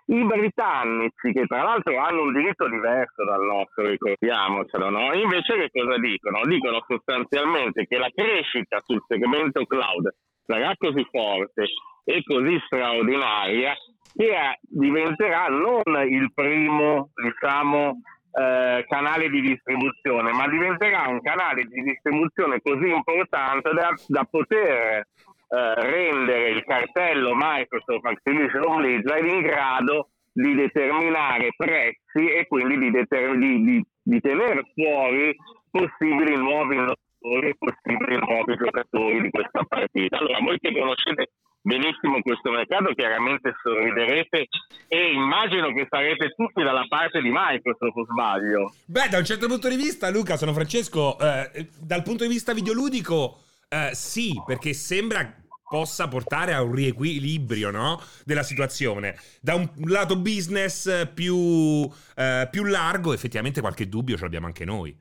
[0.05, 5.13] I britannici, che tra l'altro hanno un diritto diverso dal nostro, ricordiamocelo, no?
[5.13, 6.41] invece che cosa dicono?
[6.45, 10.13] Dicono sostanzialmente che la crescita sul segmento cloud
[10.45, 11.65] sarà così forte
[12.03, 13.73] e così straordinaria
[14.13, 18.01] che diventerà non il primo, diciamo,
[18.33, 25.07] eh, canale di distribuzione, ma diventerà un canale di distribuzione così importante da, da poter
[25.47, 32.91] eh, rendere il cartello Microsoft Activision Blizzard in grado di determinare prezzi e quindi di,
[32.91, 35.35] deter- di, di, di tenere fuori
[35.69, 40.17] possibili nuovi innovatori e possibili nuovi giocatori di questa partita.
[40.17, 41.31] Allora, voi che conoscete
[41.61, 44.47] benissimo questo mercato, chiaramente sorriderete
[44.87, 48.73] e immagino che sarete tutti dalla parte di Microsoft, o sbaglio.
[48.85, 52.53] Beh, da un certo punto di vista, Luca, sono Francesco, eh, dal punto di vista
[52.53, 53.39] videoludico,
[53.69, 55.39] eh, sì, perché sembra
[55.71, 58.01] possa portare a un riequilibrio no?
[58.25, 59.17] della situazione.
[59.39, 64.93] Da un lato business più, eh, più largo, effettivamente qualche dubbio ce l'abbiamo anche noi.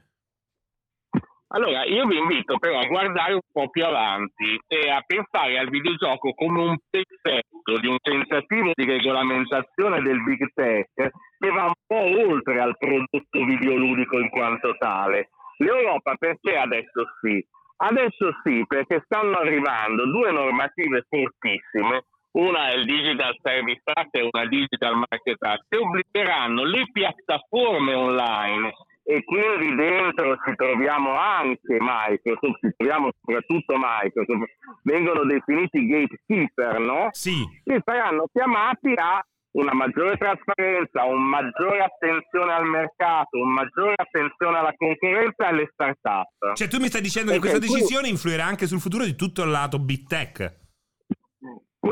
[1.53, 5.69] Allora, io vi invito però a guardare un po' più avanti e a pensare al
[5.69, 11.75] videogioco come un pezzetto di un tentativo di regolamentazione del big tech che va un
[11.85, 15.31] po' oltre al prodotto videoludico in quanto tale.
[15.57, 17.45] L'Europa perché adesso sì?
[17.79, 24.29] Adesso sì, perché stanno arrivando due normative fortissime, una è il Digital Service Act e
[24.31, 28.73] una Digital Market Act, che obbligheranno le piattaforme online
[29.03, 34.45] e quindi dentro ci troviamo anche Microsoft, ci troviamo soprattutto Microsoft,
[34.83, 37.09] vengono definiti gatekeeper, no?
[37.11, 37.45] Sì.
[37.65, 44.59] Che saranno chiamati a una maggiore trasparenza, una maggiore attenzione al mercato, una maggiore attenzione
[44.59, 46.55] alla concorrenza e alle start-up.
[46.55, 49.43] Cioè tu mi stai dicendo Perché che questa decisione influirà anche sul futuro di tutto
[49.43, 50.59] il lato big tech?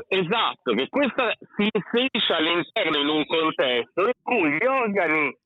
[0.06, 5.36] Esatto, che questa si inserisce all'interno in un contesto in cui gli organi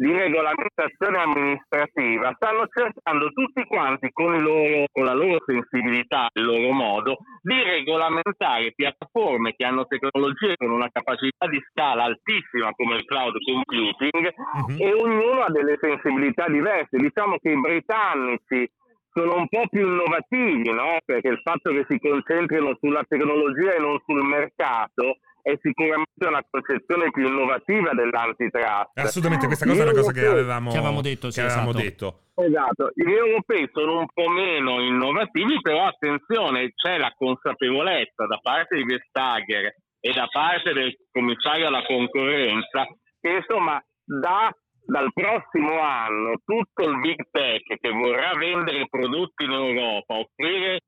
[0.00, 6.44] di regolamentazione amministrativa stanno cercando tutti quanti con, il loro- con la loro sensibilità, il
[6.44, 12.96] loro modo, di regolamentare piattaforme che hanno tecnologie con una capacità di scala altissima come
[12.96, 14.32] il cloud computing
[14.70, 14.76] Mhm.
[14.80, 16.96] e ognuno ha delle sensibilità diverse.
[16.96, 18.70] Diciamo che i britannici
[19.12, 20.96] sono un po' più innovativi, no?
[21.04, 26.44] Perché il fatto che si concentrino sulla tecnologia e non sul mercato è sicuramente una
[26.48, 28.90] concezione più innovativa dell'antitrust.
[28.94, 31.84] Assolutamente, questa cosa è una cosa che avevamo, Che avevamo detto, sì, che avevamo esatto.
[31.84, 32.20] detto.
[32.40, 38.76] Esatto, gli europei sono un po' meno innovativi, però attenzione, c'è la consapevolezza da parte
[38.76, 42.86] di Vestager e da parte del commissario alla concorrenza
[43.20, 44.50] che insomma da,
[44.86, 50.80] dal prossimo anno tutto il big tech che vorrà vendere prodotti in Europa, offrire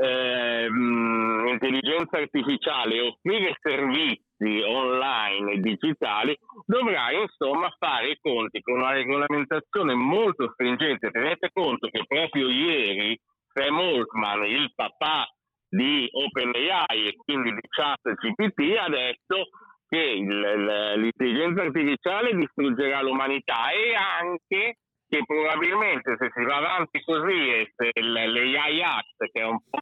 [0.00, 8.92] ehm, intelligenza artificiale offrire servizi online e digitali dovrà insomma fare i conti con una
[8.92, 11.10] regolamentazione molto stringente.
[11.10, 13.18] Tenete conto che proprio ieri
[13.52, 15.28] Sam Altman, il papà
[15.68, 19.48] di OpenAI e quindi di ChatGPT, ha detto
[19.88, 24.76] che il- l'intelligenza artificiale distruggerà l'umanità e anche
[25.08, 29.78] che probabilmente se si va avanti così e se l'AI Act, che è un po'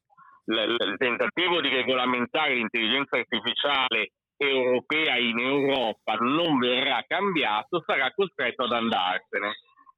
[0.52, 8.72] il tentativo di regolamentare l'intelligenza artificiale europea in Europa non verrà cambiato, sarà costretto ad
[8.72, 9.56] andarsene.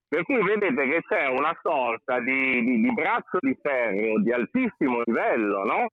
[0.09, 5.03] Per cui vedete che c'è una sorta di, di- di braccio di ferro di altissimo
[5.05, 5.89] livello, no?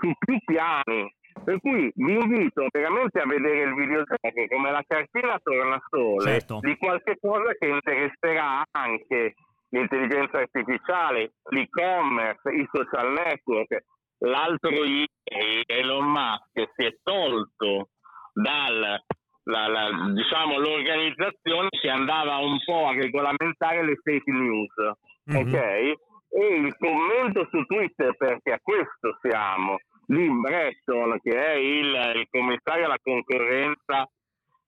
[0.00, 1.12] Su più piani.
[1.44, 4.16] Per cui vi invito veramente a vedere il videogioco
[4.48, 6.58] come la cartina tornasole Certo.
[6.60, 9.34] di qualche cosa che interesserà anche
[9.70, 13.84] l'intelligenza artificiale, l'e-commerce, i social network.
[14.18, 17.90] L'altro ieri Elon Musk si è tolto
[18.32, 19.02] dal
[19.44, 24.72] la- la- diciamo, l'organizzazione che andava un po' a regolamentare le fake news,
[25.24, 25.36] Mhm.
[25.36, 25.54] ok?
[25.54, 25.96] E
[26.56, 32.84] il commento su Twitter, perché a questo siamo, di Bretton, che è il, il commissario
[32.84, 34.06] alla concorrenza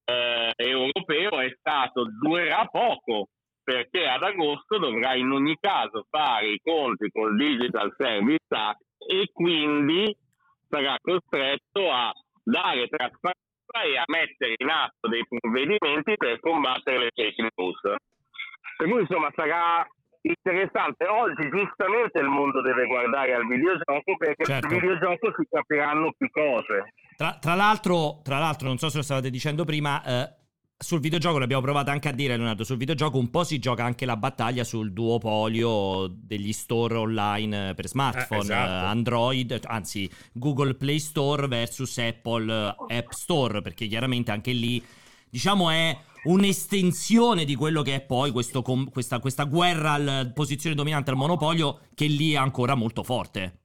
[0.04, 3.28] eh, europeo, è stato durerà poco,
[3.62, 9.30] perché ad agosto dovrà in ogni caso fare i conti col Digital Service Act e
[9.32, 10.16] quindi
[10.68, 12.12] sarà costretto a
[12.42, 13.40] dare trasparenza
[13.84, 17.80] e a mettere in atto dei provvedimenti per combattere le fake news.
[18.76, 19.86] Per cui insomma sarà
[20.22, 21.06] interessante.
[21.06, 24.68] Oggi giustamente il mondo deve guardare al videogioco perché Certo.
[24.68, 26.94] sul videogioco si capiranno più cose.
[27.16, 30.41] Tra, tra l'altro, tra l'altro, non so se lo stavate dicendo prima, eh,
[30.82, 34.04] sul videogioco, l'abbiamo provato anche a dire Leonardo, sul videogioco un po' si gioca anche
[34.04, 38.70] la battaglia sul duopolio degli store online per smartphone, Eh, esatto.
[38.84, 44.82] eh, Android, anzi Google Play Store versus Apple eh, App Store, perché chiaramente anche lì
[45.30, 51.10] diciamo è un'estensione di quello che è poi questo questa, questa guerra alla posizione dominante
[51.10, 53.61] al monopolio che lì è ancora molto forte.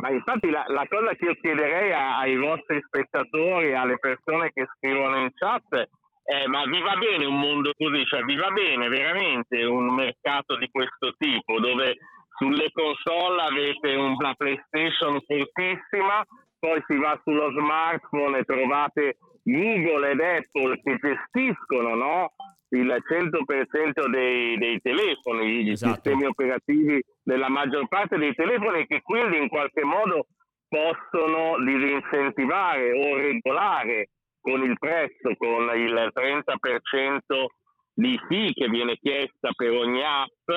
[0.00, 4.66] Ma infatti la, la cosa che io chiederei a- ai vostri spettatori, alle persone che
[4.76, 5.88] scrivono in chat,
[6.22, 8.04] è ma vi va bene un mondo così?
[8.06, 11.96] Cioè vi va bene veramente un mercato di questo tipo dove
[12.36, 16.24] sulle console avete una PlayStation fortissima,
[16.58, 22.32] poi si va sullo smartphone e trovate Google ed Apple che gestiscono no?
[22.70, 25.94] il 100% dei, dei telefoni, gli Esatto.
[25.94, 30.26] sistemi operativi della maggior parte dei telefoni che quindi in qualche modo
[30.68, 34.10] possono disincentivare o regolare
[34.40, 37.18] con il prezzo, con il 30%
[37.92, 40.48] di fee che viene chiesta per ogni app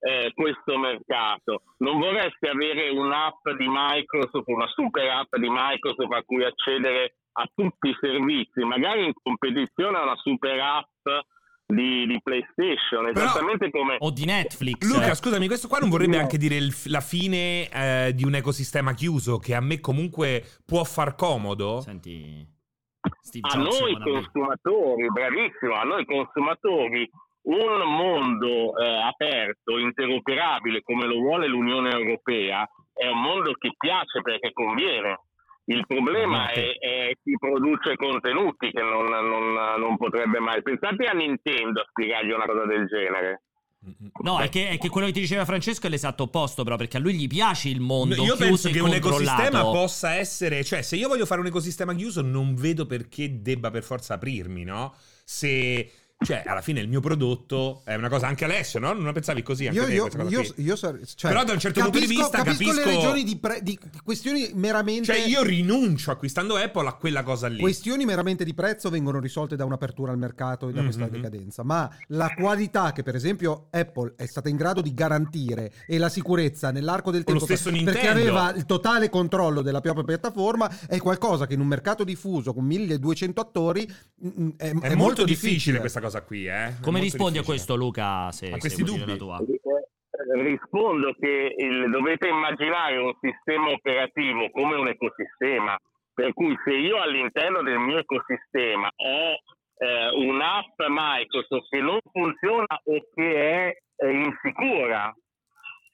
[0.00, 1.62] eh, questo mercato.
[1.78, 7.48] Non vorreste avere un'app di Microsoft, una super app di Microsoft a cui accedere a
[7.54, 11.06] tutti i servizi, magari in competizione a una super app
[11.66, 14.92] di, di PlayStation, Però- esattamente come O di Netflix.
[14.92, 16.22] Luca, scusami, questo qua non vorrebbe No.
[16.22, 20.82] anche dire il- la fine eh, di un ecosistema chiuso che a me comunque può
[20.84, 21.80] far comodo?
[21.80, 22.44] Senti
[23.22, 27.08] Steve a Jobs noi consumatori, bravissimo, a noi consumatori
[27.42, 34.20] un mondo eh, aperto, interoperabile come lo vuole l'Unione Europea è un mondo che piace
[34.22, 35.20] perché conviene.
[35.70, 36.52] Il problema Ok.
[36.52, 40.62] è, è chi produce contenuti che non, non- non potrebbe mai.
[40.62, 43.42] Pensate a Nintendo a spiegargli una cosa del genere.
[44.22, 46.98] No, è che, è che quello che ti diceva Francesco è l'esatto opposto, però, perché
[46.98, 50.64] a lui gli piace il mondo io chiuso penso e che un ecosistema possa essere,
[50.64, 54.64] cioè se io voglio fare un ecosistema chiuso non vedo perché debba per forza aprirmi,
[54.64, 54.92] no?
[55.24, 55.90] Se
[56.22, 58.92] cioè alla fine il mio prodotto è una cosa anche Alessio, no?
[58.92, 61.52] Non la pensavi così anche Io, te io, questa io, io sare- cioè, Però da
[61.54, 65.26] un certo punto di vista capisco, le capisco- ragioni di, pre- di questioni meramente Cioè
[65.26, 67.58] io rinuncio acquistando Apple a quella cosa lì.
[67.60, 71.10] Questioni meramente di prezzo vengono risolte da un'apertura al mercato e da questa Mhm.
[71.10, 75.96] decadenza, ma la qualità che per esempio Apple è stata in grado di garantire e
[75.96, 78.08] la sicurezza nell'arco del tempo perché Nintendo.
[78.10, 82.64] aveva il totale controllo della propria piattaforma è qualcosa che in un mercato diffuso con
[82.66, 83.90] 1200 attori
[84.26, 86.50] mm, è, è, è molto, difficile, questa cosa qui, eh.
[86.66, 87.44] È Come rispondi a difficile.
[87.44, 88.30] questo, Luca?
[88.32, 89.16] Se, A questi dubbi?
[90.42, 95.78] Rispondo che il- dovete immaginare un sistema operativo come un ecosistema,
[96.12, 99.38] per cui se io all'interno del mio ecosistema ho
[99.82, 105.10] eh, un'app Microsoft che non funziona o che è eh, insicura,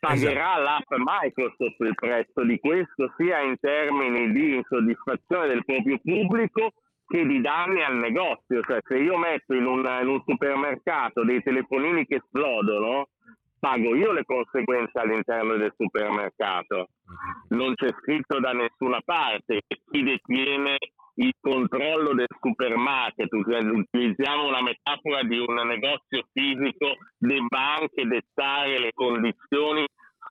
[0.00, 6.72] pagherà l'app Microsoft il prezzo di questo sia in termini di insoddisfazione del proprio pubblico
[7.06, 8.62] che di danni al negozio.
[8.62, 13.08] Cioè, se io metto in un, in un supermercato dei telefonini che esplodono,
[13.58, 16.88] pago io le conseguenze all'interno del supermercato.
[17.48, 20.76] Non c'è scritto da nessuna parte chi detiene
[21.18, 28.78] il controllo del supermarket, cioè, utilizziamo una metafora di un negozio fisico, debba anche dettare
[28.78, 29.86] le condizioni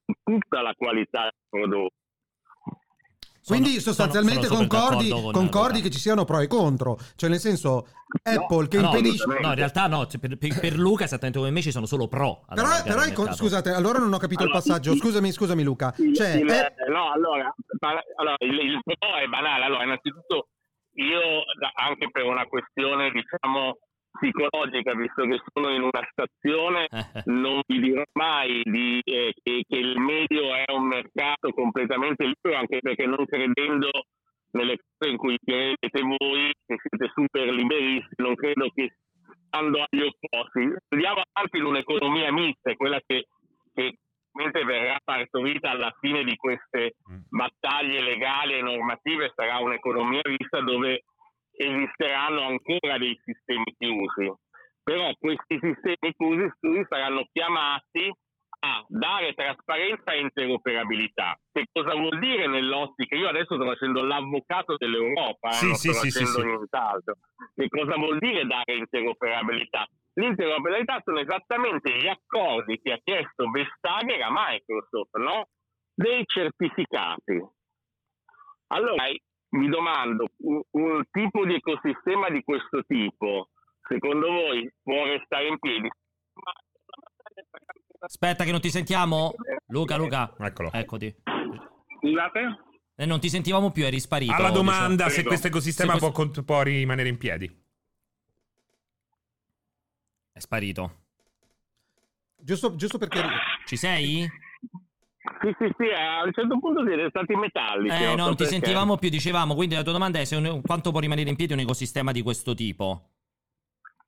[0.06, 2.05] su tutta la qualità del prodotto.
[3.45, 7.30] Quindi Sono- sostanzialmente sono- sono concordi, con concordi che ci siano pro e contro, cioè
[7.30, 7.88] nel senso
[8.23, 9.26] Apple che No, impedisce...
[9.27, 12.43] no, in realtà no, cioè, per, per- Luca esattamente come me ci sono solo pro.
[12.53, 14.93] Però, però con- scusate, allora non ho capito il Allora, passaggio.
[14.93, 15.93] il- Scusami, scusami Luca.
[15.93, 17.53] Cioè, il- è- no, allora,
[18.17, 19.65] allora, il, il pro è banale.
[19.65, 20.47] Allora, innanzitutto,
[20.93, 21.19] io
[21.76, 23.77] anche per una questione, diciamo,
[24.18, 29.64] psicologica, visto che sono in una stazione, Eh, non vi dirò mai di, eh, che,
[29.68, 33.90] che il medio è un mercato completamente libero, anche perché non credendo
[34.52, 38.96] nelle cose in cui credete voi, che siete super liberisti, non credo che
[39.48, 40.74] stando agli opposti.
[40.90, 43.28] Andiamo avanti in un'economia mista, è quella che,
[43.74, 43.98] che
[44.66, 46.96] verrà partorita alla fine di queste
[47.30, 51.04] battaglie legali e normative, sarà un'economia mista dove
[51.56, 54.32] esisteranno ancora dei sistemi chiusi.
[54.84, 56.52] Però questi sistemi chiusi
[56.88, 58.14] saranno chiamati
[58.60, 61.40] a dare trasparenza e interoperabilità.
[61.52, 63.15] Che cosa vuol dire nell'ottica?
[63.15, 66.45] Io adesso sto facendo l'avvocato dell'Europa, eh, Sì, non sì, sto sì, facendo sì.
[66.45, 67.15] nient'altro.
[67.53, 69.88] Che cosa vuol dire dare interoperabilità?
[70.14, 75.48] L'interoperabilità sono esattamente gli accordi che ha chiesto Vestager a Microsoft, no?
[75.94, 77.44] Dei certificati.
[78.68, 79.06] Allora,
[79.56, 83.49] mi domando, un, un tipo di ecosistema di questo tipo,
[83.88, 85.90] secondo voi può restare in piedi?
[87.99, 89.34] Aspetta che non ti sentiamo.
[89.68, 90.36] Luca, Luca.
[90.38, 90.72] Eccolo.
[90.72, 91.15] Eccoti.
[91.99, 92.60] Scusate?
[92.98, 94.34] Eh, non ti sentivamo più, eri sparito.
[94.34, 95.10] Alla domanda diciamo.
[95.10, 95.27] se Prego.
[95.30, 97.64] questo ecosistema Se questo- può, può rimanere in piedi.
[100.32, 101.03] È sparito.
[102.38, 103.22] Giusto, giusto perché...
[103.65, 104.30] Ci sei?
[105.41, 107.95] Sì, sì, sì, a un certo punto siete stati metallici.
[107.95, 108.52] Eh, non so non ti perché.
[108.53, 109.56] sentivamo più, dicevamo.
[109.56, 112.22] Quindi la tua domanda è se un- quanto può rimanere in piedi un ecosistema di
[112.22, 113.10] questo tipo?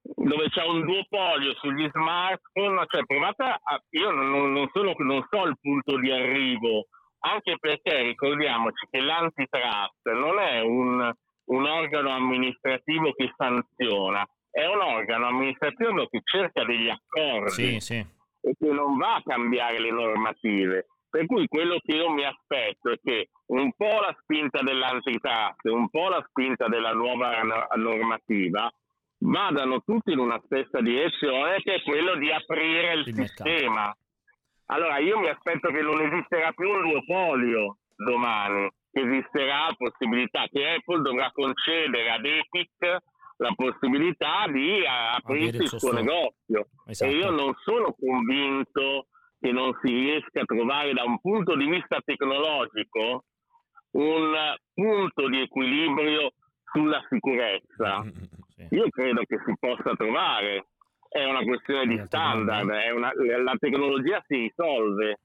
[0.01, 3.81] Dove c'è un duopolio sugli smartphone, cioè provate a...
[3.91, 6.87] Io non, non- non sono- non so il punto di arrivo,
[7.19, 11.11] anche perché ricordiamoci che l'antitrust non è un,
[11.45, 17.95] un organo amministrativo che sanziona, è un organo amministrativo che cerca degli accordi Sì, sì.
[17.95, 20.87] e che non va a cambiare le normative.
[21.09, 25.89] Per cui quello che io mi aspetto è che un po' la spinta dell'antitrust, un
[25.89, 28.69] po' la spinta della nuova no- normativa
[29.19, 33.49] vadano tutti in una stessa direzione che è quello di aprire il, Il mercato.
[33.49, 33.97] sistema.
[34.65, 40.45] Allora io mi aspetto che non esisterà più un duopolio domani, che esisterà la possibilità
[40.51, 42.97] che Apple dovrà concedere ad Epic
[43.37, 46.67] la possibilità di aprirsi il suo negozio.
[46.87, 47.11] Esatto.
[47.11, 49.07] E io non sono convinto
[49.39, 53.23] che non si riesca a trovare da un punto di vista tecnologico
[53.91, 54.33] un
[54.73, 56.31] punto di equilibrio
[56.63, 58.03] sulla sicurezza.
[58.55, 58.67] Sì.
[58.71, 60.67] Io credo che si possa trovare,
[61.09, 63.11] è una questione di standard, è una-
[63.43, 65.19] la tecnologia si risolve.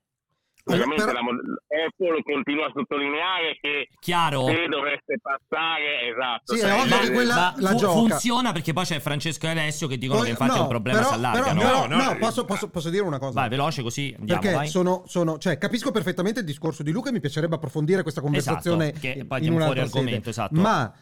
[0.65, 4.47] Ovviamente Però- la mod- Apple continua a sottolineare che Chiaro?
[4.47, 6.55] se dovesse passare, esatto.
[6.55, 7.93] Sì, cioè, è ovvio che eh, quella- Ma la fu- gioca.
[7.93, 10.69] funziona perché poi c'è Francesco e Alessio che dicono Poi- che infatti è no, un
[10.69, 13.41] problema però- si però- No, no, no, no, posso, posso- posso dire una cosa?
[13.41, 14.69] Vai, veloce così andiamo, Perché vai.
[14.69, 18.91] sono, sono- cioè, capisco perfettamente il discorso di Luca e mi piacerebbe approfondire questa conversazione
[18.93, 20.31] Esatto, che poi in un'altra fuori argomento, sede.
[20.31, 20.61] esatto.
[20.61, 20.93] Ma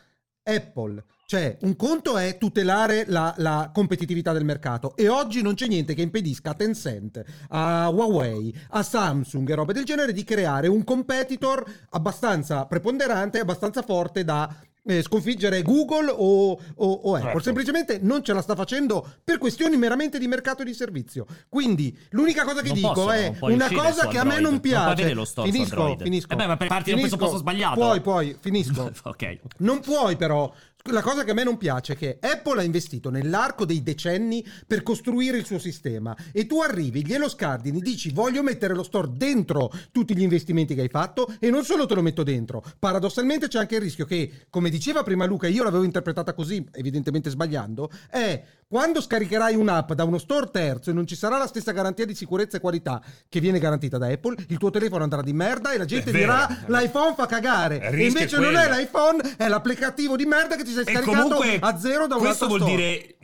[0.42, 5.68] Apple, cioè, un conto è tutelare la, la competitività del mercato e oggi non c'è
[5.68, 10.66] niente che impedisca a Tencent, a Huawei, a Samsung e robe del genere di creare
[10.66, 14.52] un competitor abbastanza preponderante e abbastanza forte da
[14.82, 17.30] eh, sconfiggere Google o, o- o Apple.
[17.30, 17.38] Ecco.
[17.40, 21.26] Semplicemente non ce la sta facendo per questioni meramente di mercato e di servizio.
[21.48, 24.42] Quindi l'unica cosa che Non dico possono, è non una cosa che a me Android.
[24.42, 25.14] non Non piace.
[25.26, 26.02] su finisco, Android.
[26.02, 26.32] finisco.
[26.32, 27.16] Eh beh, ma per parti da Finisco.
[27.16, 27.78] presupposto sbagliato.
[27.78, 28.90] Poi, poi, finisco.
[29.04, 29.38] ok.
[29.58, 30.52] Non puoi però.
[30.84, 34.42] La cosa che a me non piace è che Apple ha investito nell'arco dei decenni
[34.66, 39.10] per costruire il suo sistema e tu arrivi, glielo scardini, dici voglio mettere lo store
[39.12, 42.64] dentro tutti gli investimenti che hai fatto e non solo te lo metto dentro.
[42.78, 47.28] Paradossalmente c'è anche il rischio che, come diceva prima Luca, io l'avevo interpretata così, evidentemente
[47.28, 51.72] sbagliando, è quando scaricherai un'app da uno store terzo e non ci sarà la stessa
[51.72, 55.32] garanzia di sicurezza e qualità che viene garantita da Apple, il tuo telefono andrà di
[55.32, 57.80] merda e la gente dirà l'iPhone fa cagare.
[57.80, 58.76] E invece è non è quello.
[58.80, 62.20] l'iPhone, è l'applicativo di merda che ti sei E scaricato comunque a zero da un
[62.20, 62.76] questo vuol store.
[62.76, 63.14] dire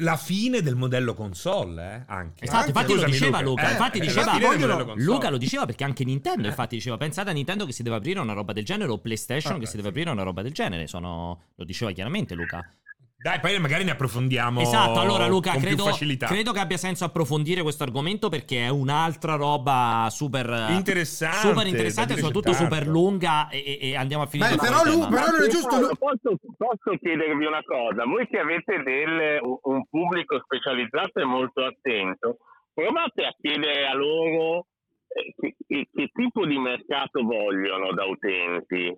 [0.00, 2.44] la fine del modello console, eh, anche.
[2.44, 4.94] Esatto, infatti lo diceva Luca, Eh, infatti eh, diceva.
[4.96, 8.18] Luca lo diceva perché anche Nintendo infatti diceva pensate a Nintendo che si deve aprire
[8.18, 9.94] una roba del genere o PlayStation Ah, che beh, si deve sì.
[9.94, 12.68] aprire una roba del genere, sono lo diceva chiaramente Luca.
[13.20, 15.86] Dai, poi magari ne approfondiamo Esatto, allora Luca, con credo,
[16.20, 22.12] credo che abbia senso approfondire questo argomento perché è un'altra roba super Interessante, super interessante
[22.12, 22.62] e soprattutto tanto.
[22.62, 24.84] super lunga e, e- andiamo a finire Beh, però.
[24.84, 28.04] Lu- però non è giusto, Lu- Posso, posso chiedervi una cosa?
[28.04, 32.36] Voi che avete del- un- un pubblico specializzato e molto attento,
[32.72, 34.66] provate a chiedere a loro
[35.08, 38.96] eh, che, che- che tipo di mercato vogliono da utenti.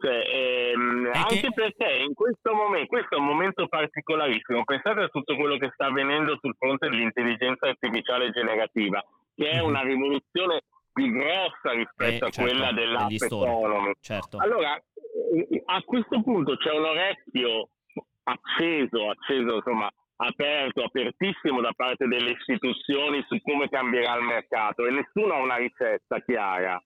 [0.00, 5.08] Cioè, ehm, anche che- perché in questo momento, questo è un momento particolarissimo, pensate a
[5.08, 9.02] tutto quello che sta avvenendo sul fronte dell'intelligenza artificiale generativa,
[9.34, 9.66] che è Mhm.
[9.66, 10.62] una rivoluzione
[10.92, 13.92] più grossa rispetto Eh, a certo, quella dell'app economy.
[14.00, 14.38] Certo.
[14.38, 17.68] Allora, eh, a questo punto c'è un orecchio
[18.24, 24.90] acceso, acceso insomma, aperto, apertissimo da parte delle istituzioni su come cambierà il mercato e
[24.90, 26.80] nessuno ha una ricetta chiara.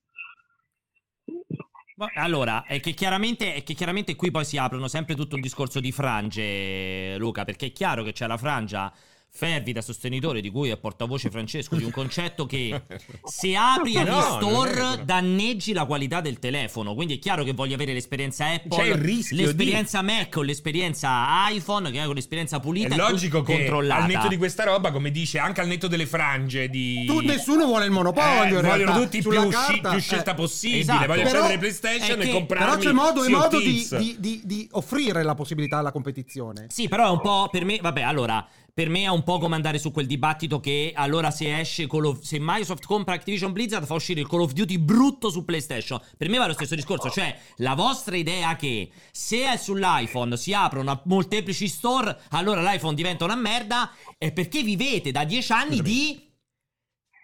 [2.15, 5.93] Allora, è che, è che chiaramente qui poi si aprono sempre tutto un discorso di
[5.93, 8.93] frange, Luca, perché è chiaro che c'è la frangia
[9.35, 12.83] fervida sostenitore di cui è portavoce Francesco di un concetto che
[13.25, 17.75] se apri agli No, store danneggi la qualità del telefono quindi è chiaro che voglio
[17.75, 22.61] avere l'esperienza Apple C'è il rischio di- l'esperienza Mac o l'esperienza iPhone che è un'esperienza
[22.61, 25.67] pulita È e logico che controllata al netto di questa roba, come dice, anche al
[25.67, 27.05] netto delle frange di...
[27.07, 28.59] Tu, nessuno vuole il monopolio.
[28.59, 30.01] Eh, vogliono tutti più, carta, più eh.
[30.03, 30.81] scelta possibile.
[30.81, 31.07] esatto.
[31.07, 34.69] Voglio Però- prendere PlayStation è e che- comprarmi Però c'è modo modo di- di- di
[34.73, 36.67] offrire la possibilità alla competizione.
[36.69, 39.55] Sì, però è un po' per me, vabbè, allora, per me è un po' come
[39.55, 43.85] andare su quel dibattito che allora se esce Call of, se Microsoft compra Activision Blizzard
[43.85, 46.01] fa uscire il Call of Duty brutto su PlayStation.
[46.17, 50.55] Per me va lo stesso discorso, cioè la vostra idea che se è sull'iPhone si
[50.55, 56.32] aprono molteplici store, allora l'iPhone diventa una merda è perché vivete da dieci anni di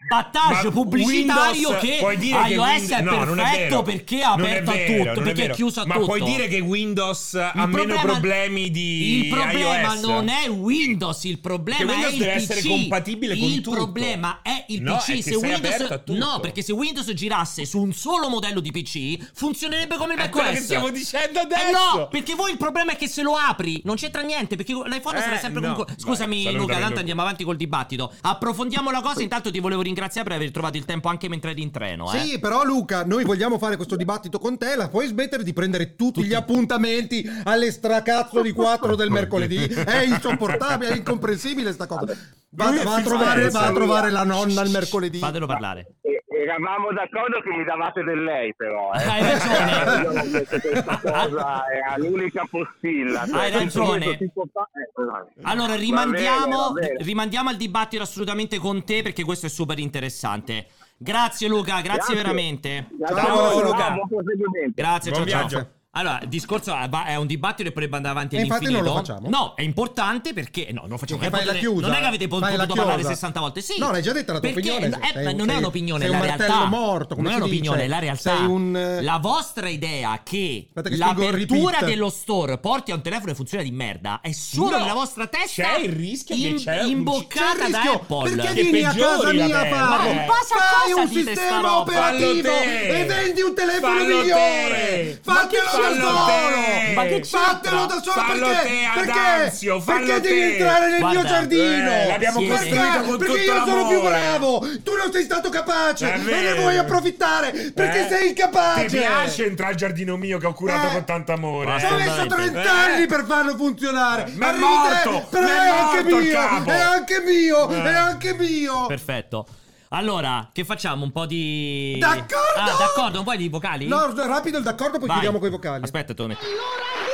[0.09, 3.83] Battage Ma pubblicitario Windows- che puoi dire che iOS Win- è no, non è perfetto
[3.83, 5.55] perché è Non aperto vero, a tutto, perché è vero.
[5.55, 6.07] chiuso a Ma tutto.
[6.07, 10.01] puoi dire che Windows ha Il meno problema- problemi di Il problema iOS?
[10.03, 12.39] non è Windows, il problema Che Windows è il deve PC.
[12.51, 13.77] essere compatibile con il tutto.
[13.77, 15.11] problema è il No, PC.
[15.11, 16.01] è che se Windows.
[16.07, 20.23] No, perché se Windows girasse su un solo modello di PC funzionerebbe come il È
[20.23, 20.49] macOS.
[20.51, 21.97] che stiamo dicendo Eh adesso.
[21.99, 25.19] no, perché voi il problema è che se lo apri non c'entra niente, perché l'iPhone
[25.19, 25.73] Eh, sarà sempre no.
[25.73, 28.11] comunque Vai, Scusami salutami, Luca, tanto andiamo avanti col dibattito.
[28.23, 31.63] Approfondiamo la cosa, intanto ti volevo ringraziare per aver trovato il tempo anche mentre eri
[31.63, 32.19] in treno, eh.
[32.19, 35.95] Sì, però Luca, noi vogliamo fare questo dibattito con te, la puoi smettere di prendere
[35.97, 39.65] tutti, gli appuntamenti alle stracazzo di 4 del mercoledì?
[39.67, 42.17] È insopportabile, è incomprensibile sta cosa.
[42.51, 45.19] Va, va a trovare, va a trovare la nonna il mercoledì.
[45.19, 45.95] Fatelo parlare.
[46.43, 48.93] Eravamo d'accordo che mi davate del lei, però.
[48.93, 49.03] Eh.
[49.03, 50.45] Hai ragione.
[51.03, 53.27] Cosa era l'unica postilla.
[53.27, 54.05] Cioè, Hai ragione.
[54.53, 55.33] fa- eh, esatto.
[55.43, 57.05] Allora, Va rimandiamo, bene, va bene.
[57.05, 60.67] rimandiamo al dibattito assolutamente con te perché questo è super interessante.
[60.97, 62.15] Grazie Luca, grazie, Grazie.
[62.17, 62.87] veramente.
[62.91, 63.79] Grazie Ciao, Luca.
[63.79, 64.73] ciao, buon proseguimento.
[64.75, 65.69] Grazie, Buon ciao, ciao.
[65.93, 68.95] Allora, il discorso è è un dibattito e poi andare avanti E infatti non lo
[68.95, 69.29] facciamo.
[69.31, 71.19] No, è importante perché no, non lo facciamo.
[71.21, 71.87] Perché Potete- chiusa.
[71.87, 73.15] Non è che avete po- Fai la potuto parlare chiosa.
[73.15, 73.61] 60 volte.
[73.63, 73.75] Sì.
[73.79, 76.09] No, l'hai già detta la tua perché, opinione, eh, sei non è sei- un'opinione, sei
[76.09, 76.47] è la un realtà.
[76.47, 77.89] martello morto, come non è un'opinione, dice?
[77.89, 78.37] è la realtà.
[78.37, 83.27] Sei un, eh, La vostra idea che che l'apertura dello store porti a un telefono
[83.31, 85.63] che funziona di merda è solo No, nella vostra testa.
[85.63, 88.31] c'è il rischio che in- c'è un- imboccata C'è da rischio, Apple.
[88.37, 90.11] perché Che vieni a casa mia a farlo?
[90.49, 94.31] Fai un sistema operativo e vendi un telefono migliore.
[94.37, 95.21] te.
[95.23, 96.25] Fatelo Fallo solo.
[96.27, 96.93] te.
[96.95, 97.25] Ma che?
[97.25, 98.69] Fatelo da solo Fallo perché?
[98.69, 99.11] te, perché?
[99.19, 100.57] Adanzio, perché devi te.
[100.57, 101.91] entrare nel Guarda, mio giardino?
[101.91, 104.19] eh, l'abbiamo Siete- costruito con perché tutto io sono più l'amore.
[104.19, 104.59] bravo.
[104.83, 108.09] Tu non sei stato capace e ne vuoi approfittare perché Eh?
[108.09, 108.87] sei incapace.
[108.87, 110.93] Ti piace entrare al giardino mio che ho curato Eh.
[110.93, 111.79] con tanto amore?
[111.79, 112.53] Ci ho messo Assolutamente.
[112.63, 112.93] 30 Eh.
[112.93, 114.33] anni per farlo funzionare.
[114.37, 116.65] Ma è morto, però è, anche mio.
[116.65, 117.69] È anche mio.
[117.71, 117.83] Eh.
[117.83, 118.87] È anche mio.
[118.87, 119.47] Perfetto.
[119.91, 121.05] Allora, che facciamo?
[121.05, 121.97] Un po' di.
[121.99, 122.37] D'accordo!
[122.57, 123.87] Ah, d'accordo, un po' di vocali?
[123.87, 125.17] No, rapido il d'accordo, poi Vai.
[125.17, 125.85] chiudiamo con i vocali.
[125.85, 126.45] Aspetta, metto.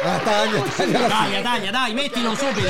[0.05, 2.69] Ah, taglia, taglia la Taglia, taglia, dai, mettilo subito.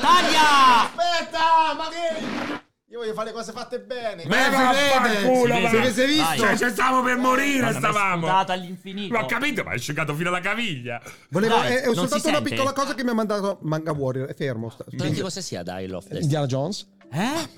[0.00, 0.82] Taglia!
[0.84, 2.62] Aspetta, ma che...
[2.90, 4.24] Io voglio fare cose fatte bene.
[4.26, 6.36] Ma Eh, si vaffanculo, si vede, si è visto.
[6.36, 8.26] Cioè, ci stavamo per morire, Guarda, è stavamo.
[8.26, 9.18] sputato all'infinito.
[9.18, 11.00] L'ho capito, ma è scegato fino alla caviglia.
[11.30, 12.50] Volevo, Dai, è, è non soltanto una sente?
[12.50, 14.28] piccola cosa che mi ha mandato Manga Warrior.
[14.28, 14.70] È fermo.
[14.70, 16.22] sta- Non che cosa sia Dial of Destiny?
[16.22, 17.48] Indiana Jones Eh?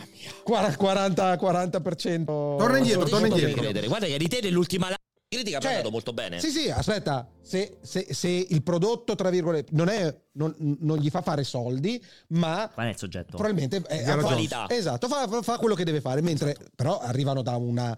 [0.42, 2.24] 40, 40%.
[2.24, 3.60] Torna indietro, torna indietro.
[3.62, 3.86] credere.
[3.86, 4.88] Guarda che di te nell'ultima
[5.28, 6.38] critica ha Cioè, parlato molto bene.
[6.40, 11.08] Sì, sì, aspetta, se, se- se il prodotto, tra virgolette, non, è, non, non gli
[11.10, 13.36] fa fare soldi, ma Qual è il soggetto?
[13.36, 14.66] probabilmente è fa- Qualità.
[14.68, 17.96] Esatto, fa, fa- fa quello che deve fare, mentre però arrivano da una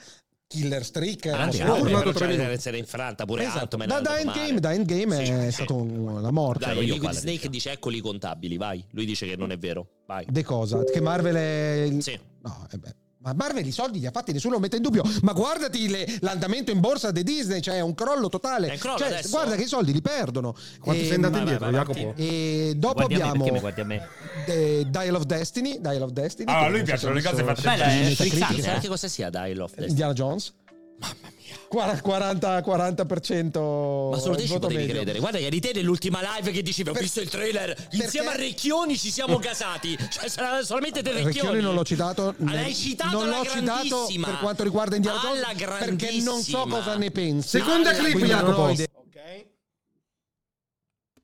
[0.48, 1.26] killer streak.
[1.26, 1.64] Mostruosa.
[1.72, 1.80] Apple.
[1.82, 3.76] urlato tre essere infranta pure Esatto.
[3.76, 5.52] Da, da Endgame, da Endgame Sì, è sì.
[5.52, 6.64] stato un- la morte.
[6.66, 7.48] Dai, Liquid quale Snake dico.
[7.50, 8.82] dice eccoli contabili, vai.
[8.90, 9.86] Lui dice che non è vero.
[10.06, 10.24] Vai.
[10.28, 10.82] De cosa?
[10.82, 12.00] Che Marvel è...
[12.00, 12.18] Sì.
[12.42, 12.94] No, eh beh.
[13.28, 15.02] Ma Marvel i soldi li ha fatti, nessuno lo mette in dubbio.
[15.22, 18.68] Ma guardati le- l'andamento in borsa di Disney, cioè è un crollo totale.
[18.68, 19.28] È crollo Cioè, adesso?
[19.30, 20.54] guarda che i soldi li perdono.
[20.80, 22.12] Quanto E- sei andato vai, indietro, vai, Jacopo?
[22.16, 24.08] E dopo Guardi me, abbiamo guardi a me?
[24.46, 25.80] eh, Dial of Destiny.
[25.80, 26.50] Dial of Destiny.
[26.50, 28.80] Ah, a lui piacciono le cose fatte in è eh.
[28.80, 29.88] che cosa sia Dial of Destiny?
[29.88, 30.52] Indiana Jones.
[30.98, 31.56] Mamma mia.
[32.00, 34.10] 40, 40%.
[34.10, 34.94] Ma solo te ci potevi medio.
[34.94, 35.18] credere.
[35.18, 38.36] Guarda che di te nell'ultima live che dicevi ho Per- visto il trailer insieme a
[38.36, 39.96] Recchioni ci siamo gasati.
[40.10, 41.32] Cioè sarà solamente te Recchioni.
[41.34, 42.28] Recchioni non l'ho citato.
[42.28, 46.96] Ah, l'hai citato non l'ho citato per quanto riguarda Indiana Jones perché non so cosa
[46.96, 47.48] ne pensi.
[47.48, 48.62] Seconda Alla- clip, Jacopo.
[48.62, 48.76] Ok.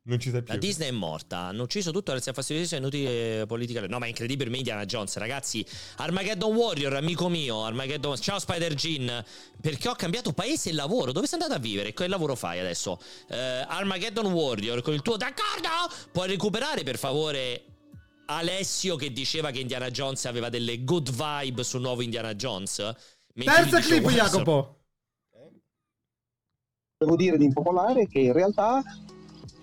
[0.07, 0.59] Non ci sei La più.
[0.59, 3.87] Disney è morta, hanno ucciso tutto, è fastidiosissimo, è inutile politica.
[3.87, 5.65] No, ma è incredibile per Indiana Jones, ragazzi.
[5.97, 8.19] Armageddon Warrior, amico mio, Armageddon...
[8.19, 9.25] Ciao Spider Gene,
[9.59, 11.11] perché ho cambiato paese e lavoro.
[11.11, 11.95] Dove sei andato a vivere?
[11.95, 13.01] Che lavoro fai adesso?
[13.31, 15.69] Eh, Armageddon Warrior, con il tuo d'accordo?
[16.13, 17.65] Puoi recuperare per favore
[18.27, 22.95] Alessio che diceva che Indiana Jones aveva delle good vibe sul nuovo Indiana Jones?
[23.33, 24.81] Terza clip, "Guarda, Jacopo.
[26.99, 28.83] devo dire di impopolare che in realtà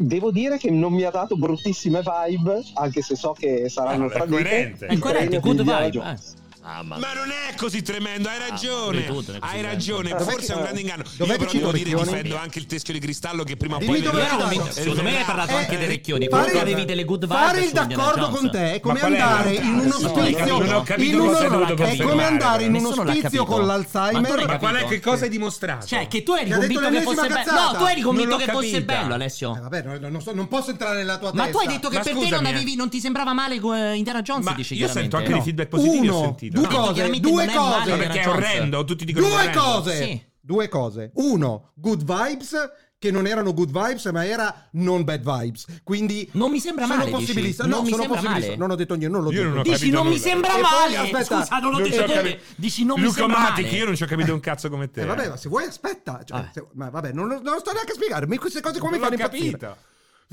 [0.02, 4.08] devo dire che non mi ha dato bruttissime vibe, anche se so che saranno Ah,
[4.08, 4.42] è tradite.
[4.44, 4.86] coerente.
[4.88, 6.10] È coerente, Il good vibe.
[6.12, 6.40] Eh.
[6.64, 8.98] Mamma Ma non è così tremendo, hai ragione.
[9.00, 11.04] abitudine, così Hai ragione, Dov'è forse è un grande inganno.
[11.18, 14.00] dov'è Io però devo dire difendo anche il teschio di cristallo che prima o poi
[14.02, 16.28] vinto- secondo me hai parlato anche dei Recchioni.
[16.28, 19.74] Comunque avevi delle good vibe Fare il d'accordo con te è come Ma andare in
[19.80, 25.00] un ospizio è come andare in un ospizio con Ma l'Alzheimer Ma qual è che
[25.00, 25.86] cosa hai dimostrato?
[25.88, 27.34] Cioè, che tu eri convinto che fosse bello.
[27.36, 27.72] cazzata.
[27.72, 29.58] No, tu eri convinto che fosse bello, Eh, Alessio.
[29.62, 31.52] vabbè, non, non so- non posso entrare nella tua Ma testa.
[31.60, 32.50] tu hai detto che Ma per te non, eh.
[32.50, 35.70] avevi, non ti sembrava male eh, Indiana Jones, Ma dici io sento anche dei feedback
[35.70, 36.51] positivi, ho Uno, sentito.
[36.52, 37.96] Due cose, due male cose.
[37.98, 39.60] Perché è orrendo, tutti dicono Due orrendo.
[39.60, 39.96] cose.
[40.04, 40.24] Sì.
[40.40, 41.12] Due cose.
[41.16, 42.56] Uno, good vibes.
[43.02, 45.66] che non erano good vibes, ma era non bad vibes.
[45.84, 47.64] Quindi Non mi sembra sono male, possibilista.
[47.66, 48.40] No, Non mi sono possibilista.
[48.46, 48.56] male.
[48.58, 49.50] Non ho detto niente, non l'ho Io detto.
[49.50, 50.98] non ho Dici non mi sembra E poi, male.
[50.98, 52.44] aspetta, Scusa, non l'ho Non detto capito.
[52.58, 53.78] Dici non mi Luca sembra Matic, male.
[53.78, 55.02] io non ci ho capito un cazzo come te.
[55.02, 56.22] Eh, vabbè, ma se vuoi aspetta.
[56.24, 56.50] Cioè, Vabbè.
[56.54, 59.58] se- ma vabbè, non, non sto neanche a spiegarmi queste cose come non fanno impazzire.
[59.58, 59.78] capito.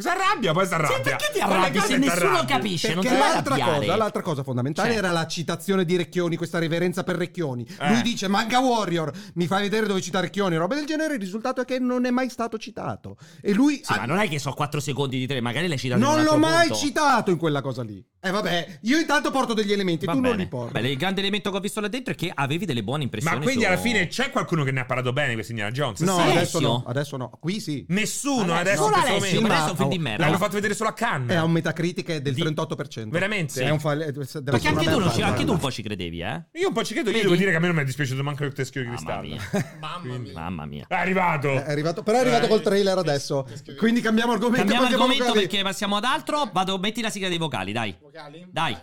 [0.00, 0.96] Si arrabbia, poi si arrabbia.
[0.96, 2.46] Sì, perché ti arrabbi se nessuno arrabbi.
[2.46, 2.94] capisce?
[2.94, 4.98] Non ti Perché vai l'altra cosa, l'altra cosa fondamentale Cioè.
[4.98, 7.66] era la citazione di Recchioni, questa reverenza per Recchioni.
[7.80, 7.88] Eh.
[7.92, 11.14] Lui dice Manga Warrior, mi fai vedere dove cita Recchioni, roba del genere.
[11.14, 13.16] Il risultato è che non è mai stato citato.
[13.42, 16.00] E lui Sì, ma non è che so 4 secondi di tre, magari l'hai citato
[16.00, 16.82] non l'ho mai punto.
[16.84, 18.00] citato in quella cosa lì.
[18.20, 20.42] E vabbè, io intanto porto degli elementi, Va tu non bene.
[20.44, 20.72] li porti.
[20.80, 23.36] Beh, il grande elemento che ho visto là dentro è che avevi delle buone impressioni.
[23.38, 25.72] Ma quindi su- alla fine c'è qualcuno che ne ha parlato bene di questi Indiana
[25.72, 26.00] Jones?
[26.00, 26.30] No, Sì.
[26.36, 27.30] Adesso no, adesso no.
[27.40, 27.84] Qui sì.
[27.88, 29.48] Nessuno Adesso- adesso solo in questo Alessio, momento.
[29.48, 30.24] ma adesso film di merda.
[30.24, 31.36] L'hanno fatto vedere solo a Cannes.
[31.36, 33.08] È un Metacritic è del Di- 38%.
[33.10, 33.62] Veramente?
[33.62, 36.44] È un fa- deve Perché anche tu, ci- anche tu un po' ci credevi, eh?
[36.52, 37.24] Io un po' ci credo, io Vedi?
[37.26, 39.36] devo dire che a me non mi è dispiaciuto manco il teschio di cristallo.
[39.80, 40.32] Mamma mia.
[40.34, 40.84] Mamma mia.
[40.88, 41.48] È arrivato.
[41.50, 43.46] È arrivato, però è arrivato Eh, col trailer adesso.
[43.76, 44.66] Quindi cambiamo argomento.
[44.66, 46.48] Cambiamo argomento perché passiamo ad altro.
[46.52, 47.96] Vado, metti la sigla dei vocali, dai.
[48.00, 48.46] Vocali?
[48.50, 48.76] Dai.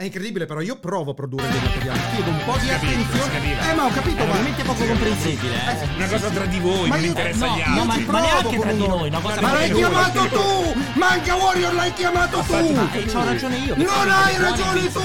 [0.00, 2.00] È incredibile, però io provo a produrre dei materiali.
[2.14, 3.70] Chiedo un po' di attenzione.
[3.70, 5.88] Eh, ma ho capito, È ma veramente poco comprensibile, eh?
[5.94, 7.84] Una cosa tra di voi, Ma non io- interessa no, agli no, altri.
[7.84, 10.80] ma- ci ma neanche tra di noi, una cosa Ma l'hai chiamato tu!
[10.94, 12.72] Manca Warrior l'hai chiamato tu!
[12.72, 13.74] Ma eh, c'ho ragione io.
[13.76, 15.00] Non hai ragione tu!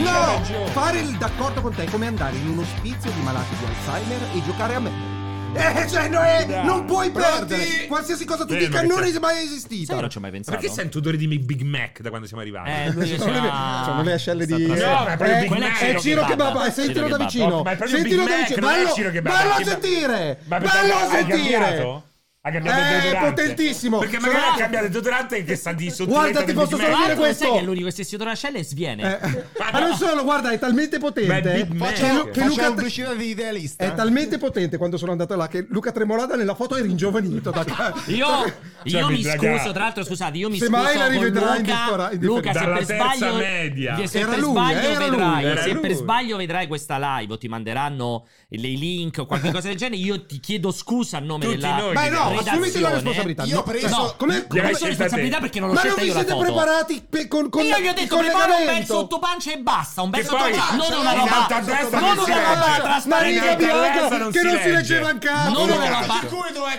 [0.00, 0.66] No!
[0.72, 4.28] Fare il d'accordo con te è come andare in un ospizio di malati di Alzheimer
[4.32, 5.11] e giocare a me.
[5.54, 7.28] Eh, cioè, no, eh, non puoi Pronti?
[7.54, 7.86] perdere!
[7.86, 9.94] Qualsiasi cosa tu Eh, dica che non è mai Sai esistita.
[9.94, 10.56] che non ci ho mai Ma pensato?
[10.58, 12.70] Perché sento odore di Big Mac da quando siamo arrivati?
[12.70, 14.66] Eh, lui che le, c'ha- sono le ascelle di.
[14.66, 15.80] tra- No, ma è proprio eh, Big quella Mac.
[15.82, 16.48] è Ciro Kebab.
[16.52, 17.62] Kebab, eh, sentilo da vicino.
[17.62, 18.66] Ma è proprio Sentilo Big da Mac, vicino.
[18.66, 19.80] non è Ballo, Ciro Kebab, ballo a Kebab.
[19.80, 20.38] sentire!
[20.44, 21.58] Ma perché Ballo a sentire!
[21.58, 22.04] cambiato?
[22.44, 23.42] Ha cambiato il Eh, deodorante?
[23.42, 23.98] potentissimo.
[23.98, 26.78] Perché magari Sono- ha cambiato il deodorante che sa di sottilezza Guarda, ti posso solo
[26.82, 27.52] dire l'altro, sai questo.
[27.52, 29.20] che è l'unico che se si odora ascelle e sviene.
[29.20, 31.92] Eh, ma non solo, guarda, è talmente Ma potente Big Mac.
[31.92, 33.84] che, Lu- che Facciamo Luca pubblicità di idealista.
[33.84, 37.64] è talmente potente quando sono andato là che Luca Tremolada nella foto è ringiovanito da
[38.06, 38.44] Io, io
[38.90, 41.58] Cioè, mi mi draga- scuso, tra l'altro, scusate, io mi Se scuso mai la rivedrai
[41.60, 41.64] in
[42.12, 44.06] in Luca, se per sbaglio media.
[44.08, 48.76] se per lui, sbaglio vedrai, se per sbaglio vedrai questa live o ti manderanno dei
[48.76, 52.30] link o qualche cosa del genere, io ti chiedo scusa a nome della Beh no.
[52.38, 53.42] Assumiti la responsabilità.
[53.44, 56.02] Io ho preso- no, come, Come sono scelta responsabilità perché non l'ho ma non scelta
[56.02, 56.52] vi io la siete foto.
[56.52, 60.10] preparati pe- con, con Io gli ho detto prepara un bel sottopancia e basta, un
[60.10, 62.66] bel sottopancia, non una roba non non una roba.
[62.66, 63.56] Ma trasparente.
[63.56, 64.70] bianca non che non si legge.
[64.72, 65.50] leggeva in capo.
[65.50, 66.20] Non una Ma roba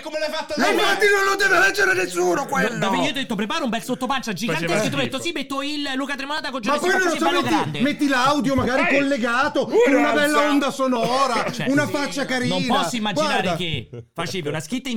[0.02, 2.92] come l'hai fatta Ma non lo deve leggere nessuno quello.
[2.94, 5.88] io ho detto prepara un bel sottopancia gigantesco e tu hai detto sì metto il
[5.96, 6.80] Luca Tremolata con Ma non
[7.18, 11.86] bello metti, grande metti l'audio magari Ehi, collegato con una bella onda sonora, Cioè, una
[11.86, 12.54] faccia carina.
[12.56, 13.56] non posso immaginare Guarda.
[13.56, 14.88] che facevi una scritta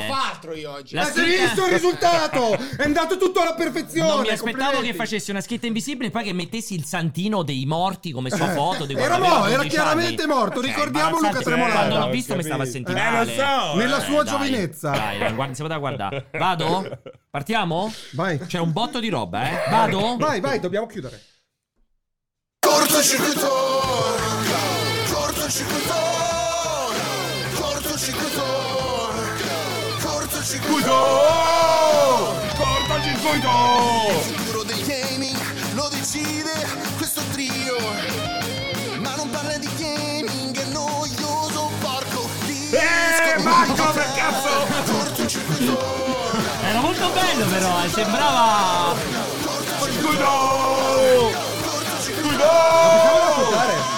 [0.00, 0.94] Stavo invisibile fatto io oggi.
[0.94, 2.52] La scritta- visto il risultato?
[2.76, 4.08] È andato tutto alla perfezione.
[4.08, 7.64] non mi aspettavo che facessi una scritta invisibile e poi che mettessi il santino dei
[7.66, 10.32] morti come sua foto di Era mo- era 12 chiaramente anni.
[10.32, 11.18] morto, Cioè, ricordiamo.
[11.18, 11.72] Luca Tremolata.
[11.78, 14.04] Quando l'ho Ho visto mi stava a sentire Eh, lo so, Nella eh.
[14.04, 14.90] sua dai, giovinezza.
[14.90, 16.26] Dai, non guarda- si poteva guardare.
[16.32, 16.98] Vado?
[17.30, 17.92] Partiamo?
[18.12, 18.38] Vai.
[18.38, 19.70] C'è un botto di roba, eh.
[19.70, 20.16] Vado?
[20.18, 21.20] Vai, vai, dobbiamo chiudere.
[22.58, 23.48] Cortocircuito
[25.12, 26.41] Cortocircuito
[30.42, 30.90] Cortocircuito
[32.56, 33.48] Cortocircuito!
[34.08, 35.38] Il futuro del gaming
[35.74, 36.50] lo decide
[36.96, 37.76] questo trio.
[38.98, 42.74] Ma non parla di gaming, è noioso, porco disco.
[42.74, 44.66] Eh, Marco, per cazzo!
[44.92, 45.78] Cortocircuito
[46.64, 48.96] Era molto bello però, eh, sembrava...
[52.00, 53.91] Circuito!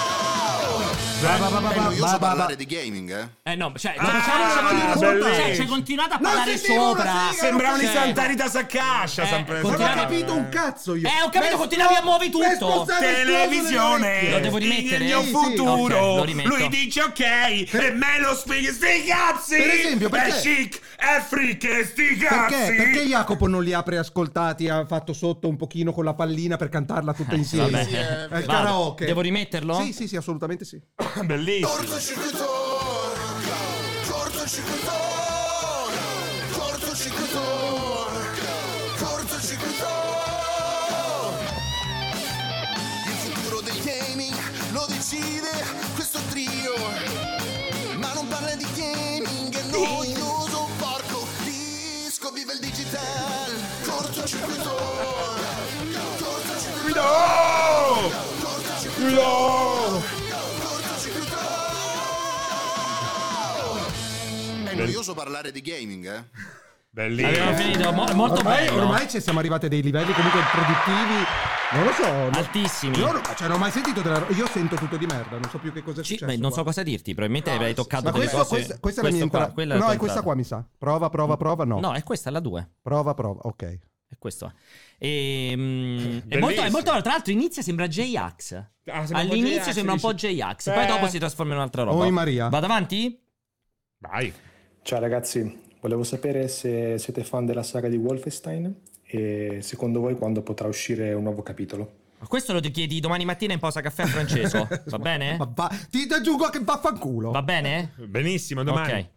[1.24, 3.10] È noioso parlare di gaming,
[3.42, 3.52] eh?
[3.52, 7.02] Eh no, cioè, Ah, cioè, cioè, cioè, c'è continuato a parlare una sopra.
[7.02, 9.60] figa, Sembrano i Cioè, santari da Saccascia, Eh, sempre.
[9.62, 11.08] Non ho capito un cazzo io.
[11.08, 12.86] Eh, ho capito, continuavi a muovi tutto.
[12.98, 14.96] Televisione Lo devo rimettere?
[14.96, 16.24] Il mio futuro.
[16.24, 21.22] Lui dice ok E me lo spieghi Sti cazzi Per esempio, perché- È chic È
[21.26, 22.74] freak sti cazzi Perché?
[22.82, 24.68] Perché Jacopo non li ha preascoltati?
[24.68, 27.70] Ha fatto sotto un pochino con la pallina per cantarla tutta insieme.
[27.70, 27.84] vabbè.
[27.84, 29.06] Sì, eh, karaoke.
[29.06, 29.80] Devo rimetterlo?
[29.80, 30.80] Sì, sì, sì, assolutamente sì.
[31.22, 31.68] Bellissimo.
[31.68, 32.44] Cortocircuito
[34.08, 34.92] Cortocircuito
[36.50, 37.40] Cortocircuito
[38.98, 39.86] Cortocircuito
[43.06, 44.34] Il futuro del gaming
[44.72, 45.50] lo decide
[45.94, 46.74] questo trio.
[47.98, 53.52] Ma non parla di gaming, è noioso, porco disco Vive il digital.
[53.84, 54.74] Cortocircuito
[56.18, 58.02] Cortocircuito
[58.96, 60.13] Guido
[64.74, 66.24] È noioso parlare di gaming, eh?
[66.96, 68.82] Abbiamo Bellissimo finito, mo- molto Ormai, bello.
[68.82, 71.24] ormai ci siamo arrivati a dei livelli comunque produttivi
[71.72, 72.06] Non lo so.
[72.06, 72.96] non- Altissimi.
[72.98, 75.58] Io non, cioè, non ho mai sentito della Io sento tutto di merda, non so
[75.58, 76.24] più che cosa è successo.
[76.26, 76.58] beh, non qua.
[76.58, 78.48] so cosa dirti, probabilmente No, avrai sì, toccato delle questo, cose.
[78.54, 79.60] questa, questa è la mia entrata.
[79.60, 80.64] è No, è questa qua, mi sa.
[80.78, 81.64] Prova, prova, prova.
[81.64, 81.80] No.
[81.80, 82.70] No, è questa la 2.
[82.80, 83.40] Prova, prova.
[83.42, 83.62] Ok.
[84.06, 84.52] È questo.
[84.96, 88.52] E, mm, è, molto, è molto Tra l'altro, inizia sembra J-Ax.
[88.52, 90.14] Ah, sembra un All'inizio J-Ax, sembra un po'?
[90.14, 90.72] J-Ax, Eh.
[90.72, 92.04] poi dopo si trasforma in un'altra roba.
[92.04, 92.48] Oi Maria.
[92.48, 93.20] Vado avanti?
[93.98, 94.32] Vai.
[94.84, 100.42] Ciao ragazzi, volevo sapere se siete fan della saga di Wolfenstein e secondo voi quando
[100.42, 102.00] potrà uscire un nuovo capitolo.
[102.28, 104.68] Questo lo ti chiedi domani mattina in pausa caffè a Francesco.
[104.84, 105.38] Va bene?
[105.38, 107.30] Ma va- ti ti aggiungo che vaffanculo.
[107.30, 107.94] Va bene?
[108.06, 108.92] Benissimo, domani.
[108.92, 109.10] Ok.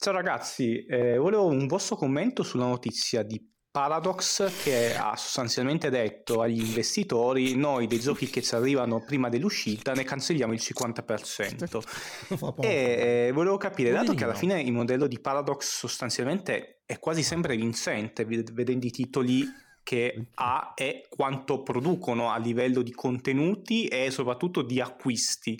[0.00, 6.42] Ciao ragazzi, eh, volevo un vostro commento sulla notizia di Paradox che ha sostanzialmente detto
[6.42, 11.80] agli investitori noi dei giochi che ci arrivano prima dell'uscita ne cancelliamo il 50%.
[11.80, 12.60] Fa poco.
[12.60, 17.22] E eh, volevo capire, dato che alla fine il modello di Paradox sostanzialmente è quasi
[17.22, 19.42] sempre vincente, ved- vedendo i titoli
[19.82, 25.58] che ha e quanto producono a livello di contenuti e soprattutto di acquisti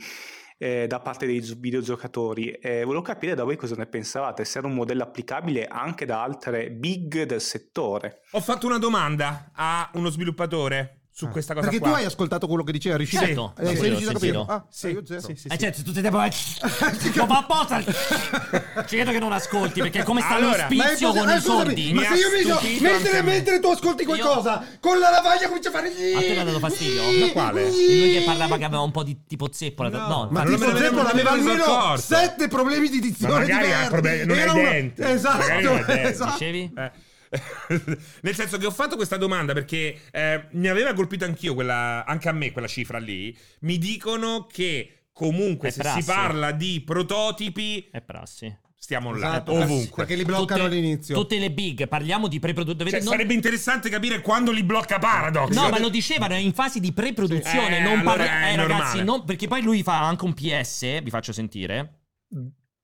[0.62, 2.50] eh, da parte dei gio- videogiocatori.
[2.52, 6.22] E volevo capire da voi cosa ne pensavate, se era un modello applicabile anche da
[6.22, 8.20] altre big del settore.
[8.30, 11.90] Ho fatto una domanda a uno sviluppatore su questa cosa Perché qua.
[11.90, 13.24] tu hai ascoltato quello che diceva, riuscito?
[13.24, 14.38] Certo, eh, sei sì, riuscito a sì, capire?
[14.44, 14.50] sì.
[14.50, 15.20] Ah, Sì, io zero.
[15.20, 15.58] sì, sì, Eh, sì.
[15.58, 16.10] certo, tutte le
[17.14, 17.82] Lo fa apposta.
[17.82, 21.18] Ci credo che non ascolti perché è come sta Allora, lo Ma è spizio possi-
[21.20, 21.92] con eh, i sordi.
[21.92, 25.72] Ma se io mi so, mentre, mentre tu ascolti qualcosa, con la lavaglia comincia a
[25.72, 25.88] fare.
[25.88, 27.02] A te l'ha dato fastidio?
[27.26, 27.62] Ma quale?
[27.70, 29.88] Lui che parlava che aveva un po' di tipo zeppola.
[29.88, 33.00] No, No, Ma tipo ne avevo- Zeppo non me ne aveva almeno sette problemi di
[33.00, 34.92] dizione Ma magari ha problemi- non.
[34.96, 36.08] Esatto, non hai denti.
[36.08, 36.30] esatto.
[36.32, 36.72] dicevi?
[36.76, 36.90] Eh.
[38.22, 42.28] Nel senso che ho fatto questa domanda perché eh, mi aveva colpito anch'io quella, anche
[42.28, 43.36] a me quella cifra lì.
[43.60, 46.00] Mi dicono che comunque È se prassi.
[46.02, 48.54] si parla di prototipi È prassi.
[48.76, 49.96] stiamo là, Esatto, ovunque.
[50.04, 51.14] Perché li bloccano Tutte- all'inizio.
[51.14, 52.90] Tutte le big, parliamo di pre-produzione.
[52.90, 55.50] Cioè, sarebbe interessante capire quando li blocca Paradox.
[55.54, 57.76] No, ma lo dicevano, è in fase di pre-produzione.
[57.76, 57.82] Sì.
[57.82, 61.00] non Eh, parla- allora è eh, ragazzi, non- perché poi lui fa anche un PS,
[61.02, 62.00] vi faccio sentire.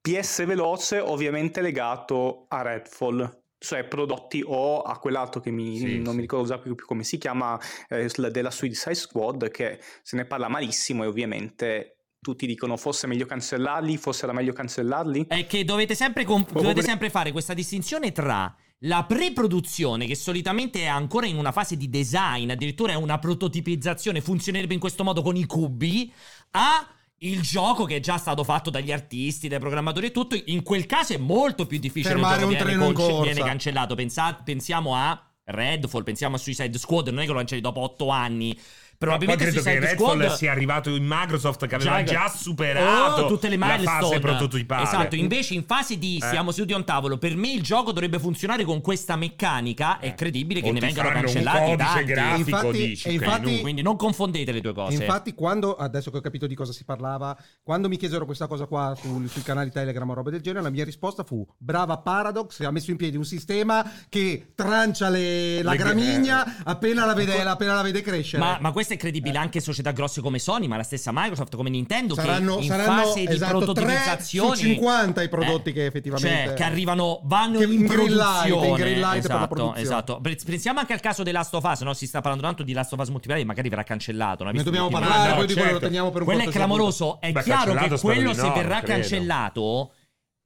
[0.01, 6.11] PS veloce ovviamente legato a Redfall cioè prodotti o a quell'altro che mi, Sì, non
[6.11, 6.15] sì.
[6.15, 7.59] mi ricordo già più, più come si chiama
[7.89, 13.27] eh, della Suicide Squad che se ne parla malissimo e ovviamente tutti dicono fosse meglio
[13.27, 18.13] cancellarli forse era meglio cancellarli È che dovete sempre, Proprio dovete sempre fare questa distinzione
[18.13, 23.19] tra la pre-produzione, che solitamente è ancora in una fase di design, addirittura è una
[23.19, 26.13] prototipizzazione, funzionerebbe in questo modo con i cubi,
[26.53, 26.87] a
[27.19, 30.41] il gioco che è già stato fatto dagli artisti, dai programmatori e tutto.
[30.47, 32.15] In quel caso è molto più difficile.
[32.15, 33.23] Fermare un viene treno in corsa.
[33.23, 33.95] viene cancellato.
[33.95, 38.09] Pensa- pensiamo a Redfall, pensiamo a Suicide Squad, non è che lo cancelli dopo otto
[38.11, 38.59] anni.
[38.99, 43.27] Poi Probabilmente credo che Redfall Squad sia arrivato in Microsoft che aveva Già- già superato
[43.27, 44.83] Oh, tutte le la fase prototipale.
[44.83, 46.27] Esatto, invece in fase di Eh.
[46.27, 50.15] siamo seduti a un tavolo, per me il gioco dovrebbe funzionare con questa meccanica, è
[50.15, 52.05] credibile che O ne vengano cancellati tanti.
[52.07, 54.95] grafico, Infatti- dici, infatti- nu- Quindi non confondete le due cose.
[55.01, 58.67] Infatti, quando adesso che ho capito di cosa si parlava, quando mi chiesero questa cosa
[58.67, 62.59] qua sul- sui canali Telegram o roba del genere, la mia risposta fu: brava Paradox,
[62.63, 67.41] ha messo in piedi un sistema che trancia le- la Le- gramigna appena la vede,
[67.43, 68.43] appena la vede crescere.
[68.43, 71.71] Ma, ma questo è credibile anche società grosse come Sony, ma la stessa Microsoft come
[71.71, 75.73] Nintendo saranno, che in saranno fase di esatto, 3 su prototipizzazione 50 i prodotti eh,
[75.73, 79.31] che effettivamente cioè che arrivano vanno che in in green light, in green light per
[79.31, 79.81] la esatto, produzione.
[79.81, 80.21] esatto.
[80.45, 81.95] Pensiamo anche al caso di Last of Us no?
[81.95, 85.31] si sta parlando tanto di Last of Us multiplayer magari verrà cancellato ne dobbiamo parlare,
[85.31, 85.87] no, poi di quello lo certo.
[85.87, 88.93] teniamo per un quello è clamoroso è Beh, chiaro che quello se no, verrà credo.
[88.93, 89.93] cancellato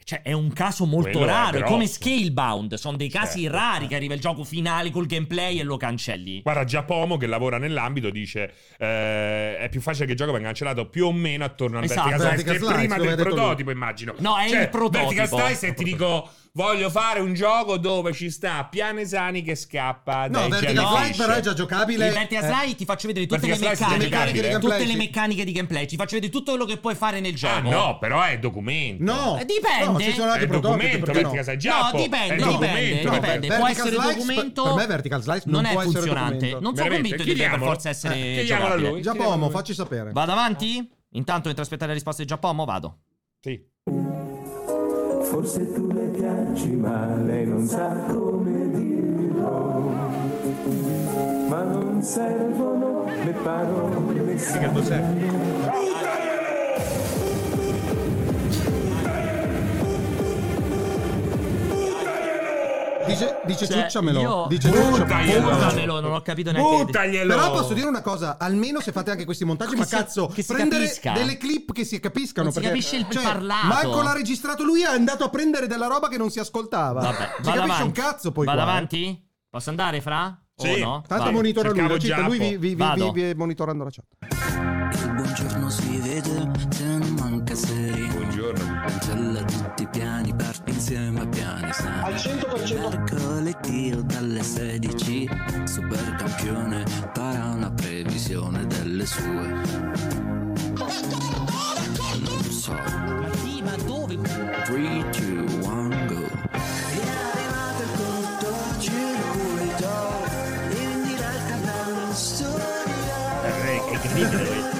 [0.05, 1.73] cioè, è un caso molto Quello è raro, è, grosso.
[1.73, 3.57] come Scalebound, sono dei casi Certo.
[3.57, 6.43] rari che arriva il gioco finale col gameplay e lo cancelli.
[6.43, 10.89] Guarda, Giacomo che lavora nell'ambito dice eh, è più facile che il gioco venga cancellato
[10.89, 12.09] più o meno attorno al Esatto.
[12.11, 13.35] Vertical Slice, che prima del detto lui.
[13.35, 14.15] prototipo, immagino.
[14.19, 15.15] No, è Cioè, il prototipo.
[15.15, 20.27] Vertical Slice e ti dico voglio fare un gioco dove ci sta Pianesani che scappa
[20.27, 21.05] No, dai Vertical jellyfish.
[21.07, 22.07] Slice però è già giocabile.
[22.09, 24.33] Il Vertical Eh, Slice ti faccio vedere tutte le meccaniche, giocabile.
[24.49, 25.87] Di tutte gameplay, le meccaniche di gameplay.
[25.87, 27.69] Ti faccio vedere tutto quello che puoi fare nel Ah, gioco.
[27.70, 29.03] no, però è documento.
[29.05, 29.85] No, Eh, dipende.
[29.87, 31.12] No, ci sono prototipi, documento?
[31.12, 31.69] Vertical Slice.
[31.69, 33.09] No, dipende, dipende, documento.
[33.09, 33.20] No, dipende.
[33.49, 34.62] Vertical Può essere Slice, documento.
[34.62, 36.59] per me Vertical Slice non non è funzionante.
[36.61, 38.89] Non sono convinto di che per forza essere Eh, giocabile.
[38.91, 39.03] lui.
[39.03, 40.12] Giacomo, facci sapere.
[40.12, 40.91] Vado avanti?
[41.15, 42.99] Intanto mentre aspettare la risposta di Giacomo, vado.
[43.41, 44.32] Sì.
[45.33, 49.91] Forse tu le piaci ma lei non sa come dirlo.
[51.49, 53.93] Ma non servono le parole
[63.07, 64.20] Dice, dice Cioè, ciucciamelo.
[64.20, 64.99] io- Dice ciucciamelo.
[65.05, 65.51] Buttaglielo.
[65.51, 66.85] Buttamelo, non ho capito neanche.
[66.85, 67.35] Buttaglielo.
[67.35, 70.27] Però posso dire una cosa, almeno se fate anche questi montaggi, Che ma si- cazzo,
[70.29, 71.12] che si prendere capisca.
[71.12, 72.45] delle clip che si capiscano.
[72.45, 73.66] Non si perché, capisce il cioè, parlato.
[73.66, 77.01] Marco l'ha registrato lui, è andato a prendere della roba che non si ascoltava.
[77.01, 77.83] Vabbè, si capisce avanti.
[77.83, 78.70] un cazzo poi Vado qua, eh.
[78.73, 79.29] avanti?
[79.51, 80.39] Posso andare, Fra?
[80.55, 80.81] O Sì.
[80.81, 81.03] no?
[81.07, 81.33] Tanto Vai.
[81.33, 84.07] monitora lui, cercavo città, lui vi, vi, vi, vi, vi monitorando la chat.
[84.95, 87.82] Il buongiorno si vede se non manca serino.
[93.62, 95.28] Mercoledì o dalle 16,
[95.64, 96.84] super campione
[97.14, 99.60] farà una previsione delle sue.
[100.74, 102.72] Non so.
[102.72, 104.16] Ma sì, ma dove?
[104.16, 104.80] 3, 2,
[105.62, 106.26] 1, go.
[106.51, 106.98] È
[107.30, 107.90] arrivato il
[108.40, 109.93] cortocircuito
[110.80, 113.14] in diretta dallo studio.
[113.43, 114.70] È incredibile.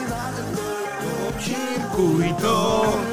[1.39, 3.12] Circuito.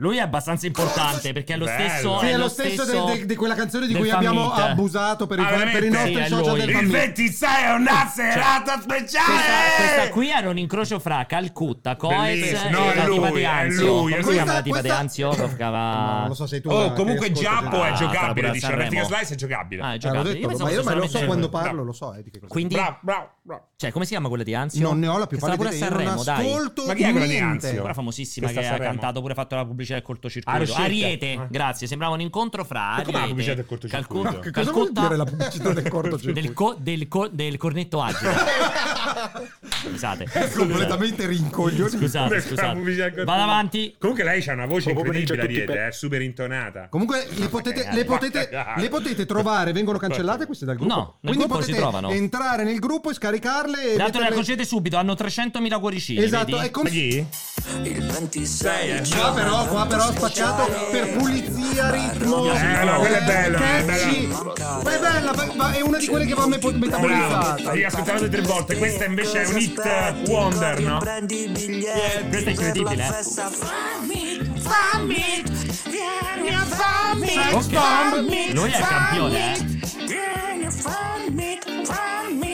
[0.00, 1.88] Lui è abbastanza importante perché è lo Bello.
[1.88, 2.18] stesso.
[2.20, 5.68] Sì, è lo stesso de- di quella canzone di cui abbiamo abusato per, i, Ah,
[5.70, 6.90] per i nostri Sì, è social del Il Famit.
[6.92, 9.26] 26 è una serata speciale!
[9.34, 13.40] Questa, questa qui era un incrocio fra Calcutta, Coez e No, è la tipa di
[13.40, 13.84] è Anzio.
[14.00, 14.32] lui, è lui.
[14.32, 15.30] chiama la tipa Questa- di Anzio?
[15.36, 16.70] Giocava- Non lo so, sei tu.
[16.70, 19.04] Oh, comunque Giappo è giocabile, dice Vertical.
[19.04, 19.82] Slice è giocabile.
[19.82, 20.32] Ah, è giocabile.
[20.34, 22.14] detto, Io ma io lo so quando parlo, lo so.
[22.14, 23.68] Eh, Quindi, Bravo, bravo, bravo.
[23.76, 24.80] cioè, come si chiama quella di Anzio?
[24.80, 26.46] Non ne ho la più pallida idea, Sanremo, dai.
[26.46, 27.38] ascolto Ma chi è quella di.
[27.38, 27.78] Anzio?
[27.80, 30.58] Quella famosissima Che ha cantato pure fatto la pubblicità del cortocircuito.
[30.74, 30.82] Ariete.
[30.82, 31.46] Ariete, Eh.
[31.50, 31.86] grazie.
[31.86, 34.22] Sembrava un incontro fra Ma com'è la Ariete, pubblicità del cortocircuito?
[34.22, 36.40] Calcu- Che cosa vuol dire la pubblicità del cortocircuito?
[36.40, 38.34] del, co- del, co- del cornetto agile.
[39.88, 40.24] Scusate.
[40.30, 41.96] È completamente rincoglionito.
[41.96, 42.76] Scusate, scusate.
[42.76, 43.94] pubblicità Vado avanti.
[43.98, 46.88] Comunque lei c'ha una voce incredibile, Ariete, è super intonata.
[46.88, 50.92] Comunque le potete, le, potete, le potete trovare, vengono cancellate queste dal gruppo.
[50.94, 52.10] No, nel Quindi gruppo si potete trovano.
[52.10, 56.22] entrare nel gruppo e scaricarle e Dato le accorgete subito, hanno 300.000 cuoricini.
[56.22, 56.66] Esatto, vedi?
[56.66, 56.90] è come?
[56.90, 57.26] Il
[58.06, 59.02] 26 eh.
[59.16, 62.52] Qua però, qua però ha spaccato per pulizia, ritmo.
[62.52, 64.26] Eh, no, quella è bella, Catchy.
[64.26, 64.80] bella.
[64.82, 67.72] Ma è bella, ma- è una di quelle che va metabolizzata.
[67.74, 70.98] Io ascoltavo tre volte, questa invece è un hit wonder, no?
[70.98, 75.42] Prendi i biglietti Questa è incredibile, festa Fammi, fammi
[75.84, 77.34] Vieni a fammi
[77.68, 78.52] bomb.
[78.52, 79.64] Lui è campione, eh.
[80.06, 82.49] Vieni a fammi Fammi, fammi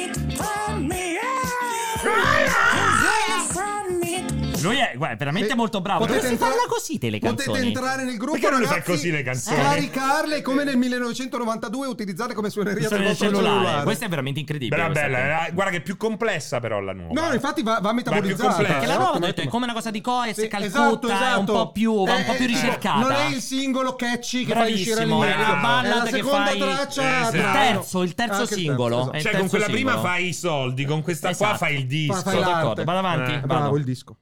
[4.62, 5.54] Lui è, guarda, è veramente Sì.
[5.56, 6.00] molto bravo.
[6.00, 7.66] Potete Dove si entra- fanno così te le Potete canzoni?
[7.66, 9.56] entrare nel gruppo Perché non ragazzi, così le canzoni?
[9.60, 13.54] Scaricarle come nel 1992 utilizzarle come suoneria del vostro cellulare.
[13.56, 13.82] cellulare.
[13.84, 14.82] Questa è veramente incredibile.
[14.88, 15.46] Bella, bella.
[15.46, 17.12] eh, Guarda che è più complessa però la nuova.
[17.28, 18.48] No, infatti va, va metabolizzata.
[18.50, 18.72] complessa.
[18.72, 21.08] Perché la Eh, nuova ho detto, è come una cosa di Coez, Sì, Calcutta, esatto,
[21.08, 21.52] è un esatto.
[21.52, 22.98] po' più, va un po' Eh, più eh, ricercata.
[23.00, 25.54] Non è il singolo catchy che fai uscire Bravissimo, è all'inizio.
[25.54, 27.18] la ballad la che seconda fai- traccia.
[27.20, 27.36] Esatto.
[27.36, 29.12] Il terzo, il terzo Anche il singolo.
[29.12, 30.08] È il Cioè, con terzo quella prima singolo.
[30.14, 31.56] fai i soldi, con questa qua Esatto.
[31.58, 32.14] fai il disco.
[32.14, 33.30] Fa- fai Sono d'accordo, vado avanti.
[33.32, 33.46] Eh, vado.
[33.46, 34.16] Bravo il disco.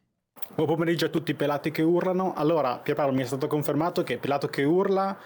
[0.54, 2.32] Buon pomeriggio a tutti i pelati che urlano.
[2.32, 5.18] Allora, Pierpaolo mi è stato confermato che Pelato che urla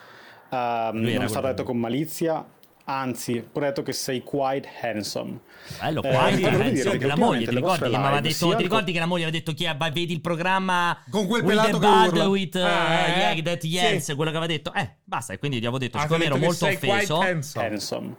[0.49, 2.43] era non è stato detto con malizia,
[2.85, 5.41] anzi, ho detto che sei quite handsome.
[5.79, 9.05] Bello, Eh, volevo dire la moglie, ti ricordi live, detto, sia ti ricordi che la
[9.05, 12.29] moglie aveva detto chi è, vai, vedi il programma Con quel with pelato bad urla.
[12.29, 12.63] with uh, eh?
[12.63, 13.69] yeah, that Sì.
[13.69, 14.73] Jens, quello che aveva detto.
[14.73, 17.67] Eh, basta, e quindi gli avevo detto, siccome ero detto molto quite offeso, handsome.
[17.67, 18.17] handsome.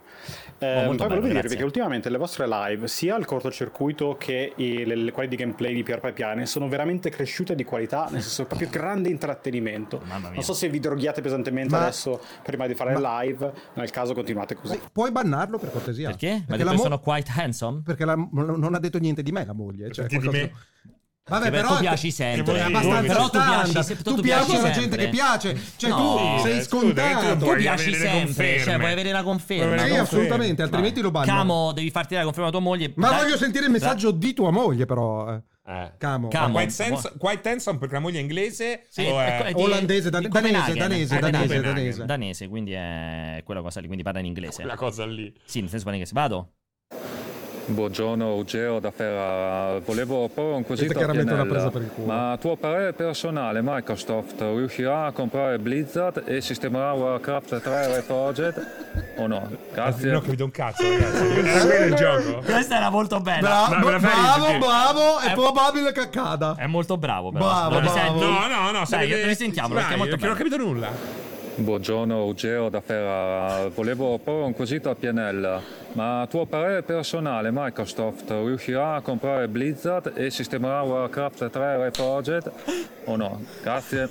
[0.62, 1.56] Eh, poi volevo dirvi grazie.
[1.56, 5.72] che ultimamente le vostre live, sia il cortocircuito che i- le, le- quelli di gameplay
[5.74, 10.02] di Pier Papiani, sono veramente cresciute di qualità, nel senso proprio grande intrattenimento.
[10.32, 14.54] Non so se vi droghiate pesantemente Ma- adesso prima di fare live, nel caso continuate
[14.54, 14.78] così.
[14.92, 16.08] Puoi bannarlo per cortesia?
[16.10, 16.28] perché?
[16.30, 17.82] Ma Perché, detto la mo- sono quite handsome?
[17.84, 19.90] perché la- non ha detto niente di me la moglie.
[19.90, 20.52] Cioè, Perché di me?
[21.28, 22.56] Vabbè, Che però tu piaci sempre.
[22.56, 25.56] È abbastanza però tu piaci, se- tu, tu piaci alla gente che piace.
[25.76, 25.96] Cioè, No.
[26.36, 27.36] tu sei Scusa, scontato.
[27.36, 29.78] tu Tu piaci sempre, cioè vuoi avere la conferma.
[29.84, 31.26] Sì, la assolutamente, altrimenti lo banno.
[31.26, 32.92] Camo, devi farti la conferma a tua moglie.
[32.96, 35.32] Ma Dai- voglio sentire il messaggio di tua moglie, però.
[35.32, 35.42] eh.
[35.66, 35.92] Eh.
[35.98, 36.26] Camo.
[36.28, 36.54] Camo.
[36.58, 40.26] Quite, handsome, quite handsome perché la moglie è inglese Sì, o è- di- Olandese, dan-
[40.28, 42.04] danese, danese, danese, danese.
[42.06, 44.62] danese, quindi è quella cosa lì, quindi parla in inglese.
[44.62, 45.32] Quella cosa lì.
[45.44, 46.12] Sì, nel senso parla in inglese.
[46.14, 46.52] Vado.
[47.66, 51.70] Buongiorno Ruggero da Ferrara, volevo porre un quesito a Pianella.
[52.04, 58.66] Ma a tuo parere personale Microsoft riuscirà a comprare Blizzard e sistemerà Warcraft 3 Reforged
[59.18, 59.48] o no?
[59.72, 60.06] Grazie.
[60.08, 61.68] Non ho capito un cazzo, ragazzi.
[61.70, 62.38] Era il gioco?
[62.44, 63.66] Questa era molto bella.
[63.68, 64.58] Bravo, la fai bravo, risentire?
[64.58, 66.54] bravo, è Eh, probabile che accada.
[66.58, 67.44] È molto bravo, però.
[67.44, 68.20] Bravo, bravo.
[68.20, 68.82] No, no, no.
[68.88, 70.50] Dai, risentiamolo, perché è molto perché non ho bello.
[70.50, 71.28] capito nulla.
[71.56, 75.60] Buongiorno Ruggero da Ferrara, volevo porre un quesito a Pianella.
[75.92, 82.52] Ma a tuo parere personale Microsoft riuscirà a comprare Blizzard e sistemerà Warcraft 3 Reforged
[83.04, 83.42] o no?
[83.62, 84.08] Grazie.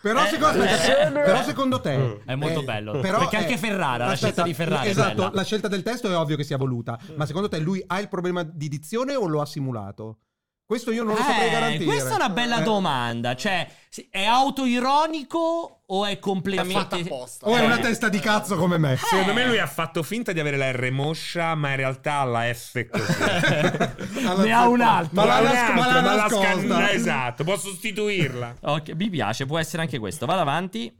[0.00, 3.00] Però, Eh, secondo, eh, aspetta, eh, però secondo te È molto eh, bello.
[3.00, 5.30] però Perché è- anche Ferrara, la aspetta, scelta di Ferrara è Esatto, bella.
[5.32, 6.98] la scelta del testo è ovvio che sia voluta.
[7.16, 10.18] Ma secondo te lui ha il problema di dizione o lo ha simulato?
[10.66, 11.84] Questo io non lo saprei Eh, garantire.
[11.84, 12.62] questa è una bella Eh.
[12.62, 13.36] domanda.
[13.36, 13.68] Cioè,
[14.10, 17.06] è autoironico o è completamente.
[17.42, 18.96] O è una testa di cazzo come me?
[18.96, 22.24] Secondo me lui ha fatto finta di avere la R moscia, ma in realtà ha
[22.24, 23.12] la F così.
[24.44, 25.10] Ne ha un altro.
[25.22, 28.56] Ma Ha un ma l'ha ma scan- Esatto, può sostituirla.
[28.62, 30.24] Ok, mi piace, può essere anche questo.
[30.24, 30.92] Vado avanti.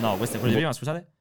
[0.00, 1.11] No, questo è quello di prima, scusate.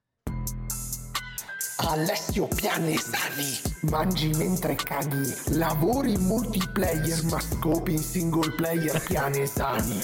[1.88, 3.60] Alessio Pianesani.
[3.90, 10.00] Mangi mentre caghi, lavori in multiplayer ma scopi in single player Pianesani.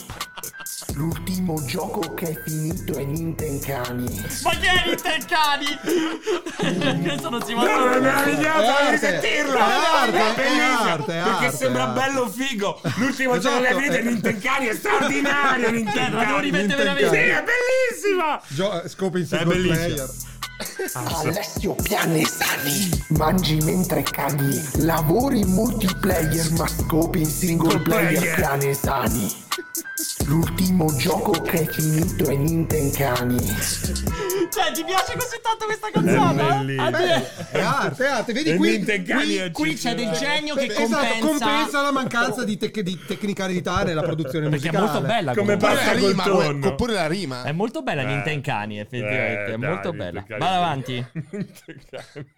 [0.96, 4.26] L'ultimo gioco che è finito è Nintencani.
[4.44, 5.66] Ma chi è Nintencani?
[7.08, 9.58] Questo non si può No, è meraviglioso, È devi arte, sentirlo!
[9.58, 12.00] è arte, è arte, è perché arte, sembra è arte.
[12.00, 12.82] bello figo.
[12.96, 14.04] L'ultimo gioco che Esatto, vedete è eh.
[14.10, 16.16] Nintencani, è straordinario Nintencani.
[16.16, 17.10] la devo rimettere veramente.
[17.10, 18.42] Sì, è bellissima!
[18.48, 19.76] Gio- scopi in È single bellissimo.
[19.86, 20.10] player.
[20.94, 23.06] Alessio Pianesani.
[23.18, 28.36] Mangi mentre caghi, lavori in multiplayer ma scopi in single player.
[28.36, 29.46] Pianesani.
[30.28, 33.38] L'ultimo gioco che è finito è Nintencani.
[34.50, 36.78] Cioè, ti piace così tanto questa È canzone?
[36.78, 37.28] Addio.
[37.52, 38.34] È arte, è arte.
[38.34, 41.46] Vedi qui, qui, è Qui c'è del genio che esatto, compensa.
[41.46, 44.92] compensa la mancanza di, tec- di tecnicalità nella produzione Perché è musicale.
[44.92, 47.44] molto bella Come pasta la rima, oppure la rima.
[47.44, 49.52] È molto bella Nintencani, effettivamente.
[49.52, 50.20] Eh, è dai, molto bella.
[50.20, 50.40] Nintencani.
[50.40, 51.06] Vai avanti.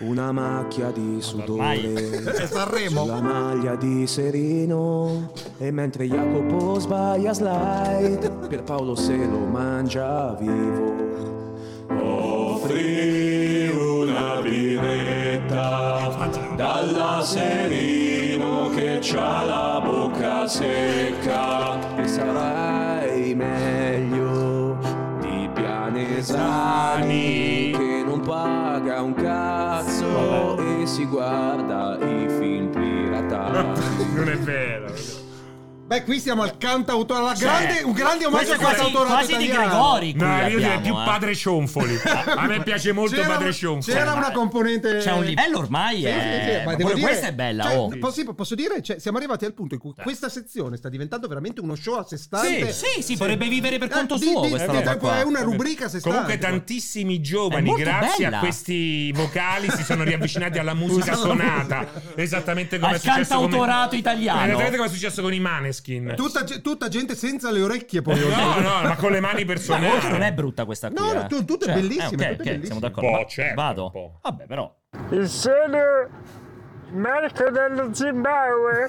[0.00, 3.04] Una macchia di sudore Sanremo.
[3.04, 10.92] sulla maglia di Serino e mentre Jacopo sbaglia slide Pierpaolo se lo mangia vivo
[11.88, 24.03] offri una birretta dalla Serino che c'ha la bocca secca e sarai meglio
[26.24, 33.72] Pianesani che non paga un cazzo e si guarda i film pirata.
[34.14, 35.23] Non è vero.
[35.86, 39.36] Beh, qui siamo al cantautore, alla Cioè, grande, un grande omaggio al quasi, cantautorato quasi
[39.36, 39.68] di italiano.
[39.68, 41.04] Gregori No, io direi più eh.
[41.04, 42.00] padre Cionfoli.
[42.36, 43.94] A me piace molto C'era, padre Cionfoli.
[43.96, 46.62] c'era una componente C'è un livello ormai, Sì, eh.
[46.64, 47.98] sì, sì, pure dire- questa è bella, cioè, oh.
[47.98, 51.60] posso, posso dire, cioè, siamo arrivati al punto in cui questa sezione sta diventando veramente
[51.60, 52.72] uno show a sé stante.
[52.72, 55.18] Sì, sì, sì, potrebbe vivere per Eh, conto di- suo di- questa di- roba qua.
[55.18, 56.18] È una rubrica a sé stante.
[56.18, 58.36] Comunque tantissimi giovani, grazie bella.
[58.38, 61.86] a questi vocali, si sono riavvicinati alla musica suonata.
[62.16, 63.48] Esattamente come Al è successo come...
[63.50, 64.44] cantautorato italiano.
[64.46, 65.40] Esattamente come è successo con i
[65.82, 66.14] Maneskin.
[66.16, 68.18] Tutta, ge- tutta gente senza le orecchie poi.
[68.18, 68.26] No,
[68.60, 70.08] no, ma con le mani per Ma suonare.
[70.10, 70.98] non è brutta questa qui.
[70.98, 71.26] No, no, eh.
[71.26, 72.64] tu- tutto è Cioè, bellissimo, eh, ok, tutto è ok, bellissimo.
[72.64, 73.08] siamo d'accordo.
[73.10, 73.84] Un po', certo, Vado.
[73.84, 74.18] un po'.
[74.22, 74.74] Vabbè, però.
[75.10, 75.78] Il seno
[76.94, 78.88] Marco dello Zimbabwe.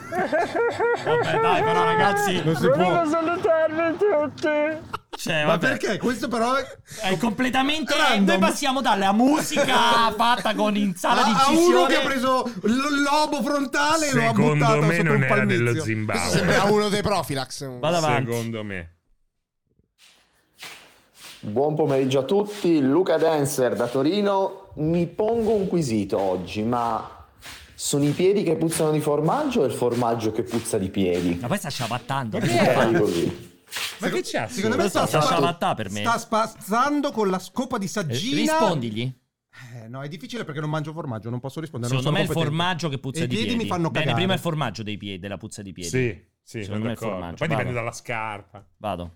[1.04, 2.44] Vabbè, dai, però, ragazzi.
[2.44, 2.76] Non si può.
[2.76, 4.94] Volevo salutarvi tutti.
[5.18, 5.98] Cioè, Ma perché?
[5.98, 6.64] Questo però è...
[7.02, 7.96] È completamente.
[7.96, 8.26] Random.
[8.26, 11.88] Noi passiamo dalla musica fatta con in sala di a, a uno incisione.
[11.88, 15.24] che ha preso l- lobo frontale e lo ha Secondo buttato me sotto non un
[15.24, 15.64] era palmizio.
[15.64, 16.30] dello Zimbabwe.
[16.30, 17.80] sembra uno dei Profilax.
[17.80, 18.32] Vado avanti.
[18.32, 18.90] Secondo me.
[21.40, 24.70] Buon pomeriggio a tutti, Luca Dancer da Torino.
[24.76, 27.15] Mi pongo un quesito oggi, ma
[27.86, 31.38] sono i piedi che puzzano di formaggio o il formaggio che puzza di piedi?
[31.40, 32.40] Ma poi sta sciabattando.
[32.40, 33.54] Dai così.
[34.00, 34.48] Ma che c'ha?
[34.48, 36.00] Secondo me sta, Sta sta, sciabattà per me.
[36.00, 38.40] sta spazzando con la scopa di Eh, saggina.
[38.58, 39.20] Rispondigli.
[39.76, 41.94] Eh, no, è difficile perché non mangio formaggio, non posso rispondere.
[41.94, 43.64] non Secondo me è il formaggio che puzza E di i piedi piedi.
[43.64, 44.18] mi fanno Bene, cagare.
[44.22, 45.90] prima il formaggio dei piedi, della puzza di piedi.
[45.90, 47.36] Sì, sì, Secondo sono me è il formaggio.
[47.36, 47.84] Poi dipende Vado.
[47.86, 48.66] dalla scarpa.
[48.78, 49.12] Vado.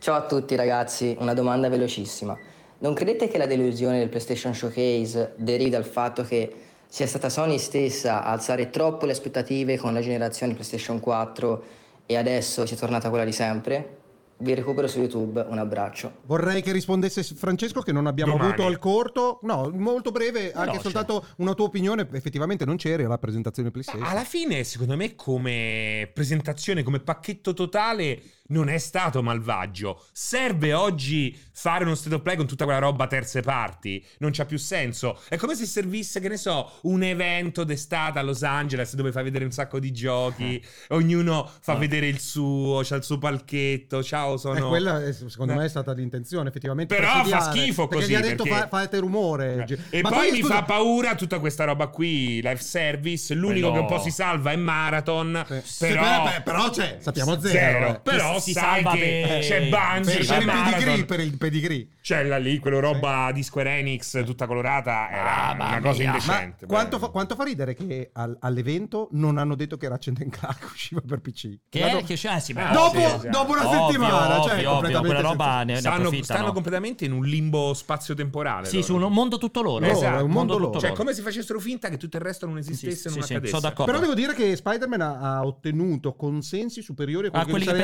[0.00, 2.36] Ciao a tutti ragazzi, una domanda velocissima.
[2.78, 6.52] Non credete che la delusione del PlayStation Showcase derivi dal fatto che
[6.92, 11.64] sia stata Sony stessa a alzare troppo le aspettative con la generazione PlayStation 4
[12.04, 13.96] e adesso è tornata quella di sempre?
[14.36, 16.16] Vi recupero su YouTube, un abbraccio.
[16.26, 18.50] Vorrei che rispondesse Francesco che non abbiamo Domani.
[18.52, 19.38] avuto al corto.
[19.42, 20.80] No, molto breve, anche Veloce.
[20.80, 22.06] soltanto una tua opinione.
[22.12, 24.04] Effettivamente non c'eri alla presentazione PlayStation.
[24.06, 30.04] Alla fine, secondo me, come presentazione, come pacchetto totale, non è stato malvagio.
[30.12, 34.04] Serve oggi fare uno state of play con tutta quella roba terze parti?
[34.18, 35.18] Non c'ha più senso.
[35.28, 39.22] È come se servisse, che ne so, un evento d'estate a Los Angeles dove fai
[39.22, 40.62] vedere un sacco di giochi.
[40.88, 41.76] Ognuno fa Ah.
[41.76, 44.02] vedere il suo, c'ha il suo palchetto.
[44.02, 44.56] Ciao, sono.
[44.66, 46.94] Eh, quella è- secondo me è stata l'intenzione, effettivamente.
[46.94, 49.66] Però fa schifo perché così, gli ha detto perché- fa- fate rumore.
[49.90, 53.32] E Ma poi mi scusa, fa paura tutta questa roba qui, live service.
[53.32, 55.44] L'unico Quello- che un po' si salva è Marathon.
[55.62, 57.88] Sì, Però, beh, però c'è, sappiamo zero.
[57.96, 58.00] eh.
[58.00, 61.36] Però Si sai salva che per- c'è Bungie, Per, c'è per il pedigree, per il
[61.38, 61.88] pedigree.
[62.02, 65.08] C'è là lì, quella roba di Square Enix tutta colorata.
[65.10, 66.10] Era Ah, una cosa mia.
[66.10, 66.66] Ma indecente.
[66.66, 71.00] quanto fa, quanto fa ridere che al- all'evento non hanno detto che Ratchet Clank usciva
[71.06, 71.58] per PC.
[71.68, 72.04] Che L'hanno- è?
[72.04, 72.28] Che c'è?
[72.32, 73.28] Ah, sì, beh, dopo, sì, sì.
[73.28, 77.12] dopo una Ovvio, settimana, ovvio, cioè ovvio, quella roba ne, ne Stanno, stanno completamente in
[77.12, 78.66] un limbo spazio-temporale.
[78.66, 78.86] Sì, loro.
[78.86, 79.84] su un mondo tutto loro.
[79.86, 80.18] Esatto.
[80.18, 80.80] è un mondo loro.
[80.80, 83.26] Cioè, come se facessero finta che tutto il resto non esistesse Sì, e non sì,
[83.26, 83.54] sì, accadesse.
[83.56, 83.92] sono d'accordo.
[83.92, 87.72] Però devo dire che Spider-Man ha, ha ottenuto consensi superiori a quelli, A quelli mi
[87.72, 87.76] che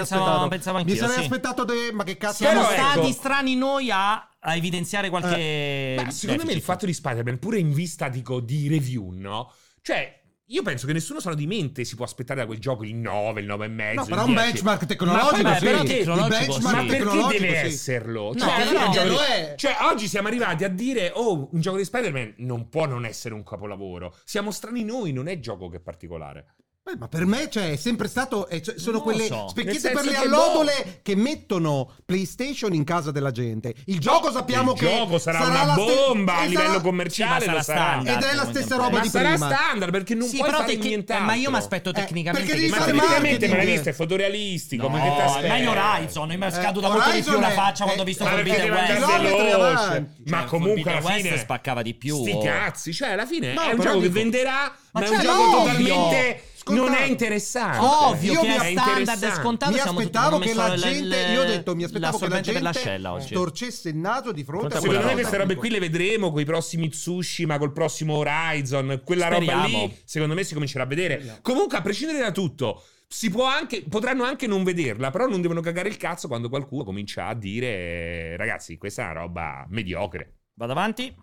[0.47, 0.93] pensavo anch'io.
[0.93, 1.21] Mi sarei sì.
[1.23, 1.91] aspettato, de...
[1.93, 2.73] ma che cazzo Siamo ecco.
[2.73, 5.37] stati strani noi a a evidenziare qualche.
[5.37, 9.53] Eh, beh, secondo me il fatto di Spider-Man, pure in vista dico, di review, no?
[9.83, 10.17] Cioè.
[10.51, 13.43] Io penso che nessuno sano di mente si può aspettare da quel gioco il 9,
[13.43, 14.01] il 9 e mezzo.
[14.01, 15.65] No, però un benchmark tecnologico, ma, sì.
[15.67, 16.87] Però tecnologico, benchmark sì.
[16.87, 17.67] tecnologico, ma deve sì.
[17.67, 18.33] esserlo?
[18.33, 19.55] No, cioè, no, no, lo è.
[19.59, 23.35] cioè, oggi siamo arrivati a dire: Oh, un gioco di Spider-Man non può non essere
[23.35, 24.17] un capolavoro.
[24.25, 26.55] Siamo strani noi, non è gioco che è particolare.
[26.91, 28.49] Eh, ma per me cioè, è sempre stato.
[28.49, 29.49] Eh, cioè, sono non quelle so.
[29.49, 30.99] specchiette per le allodole che, boh.
[31.03, 33.75] che mettono PlayStation in casa della gente.
[33.87, 34.89] Il gioco sappiamo il che.
[34.89, 37.41] Il gioco sarà, sarà una bomba ste- a eh, livello commerciale.
[37.41, 39.49] Sì, sarà standard, ed è la stessa roba ma di sarà prima.
[39.49, 41.27] Sarà standard perché non sì, puoi fare tec- nient'altro.
[41.27, 42.51] Ma io mi aspetto eh, tecnicamente.
[42.51, 43.75] Eh, perché ma tecnicamente, ma l'hai?
[43.75, 44.89] È fotorealistico.
[44.89, 45.71] No, ma che t'aspetta?
[45.71, 46.29] Horizon.
[46.29, 50.05] Mi è scaduta molto di più la faccia quando ho visto Forbidden West.
[50.25, 51.37] Ma comunque alla fine.
[51.37, 52.17] spaccava di più.
[52.17, 52.95] Sti cazzi.
[52.95, 54.75] Cioè, alla fine è un gioco che venderà.
[54.93, 56.91] Ma è un gioco totalmente scontato.
[56.91, 57.79] Non è interessante.
[57.79, 59.73] Ovvio io che è standard è scontato.
[59.73, 62.73] Mi aspettavo che la gente, le, io ho detto, mi aspettavo che la gente
[63.21, 66.45] storcesse il naso di fronte a Secondo me queste robe qui le vedremo con i
[66.45, 69.63] prossimi Tsushima, col prossimo Horizon, quella Speriamo.
[69.63, 71.15] roba lì, secondo me si comincerà a vedere.
[71.15, 71.39] Speriamo.
[71.43, 75.61] Comunque, a prescindere da tutto, si può anche, potranno anche non vederla, però non devono
[75.61, 80.41] cagare il cazzo quando qualcuno comincia a dire, eh, ragazzi, questa è una roba mediocre.
[80.55, 81.15] Vado avanti.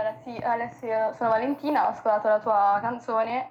[0.00, 3.50] Alessia, Alessia, eh, sono Valentina, ho ascoltato la tua canzone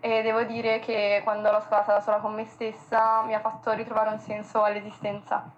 [0.00, 3.72] e devo dire che quando l'ho ascoltata da sola con me stessa mi ha fatto
[3.72, 5.50] ritrovare un senso all'esistenza.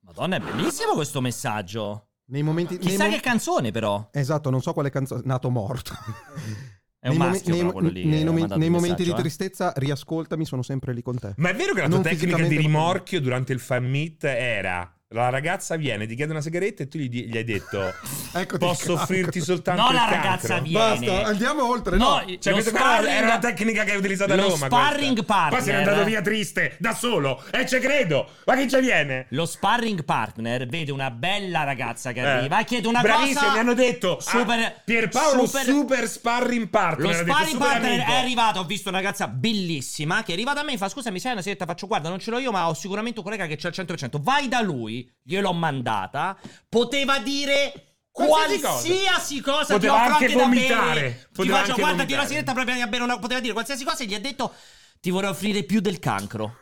[0.00, 2.08] Madonna, è bellissimo questo messaggio.
[2.26, 4.08] Nei momenti, Chissà nei che canzone però.
[4.10, 5.22] Esatto, non so quale canzone...
[5.24, 5.92] Nato morto.
[7.04, 8.06] È un nei maschio momen- lì.
[8.06, 9.04] Nei, eh, nomi- nei momenti eh?
[9.04, 11.34] di tristezza, riascoltami, sono sempre lì con te.
[11.36, 14.90] Ma è vero che la tua non tecnica di rimorchio durante il fan meet era
[15.14, 17.80] la ragazza viene, ti chiede una sigaretta e tu gli, gli hai detto:
[18.34, 19.46] Eccoti Posso offrirti ecco.
[19.46, 20.68] soltanto No, la ragazza cancro.
[20.68, 21.06] viene.
[21.06, 21.96] Basta, andiamo oltre.
[21.96, 24.48] No, no cioè, questa sparring, era una tecnica che hai utilizzato a Roma.
[24.48, 25.32] Lo Sparring questa.
[25.32, 25.58] partner.
[25.58, 27.44] Poi sei andato via triste, da solo.
[27.52, 28.28] E eh, ci credo.
[28.44, 29.26] Ma chi ci viene?
[29.28, 32.26] Lo sparring partner vede una bella ragazza che eh.
[32.26, 33.52] arriva e chiede una Bravissimo, cosa.
[33.52, 34.16] mi hanno detto.
[34.16, 37.06] Ah, super, Pierpaolo, super, super sparring partner.
[37.06, 38.10] Lo sparring detto, partner amico.
[38.10, 38.58] è arrivato.
[38.58, 41.32] Ho visto una ragazza bellissima che è arrivata a me e fa: Scusa, mi sai
[41.32, 41.66] una sigaretta?
[41.66, 44.20] Faccio guarda, non ce l'ho io, ma ho sicuramente un collega che c'è al 100%.
[44.20, 51.00] Vai da lui gliel'ho mandata, poteva dire qualsiasi, cosa, cosa poteva ti anche, anche vomitare.
[51.00, 51.28] Bere.
[51.32, 53.18] Poteva ti faccio, guarda, tiro la sigaretta proprio a bere una...
[53.18, 54.52] poteva dire qualsiasi cosa e gli ha detto
[55.00, 56.56] ti vorrei offrire più del cancro.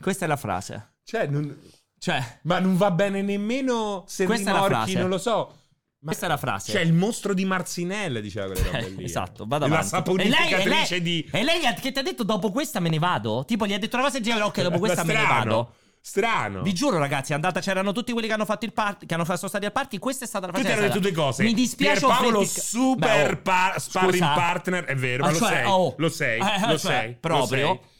[0.00, 0.94] Questa è la frase.
[1.02, 1.58] Cioè, non...
[1.98, 5.54] cioè ma non va bene nemmeno se questa rimorchi, non lo so.
[6.00, 6.70] Ma questa è la frase.
[6.70, 9.04] Cioè, il mostro di Marzinelle, diceva quella eh, roba lì.
[9.04, 9.82] esatto, vado avanti.
[9.82, 11.28] La saponificatrice e lei, e lei, di...
[11.32, 13.44] E lei che ti ha detto dopo questa me ne vado?
[13.44, 15.74] Tipo gli ha detto una cosa e diceva ok, dopo questa me ne vado.
[16.00, 16.62] Strano.
[16.62, 17.60] Vi giuro, ragazzi, andata.
[17.60, 19.06] C'erano tutti quelli che hanno fatto il party.
[19.06, 19.98] Che hanno, sono stati al party.
[19.98, 20.74] Questa è stata la partita.
[20.74, 21.42] Tutti hanno detto due cose.
[21.42, 22.06] Mi dispiace.
[22.06, 24.84] Paolo, super Beh, oh, par- sparring partner.
[24.84, 25.94] È vero, ma ah, lo, cioè, sei, oh.
[25.96, 26.40] lo sei.
[26.40, 27.14] Eh, eh lo cioè, sei.
[27.14, 27.68] Proprio.
[27.68, 27.96] Lo sei.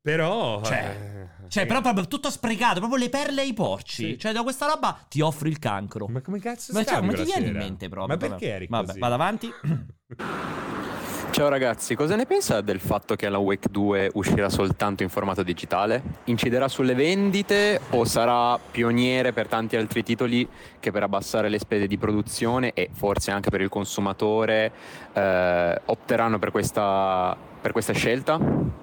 [0.00, 0.62] Però.
[0.62, 0.76] Cioè.
[0.78, 1.66] Eh, cioè, eh.
[1.66, 4.10] però proprio tutto sprecato, proprio le perle ai porci.
[4.10, 4.18] Sì.
[4.18, 6.06] Cioè, da questa roba ti offro il cancro.
[6.08, 8.16] Ma come cazzo Ma, cioè, ma ti viene in mente proprio?
[8.16, 8.98] Ma perché eri Vabbè, così?
[8.98, 9.50] vado avanti.
[11.38, 15.44] Ciao ragazzi, cosa ne pensa del fatto che la Wake 2 uscirà soltanto in formato
[15.44, 16.02] digitale?
[16.24, 20.48] Inciderà sulle vendite o sarà pioniere per tanti altri titoli
[20.80, 24.72] che per abbassare le spese di produzione e forse anche per il consumatore
[25.12, 28.36] eh, opteranno per questa, per questa scelta?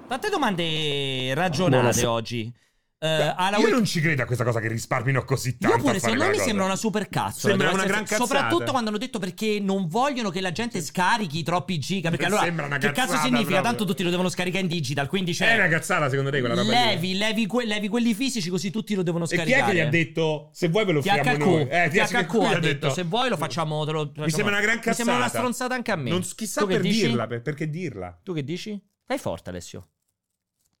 [0.08, 2.10] Tante domande ragionate Buonasera.
[2.10, 2.50] oggi.
[2.98, 5.76] Eh, Beh, io non ci credo a questa cosa che risparmino così tanto.
[5.76, 7.48] Io pure, secondo me mi sembra una super cazzo.
[7.48, 8.24] Sembra una gran cazzata.
[8.24, 12.08] Soprattutto quando hanno detto perché non vogliono che la gente scarichi troppi giga.
[12.08, 13.36] Perché allora, cazzata, che cazzo significa?
[13.36, 13.62] Proprio.
[13.62, 15.08] Tanto tutti lo devono scaricare in digital.
[15.08, 15.52] Quindi c'è.
[15.52, 16.70] È una cazzata, secondo te, quella roba.
[16.70, 19.50] Levi, levi, que- levi, quelli fisici, così tutti lo devono scaricare.
[19.50, 20.48] E chi è che gli ha detto?
[20.54, 21.68] Se vuoi ve lo facciamo THQ, noi.
[21.68, 23.84] Eh, THQ, THQ ha detto, detto, Se vuoi lo facciamo.
[23.84, 24.24] Te lo, facciamo.
[24.24, 24.90] Mi sembra una gran cazzata.
[24.90, 26.08] Mi sembra una stronzata anche a me.
[26.08, 28.18] Non, chissà per dirla, perché dirla.
[28.22, 28.82] Tu che dici?
[29.04, 29.88] Fai forte, Alessio.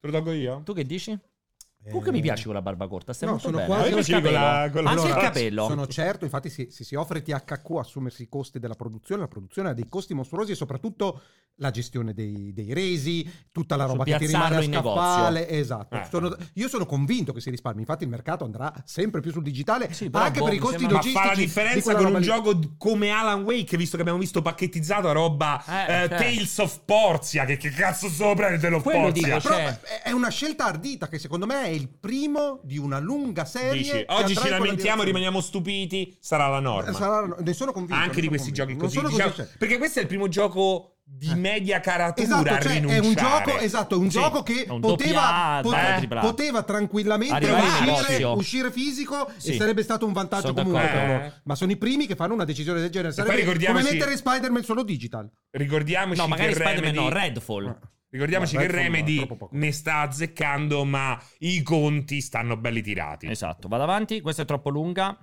[0.00, 0.62] Te lo tolgo io?
[0.64, 1.18] Tu che dici?
[1.86, 2.22] Comunque mi eh.
[2.22, 3.90] piace quella barba corta, stai no, molto sono bene.
[3.90, 5.66] Quasi il quella, quella Anche il capello.
[5.66, 9.70] Sono certo, infatti se, se, si offre THQ assumersi i costi della produzione, la produzione
[9.70, 11.20] ha dei costi mostruosi e soprattutto
[11.56, 15.40] la gestione dei, dei resi, tutta la roba che ti rimane a scaffale.
[15.40, 15.58] Negozio.
[15.58, 15.96] Esatto.
[15.96, 16.06] Eh.
[16.10, 19.92] Sono, io sono convinto che si risparmi, infatti il mercato andrà sempre più sul digitale,
[19.92, 21.14] sì, anche boh, per i costi logistici.
[21.14, 22.24] Ma fa la differenza di con un lì.
[22.24, 26.16] gioco come Alan Wake, visto che abbiamo visto pacchettizzato roba eh, eh, eh certo.
[26.16, 29.36] Tales of Porzia, che, che cazzo sopra te lo Quello Porzia.
[29.36, 29.80] Dico, Però, cioè.
[30.02, 33.82] è una scelta ardita che secondo me è il primo di una lunga serie.
[33.82, 36.90] Dici, oggi ci lamentiamo, rimaniamo stupiti, sarà la norma.
[36.90, 38.02] Eh, sarà, ne sono convinto.
[38.02, 38.86] Anche di questi convinto.
[38.86, 39.14] giochi così.
[39.14, 41.34] Diciamo, perché questo è il primo gioco di eh.
[41.36, 45.60] media caratura esatto, cioè, è un gioco, esatto, è un sì, gioco che un poteva,
[45.62, 49.52] poteva, poteva, tranquillamente uscire, uscire, fisico sì.
[49.52, 51.10] e sarebbe stato un vantaggio sono comunque per.
[51.10, 51.32] Eh.
[51.44, 53.12] Ma sono i primi che fanno una decisione del genere.
[53.12, 55.30] Sarebbe come mettere Spider-Man solo digital.
[55.50, 57.08] Ricordiamoci no, magari Spider-Man Remedy...
[57.08, 57.66] no, Redfall.
[57.68, 57.78] Ah.
[58.16, 63.26] Ricordiamoci Guarda, che Remedy ne sta azzeccando, ma i conti stanno belli tirati.
[63.26, 65.18] Esatto, vado avanti, questa è troppo lunga.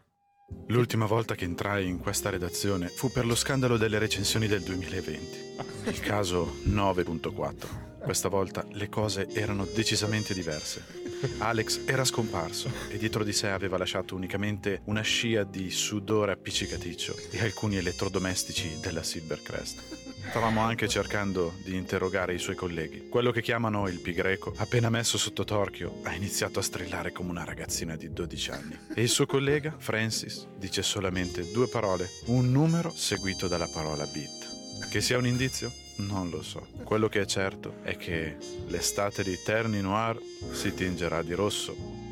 [0.68, 5.38] L'ultima volta che entrai in questa redazione fu per lo scandalo delle recensioni del 2020,
[5.86, 8.02] il caso 9.4.
[8.04, 11.02] Questa volta le cose erano decisamente diverse.
[11.40, 17.16] Alex era scomparso e dietro di sé aveva lasciato unicamente una scia di sudore appiccicaticcio
[17.32, 20.03] e alcuni elettrodomestici della Silvercrest.
[20.30, 23.08] Stavamo anche cercando di interrogare i suoi colleghi.
[23.08, 27.30] Quello che chiamano il pi greco, appena messo sotto torchio, ha iniziato a strillare come
[27.30, 28.80] una ragazzina di 12 anni.
[28.96, 34.90] E il suo collega, Francis, dice solamente due parole, un numero seguito dalla parola beat.
[34.90, 35.72] Che sia un indizio?
[35.98, 36.68] Non lo so.
[36.84, 38.38] Quello che è certo è che
[38.68, 40.20] l'estate di Terni Noir
[40.52, 42.03] si tingerà di rosso.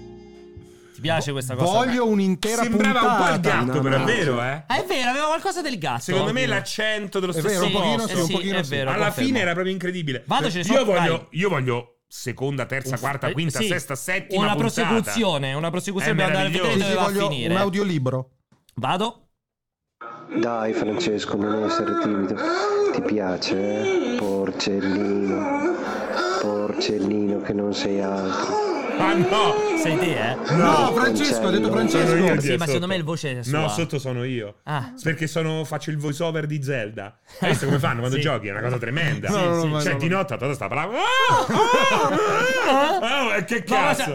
[1.01, 1.71] Piace questa cosa?
[1.71, 3.63] Voglio un'intera Sembrava un po' il puntata.
[3.63, 4.63] gatto, però è vero, eh?
[4.67, 6.01] Ah, è vero, aveva qualcosa del gatto.
[6.01, 8.69] Secondo me l'accento dello È stesso vero, un pochino sì, un pochino è sì.
[8.69, 10.23] vero, Alla fine era proprio incredibile.
[10.27, 11.27] Vado, ce ne io, sono- voglio, vai.
[11.31, 13.67] io voglio seconda, terza, quarta, Eh, quinta, sì.
[13.67, 14.87] sesta, settima Una puntata.
[14.87, 17.53] prosecuzione, una prosecuzione per andare a vedere dove va a voglio finire.
[17.53, 18.29] un audiolibro.
[18.75, 19.27] Vado.
[20.39, 22.35] Dai Francesco, non essere timido.
[22.93, 24.13] Ti piace?
[24.13, 24.15] eh?
[24.17, 25.73] Porcellino.
[26.41, 28.70] Porcellino che non sei altro.
[29.01, 29.55] Ah no!
[29.81, 30.35] Sei te, eh?
[30.53, 32.13] No, Francesco, ha detto io Francesco.
[32.13, 32.65] di Sì, ma sotto.
[32.65, 33.59] secondo me il voce è sua.
[33.59, 34.57] No, sotto sono io.
[34.63, 34.93] Ah.
[35.01, 37.17] Perché sono, faccio il voice over di Zelda.
[37.39, 38.21] Hai visto come fanno quando Sì.
[38.21, 38.47] giochi?
[38.47, 39.29] È una cosa tremenda.
[39.29, 40.17] No, no, no, ma cioè, no, di no.
[40.17, 40.97] notte sta parlando.
[42.69, 44.13] Ah, ah, che cazzo!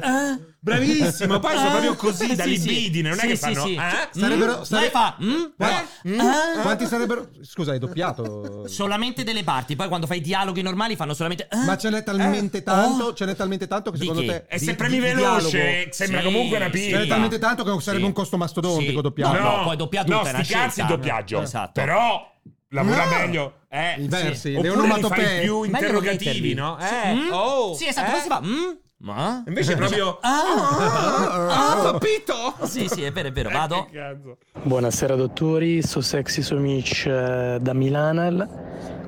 [0.67, 2.69] Bravissimo, poi sono proprio così, da Sì, sì.
[2.69, 3.09] libidine.
[3.11, 3.65] Non è Sì, che sì, fanno.
[3.67, 3.75] sì.
[3.75, 4.09] eh?
[4.19, 4.63] Sarebbero- Mm?
[4.63, 5.17] sare- Lei fa.
[5.23, 5.45] mm?
[5.59, 6.09] Eh?
[6.09, 6.61] mm, Ah?
[6.63, 7.29] Quanti sarebbero?
[7.43, 8.67] Scusa, hai doppiato.
[8.67, 11.47] Solamente delle parti, poi quando fai dialoghi normali fanno solamente.
[11.49, 11.65] ah?
[11.65, 12.63] Ma ce n'è talmente Eh?
[12.65, 13.15] tanto, Oh.
[13.15, 16.25] ce n'è talmente tanto che secondo te E se di- premi di veloce, sembra Sì,
[16.25, 16.91] comunque una sì.
[16.91, 18.09] Ce n'è talmente tanto che sarebbe Sì.
[18.09, 19.03] un costo mastodontico Sì.
[19.03, 19.39] doppiato.
[19.41, 20.85] No, poi doppiato no, tutta è una cazzi il scelta.
[20.95, 21.43] doppiaggio.
[21.43, 21.73] Esatto.
[21.81, 22.35] Però
[22.71, 23.11] lavora No.
[23.19, 23.53] meglio.
[23.69, 25.41] Eh, I versi, le Oppure li onomatopee.
[25.43, 26.79] più interrogativi, no?
[26.79, 27.09] Eh, Sì.
[27.15, 27.29] Mm?
[27.33, 28.21] oh, Sì, esatto, eh.
[28.21, 28.41] si fa.
[28.43, 28.71] mm?
[29.07, 29.45] Ma?
[29.47, 30.19] Invece è proprio.
[30.21, 32.55] Ah, Ah, capito?
[32.67, 33.51] Sì, sì, è vero, è vero.
[33.51, 33.87] Vado.
[33.89, 34.37] Che cazzo.
[34.65, 38.49] Buonasera dottori, sono Sexy Somic eh, da Milanel,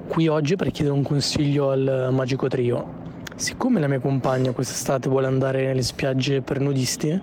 [0.06, 3.06] qui oggi per chiedere un consiglio al Magico Trio.
[3.34, 7.20] Siccome la mia compagna quest'estate vuole andare nelle spiagge per nudisti,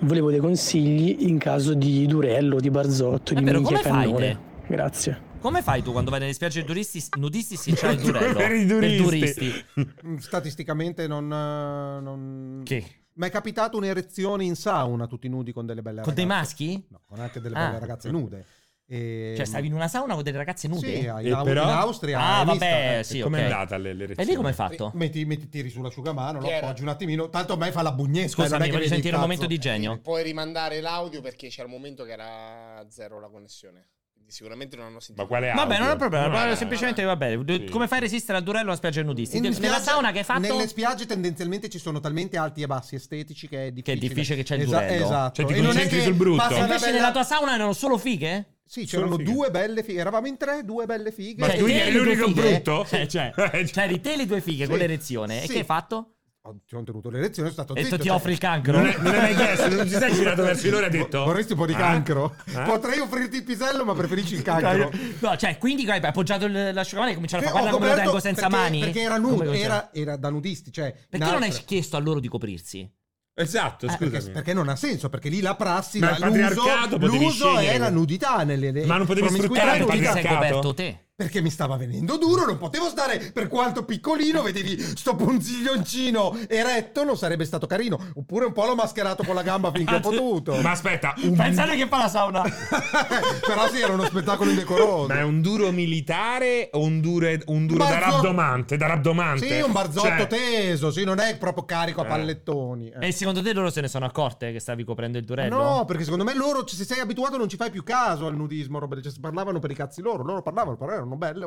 [0.00, 4.38] volevo dei consigli in caso di Durello, di Barzotto, di vero, minchia fai cannone.
[4.66, 5.26] Grazie.
[5.48, 8.36] Come fai tu quando vai nelle spiagge turisti, nudisti si c'è il durello?
[8.36, 8.66] Per i
[8.98, 9.64] turisti.
[10.06, 12.60] Mm, Statisticamente non, eh, non...
[12.66, 12.84] Che?
[13.14, 16.26] Ma è capitato un'erezione in sauna, tutti nudi con delle belle Con ragazze.
[16.26, 16.86] dei maschi?
[16.90, 17.66] No, con anche delle Ah.
[17.68, 18.44] belle ragazze nude.
[18.86, 19.32] E...
[19.38, 20.86] Cioè, stavi in una sauna con delle ragazze nude?
[20.86, 21.62] Sì, in, E Au- però?
[21.62, 22.18] in Austria.
[22.20, 23.50] Ah, vabbè, Eh, sì, Com'è ok.
[23.52, 24.28] andata le- E l'erezione?
[24.30, 24.90] lì come hai fatto?
[24.96, 27.30] Metti, metti, tiri sull'asciugamano, lo appoggi un attimino.
[27.30, 27.96] Tanto a me fa la.
[27.96, 29.98] Scusami, non è che voglio sentire un momento di genio.
[30.02, 33.88] Puoi rimandare l'audio perché c'era un momento che era zero la connessione.
[34.30, 35.22] Sicuramente non hanno sentito.
[35.22, 36.26] Ma quale Vabbè, non è un problema.
[36.26, 37.42] No, no, semplicemente va bene.
[37.46, 37.64] Sì.
[37.70, 39.36] Come fai a resistere al durello alla spiaggia nudisti?
[39.36, 40.40] In Nella spiaggia- sauna che hai fatto?
[40.40, 43.82] Nelle spiagge tendenzialmente ci sono talmente alti e bassi estetici che è difficile.
[43.82, 45.04] Che è difficile che c'è il Esa- durello.
[45.04, 45.34] Esatto.
[45.42, 46.42] Cioè, ti E concentri sul brutto.
[46.42, 48.58] E una invece bella- nella tua sauna erano solo fighe?
[48.66, 49.98] Sì, c'erano due belle fighe.
[50.00, 51.40] Eravamo in tre, due belle fighe.
[51.40, 52.86] Ma Cioè, tu te eri l'unico brutto?
[52.90, 54.68] Eh, cioè, cioè, eri te e le due fighe Sì.
[54.68, 55.38] con l'erezione.
[55.42, 55.52] E Sì.
[55.54, 56.16] che hai fatto?
[56.48, 57.96] Ho, ti ho tenuto l'erezione, sono stato E zitto.
[57.96, 58.72] tu ti cioè- offri il cancro?
[58.78, 60.90] Non, è- non hai mai chiesto, non ti sei girato verso di loro e hai
[60.92, 61.24] detto.
[61.24, 61.76] Vorresti un po' di Ah?
[61.76, 62.34] cancro?
[62.54, 62.62] Ah?
[62.62, 64.90] Potrei offrirti il pisello, ma preferisci il cancro.
[65.18, 68.46] No, cioè, quindi hai appoggiato l'asciugamano e cominciato a fare guarda come lo tengo senza
[68.48, 68.80] perché- mani.
[68.80, 70.72] Perché era nudo, era, era da nudisti.
[70.72, 72.90] Cioè, Perché non hai chiesto a loro di coprirsi?
[73.34, 74.10] Esatto, Eh, scusami.
[74.10, 77.78] perché, perché non ha senso, perché lì la prassi, Ma la- patriarcato l'uso, l'uso è
[77.78, 80.34] la nudità nelle Ma non potevi sfruttare il Perché ti sei patriarcato?
[80.34, 81.02] coperto te?
[81.20, 87.02] Perché mi stava venendo duro, non potevo stare per quanto piccolino, vedevi sto punziglioncino eretto,
[87.02, 87.98] non sarebbe stato carino.
[88.14, 90.54] Oppure un po' l'ho mascherato con la gamba finché ho potuto.
[90.60, 91.34] Ma aspetta, un...
[91.34, 92.42] Pensate che fa la sauna.
[93.44, 95.08] Però sì, era uno spettacolo indecoroso.
[95.08, 98.14] ma è un duro militare o un duro, un duro da Barzotto.
[98.14, 98.76] rabdomante?
[98.76, 99.48] Da rabdomante?
[99.56, 102.08] Sì, un barzotto Cioè, teso, sì, non è proprio carico a Eh.
[102.10, 102.90] pallettoni.
[102.90, 103.08] eh.
[103.08, 105.56] E secondo te loro se ne sono accorte che stavi coprendo il durello?
[105.78, 108.78] No, perché secondo me loro, se sei abituato, non ci fai più caso al nudismo.
[108.78, 110.22] Roba, cioè, parlavano per i cazzi loro.
[110.22, 111.46] Loro parlavano, però erano belle.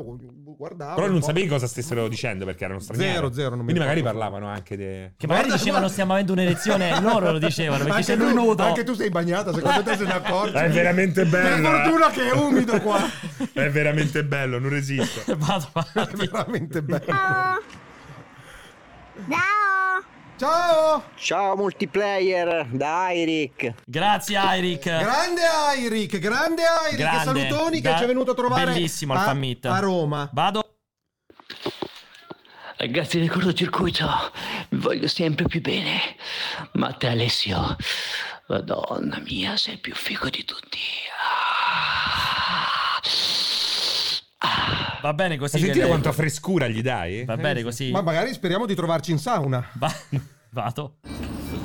[0.57, 0.95] Guardavano.
[0.95, 3.13] Però non sapevi cosa stessero dicendo perché erano stranieri.
[3.13, 5.13] Zero, zero, non mi Quindi magari parlavano anche de...
[5.17, 5.89] Che magari Guarda, dicevano guarda.
[5.89, 8.63] stiamo avendo un'erezione, loro lo dicevano perché Anche c'è lui tu- nudo.
[8.63, 10.55] Anche tu sei bagnata, secondo te se ne accorgi.
[10.55, 11.61] È veramente bello.
[11.61, 11.83] Per eh.
[11.83, 12.99] fortuna che è umido qua.
[13.53, 15.21] È veramente bello, non resisto.
[15.37, 16.27] Vado È avanti.
[16.27, 17.05] veramente bello.
[17.05, 17.59] Ciao!
[20.41, 21.03] Ciao!
[21.17, 23.75] Ciao multiplayer da Eric.
[23.85, 24.81] Grazie Eric.
[24.81, 26.97] Grande Airic, grande Airic.
[26.97, 27.47] Grande.
[27.47, 30.27] Salutoni che Da- ci è venuto a trovare Bellissimo il a, a Roma.
[30.33, 30.77] Vado.
[32.77, 34.07] Ragazzi del cortocircuito,
[34.69, 35.99] vi voglio sempre più bene.
[36.71, 37.75] Ma te Alessio,
[38.47, 40.79] madonna mia, sei il più figo di tutti.
[45.01, 45.59] Va bene così.
[45.59, 47.25] Sentito le- quanta frescura gli dai?
[47.25, 47.91] Va bene così.
[47.91, 49.63] Ma magari speriamo di trovarci in sauna.
[49.73, 49.93] Va-
[50.53, 50.95] Vado.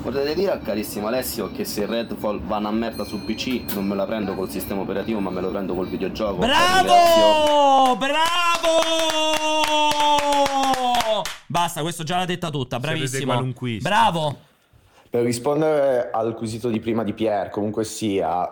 [0.03, 3.97] Potete dire al carissimo Alessio che se Redfall va una merda su PC non me
[3.97, 6.37] la prendo col sistema operativo ma me lo prendo col videogioco.
[6.37, 7.97] Bravo!
[7.97, 8.83] Bravo!
[11.47, 13.53] Basta, questo già l'ha detta tutta, bravissimo.
[13.81, 14.39] Bravo.
[15.11, 18.49] Per rispondere al quesito di prima di Pierre, comunque sia,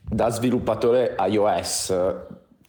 [0.00, 1.94] da sviluppatore iOS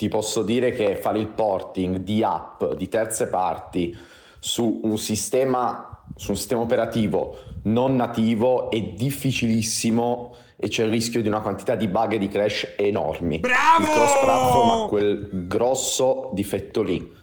[0.04, 3.98] ti posso dire che fare il porting di app di terze parti
[4.38, 11.22] su un sistema, su un sistema operativo non nativo è difficilissimo e c'è il rischio
[11.22, 13.40] di una quantità di bug e di crash enormi.
[13.40, 13.84] Bravo!
[13.84, 17.22] Il cross platform ha quel grosso difetto lì.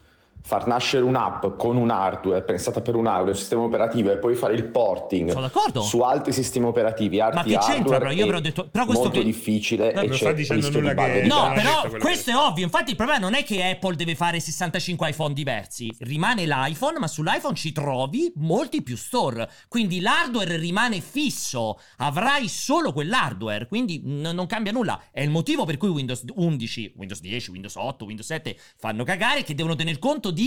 [0.51, 4.35] Far nascere un'app con un hardware pensata per un hardware, un sistema operativo e poi
[4.35, 5.81] fare il porting Sono d'accordo.
[5.81, 7.73] su altri sistemi operativi, Ma che c'entra?
[7.75, 8.69] hardware Però io però ho detto.
[8.69, 11.89] Però questo molto che- difficile No, e non c'è dicendo nulla che- di No, però
[12.01, 12.65] questo è ovvio.
[12.65, 15.89] Infatti, il problema non è che Apple deve fare 65 iPhone diversi.
[16.01, 19.49] Rimane l'iPhone, ma sull'iPhone ci trovi molti più store.
[19.69, 21.79] Quindi l'hardware rimane fisso.
[21.99, 23.69] Avrai solo quell'hardware.
[23.69, 25.01] Quindi n- non cambia nulla.
[25.13, 29.45] È il motivo per cui Windows 11, Windows 10, Windows 8, Windows 7 fanno cagare.
[29.45, 30.39] Che devono tener conto di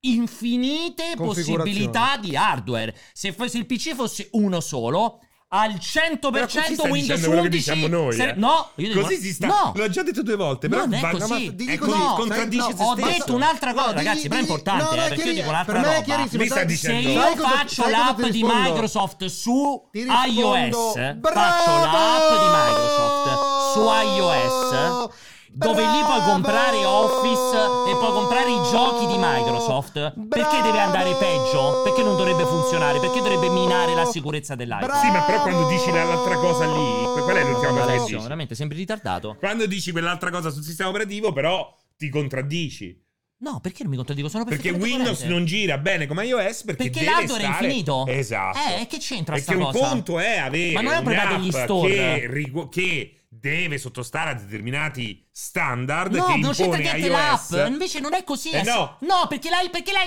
[0.00, 1.56] infinite Configurazioni.
[1.58, 2.94] possibilità di hardware.
[3.12, 5.20] Se, fosse il PC fosse uno solo.
[5.48, 8.32] Al 100% Però così stai Windows dicendo quello che 11 diciamo noi, eh.
[8.34, 9.46] No, io dico Così si sta.
[9.46, 11.32] No, L'ho già detto due volte, però non è così.
[11.46, 13.08] ma digli così, no, contraddice no, ho stesso.
[13.10, 15.48] detto un'altra cosa, No, digli- ragazzi, però è digli- importante, no, eh, perché io dico
[15.48, 16.26] un'altra per roba.
[16.32, 18.42] Mi sta dicendo- Se io cosa- faccio l'app di?
[18.42, 21.40] Microsoft su iOS, Bravo!
[21.40, 23.80] faccio l'app di Microsoft su
[24.16, 25.08] iOS,
[25.56, 27.56] dove lì puoi comprare Office
[27.88, 30.12] e puoi comprare i giochi di Microsoft.
[30.28, 31.80] Perché deve andare peggio?
[31.82, 33.00] Perché non dovrebbe funzionare?
[33.00, 35.00] Perché dovrebbe minare la sicurezza dell'iPhone?
[35.00, 38.16] Sì, ma però quando dici l'altra cosa lì, qual è l'ultima cosa che dici?
[38.16, 39.36] veramente sembri ritardato.
[39.38, 43.02] Quando dici quell'altra cosa sul sistema operativo, però ti contraddici.
[43.38, 44.28] No, perché non mi contraddico?
[44.28, 47.64] Sono Perché Windows non gira bene come iOS perché, Perché l'hardware è stare...
[47.66, 48.06] infinito.
[48.06, 48.58] Esatto.
[48.80, 49.88] Eh, che c'entra Perché sta un cosa?
[49.88, 51.94] conto è avere Ma non è un problema degli store.
[51.94, 57.50] che, rigu- che deve sottostare a determinati standard No, che impone niente iOS.
[57.50, 57.68] l'app.
[57.68, 58.50] Invece non è così.
[58.50, 58.96] Eh è- no.
[59.28, 60.04] perché, l'hai- perché la-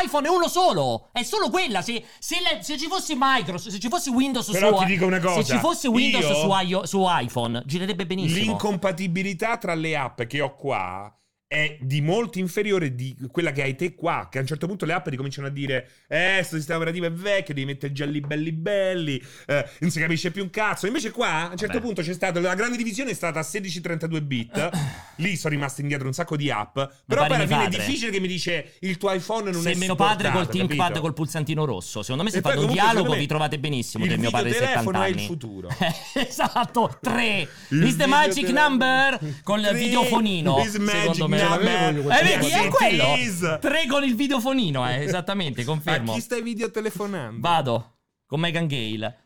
[0.00, 1.08] l'iPhone è uno solo.
[1.12, 1.82] È solo quella.
[1.82, 5.06] Se, se la- se ci fosse Microsoft, se ci fosse Windows Però su ti dico
[5.06, 8.38] una cosa, Se ci fosse Windows su, iO- su iPhone, girerebbe benissimo.
[8.42, 11.14] L'incompatibilità tra le app che ho qua
[11.52, 14.28] è di molto inferiore di quella che hai te qua.
[14.30, 17.12] Che a un certo punto le app ricominciano a dire: Eh, sto sistema operativo è
[17.12, 20.86] vecchio, devi mettere già lì belli belli, eh, non si capisce più un cazzo.
[20.86, 21.80] Invece qua a un certo Vabbè.
[21.84, 22.40] punto c'è stato.
[22.40, 24.70] La grande divisione è stata a 16-32 bit.
[25.16, 26.74] Lì sono rimaste indietro un sacco di app.
[27.06, 27.84] Però poi alla fine è padre.
[27.84, 31.12] difficile che mi dice il tuo iPhone non se è mio padre col ThinkPad col
[31.12, 34.10] pulsantino rosso, secondo me se E fate un dialogo secondo me, vi trovate benissimo il
[34.10, 35.20] del mio padre di 70 videotelefono è anni.
[35.20, 35.68] il futuro.
[36.14, 37.48] esatto, 3.
[37.68, 40.58] Il Is the magic number con il Tre videofonino.
[40.64, 42.12] is magic number.
[42.18, 43.14] Eh, vedi, è quello.
[43.16, 43.58] is.
[43.60, 46.12] 3 con il videofonino, eh, esattamente, A confermo.
[46.14, 47.40] chi stai videotelefonando?
[47.40, 47.92] Vado
[48.26, 49.18] con Megan Gale.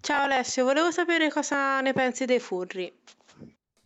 [0.00, 2.92] Ciao Alessio, volevo sapere cosa ne pensi dei furri.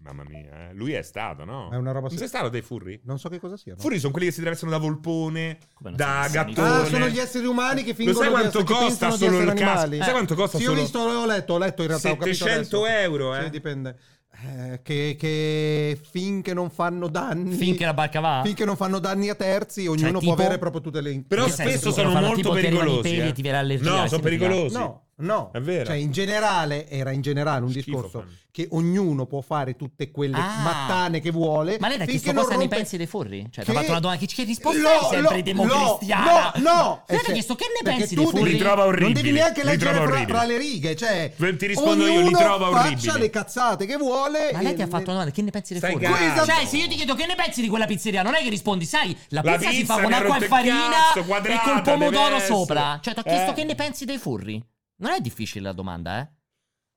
[0.00, 0.74] Mamma mia, eh.
[0.74, 1.70] lui è stato, no?
[1.70, 2.98] È una roba Non se- sei stato dei furri?
[3.04, 3.80] Non so che cosa siano.
[3.80, 6.68] Furri sono quelli che si attraversano da volpone, da gattone.
[6.68, 9.46] Ah, sono gli esseri umani che fingono Lo sai di quanto essere, costa solo il
[9.48, 9.62] casco?
[9.64, 9.98] animali.
[9.98, 12.82] Sai quanto costa Sì, solo- Io ho letto, ho letto in realtà, ho capito 700
[12.84, 13.00] adesso.
[13.02, 13.42] euro, eh?
[13.44, 13.98] Sì, dipende.
[14.40, 18.42] Eh, che, che finché non fanno danni Finché la barca va?
[18.44, 21.48] finché non fanno danni a terzi ognuno Cioè, può tipo- avere proprio tutte le Però
[21.48, 23.00] spesso sono molto pericolosi.
[23.02, 23.32] peli eh.
[23.32, 23.42] ti
[23.90, 24.76] No, sono pericolosi.
[24.76, 25.50] No, no.
[25.52, 25.86] È vero.
[25.86, 28.30] Cioè, in generale, era in generale un Schifo discorso fanno.
[28.58, 30.62] Che ognuno può fare tutte quelle Ah.
[30.64, 31.76] mattane che vuole.
[31.78, 33.46] Ma lei chiesto non cosa ne rompe- pensi dei furri?
[33.52, 34.26] Cioè, ti Che- ha fatto una domanda.
[34.26, 36.52] Che, che risposta Lo- hai sempre lo- democristiana?
[36.56, 37.02] No, no.
[37.06, 38.50] Lei Eh, ti ha chiesto che ne pensi tu dei furri?
[38.52, 39.12] Li trova Non orribili.
[39.14, 40.24] devi neanche leggere orribili.
[40.26, 40.96] fra le righe.
[40.96, 43.18] Cioè, Ti rispondo io, li ognuno trova faccia orribili.
[43.20, 44.50] le cazzate che vuole.
[44.52, 46.04] Ma lei e- ti ha fatto una domanda, che ne pensi dei Stai furri?
[46.06, 46.44] calmo.
[46.44, 48.84] Cioè, se io ti chiedo che ne pensi di quella pizzeria, non è che rispondi,
[48.86, 52.38] sai, la La pizza, si pizza fa con che acqua e farina e col pomodoro
[52.40, 52.98] sopra.
[53.00, 53.54] Cioè, ti ho chiesto Eh.
[53.54, 54.60] che ne pensi dei furri.
[55.00, 56.28] Non è difficile la domanda, eh?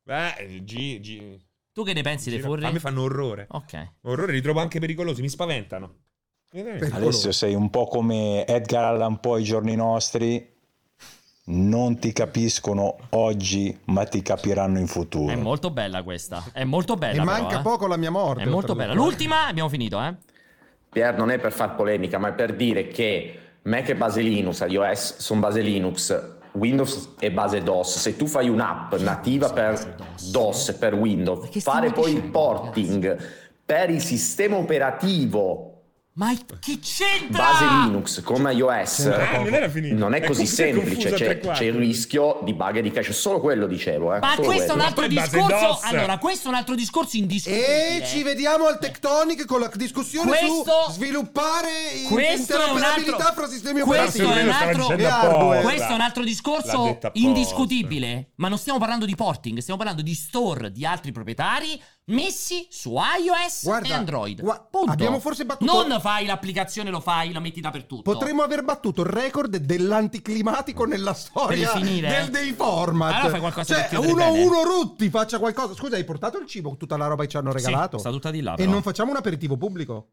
[0.03, 1.39] Beh, G, G.
[1.73, 2.65] Tu che ne pensi dei furri?
[2.65, 3.47] A me fanno orrore.
[3.49, 3.93] Ok.
[4.01, 5.95] Orrore, li trovo anche pericolosi, mi spaventano.
[6.91, 10.49] Alessio, sei un po' come Edgar Allan Poe ai giorni nostri.
[11.43, 15.31] Non ti capiscono oggi, ma ti capiranno in futuro.
[15.31, 16.43] È molto bella questa.
[16.51, 17.21] È molto bella.
[17.21, 17.61] E manca eh.
[17.61, 18.43] poco la mia morte.
[18.43, 18.93] È molto bella.
[18.93, 20.13] L'ultima, abbiamo finito, eh?
[20.89, 24.65] Pier non è per far polemica, ma è per dire che Mac è base Linux,
[24.67, 27.97] iOS sono base Linux, Windows è base DOS.
[27.97, 29.95] Se tu fai un'app nativa per
[30.31, 33.17] DOS per Windows, fare poi il porting
[33.65, 35.70] per il sistema operativo
[36.13, 37.41] Ma che c'entra?
[37.41, 42.53] base Linux come iOS Eh, non è così è semplice, c'è, c'è il rischio di
[42.53, 44.13] bug e di cache, solo quello dicevo.
[44.15, 45.21] Eh, Ma solo questo è un quello.
[45.21, 45.79] altro discorso.
[45.87, 47.99] Allora, questo è un altro discorso indiscutibile.
[48.01, 51.69] E ci vediamo al Tectonic con la discussione Questo- su sviluppare
[52.09, 55.61] questo è un interoperabilità altro- fra sistemi questo operativi è un altro, hardware.
[55.61, 58.31] questo è un altro discorso indiscutibile.
[58.35, 61.81] Ma non stiamo parlando di porting, stiamo parlando di store di altri proprietari
[62.11, 64.41] messi su iOS Guarda, e Android.
[64.41, 68.01] gua- abbiamo forse battuto- Non fai l'applicazione, lo fai, la metti dappertutto.
[68.03, 72.09] Potremmo aver battuto il record dell'anticlimatico nella storia finire?
[72.09, 73.13] del, dei format.
[73.13, 74.43] Allora fai qualcosa cioè, uno, bene.
[74.43, 75.73] uno Rutti faccia qualcosa.
[75.73, 77.97] Scusa, hai portato il cibo, tutta la roba che ci hanno regalato?
[77.97, 78.71] sta tutta di là, E però.
[78.71, 80.07] non facciamo un aperitivo pubblico?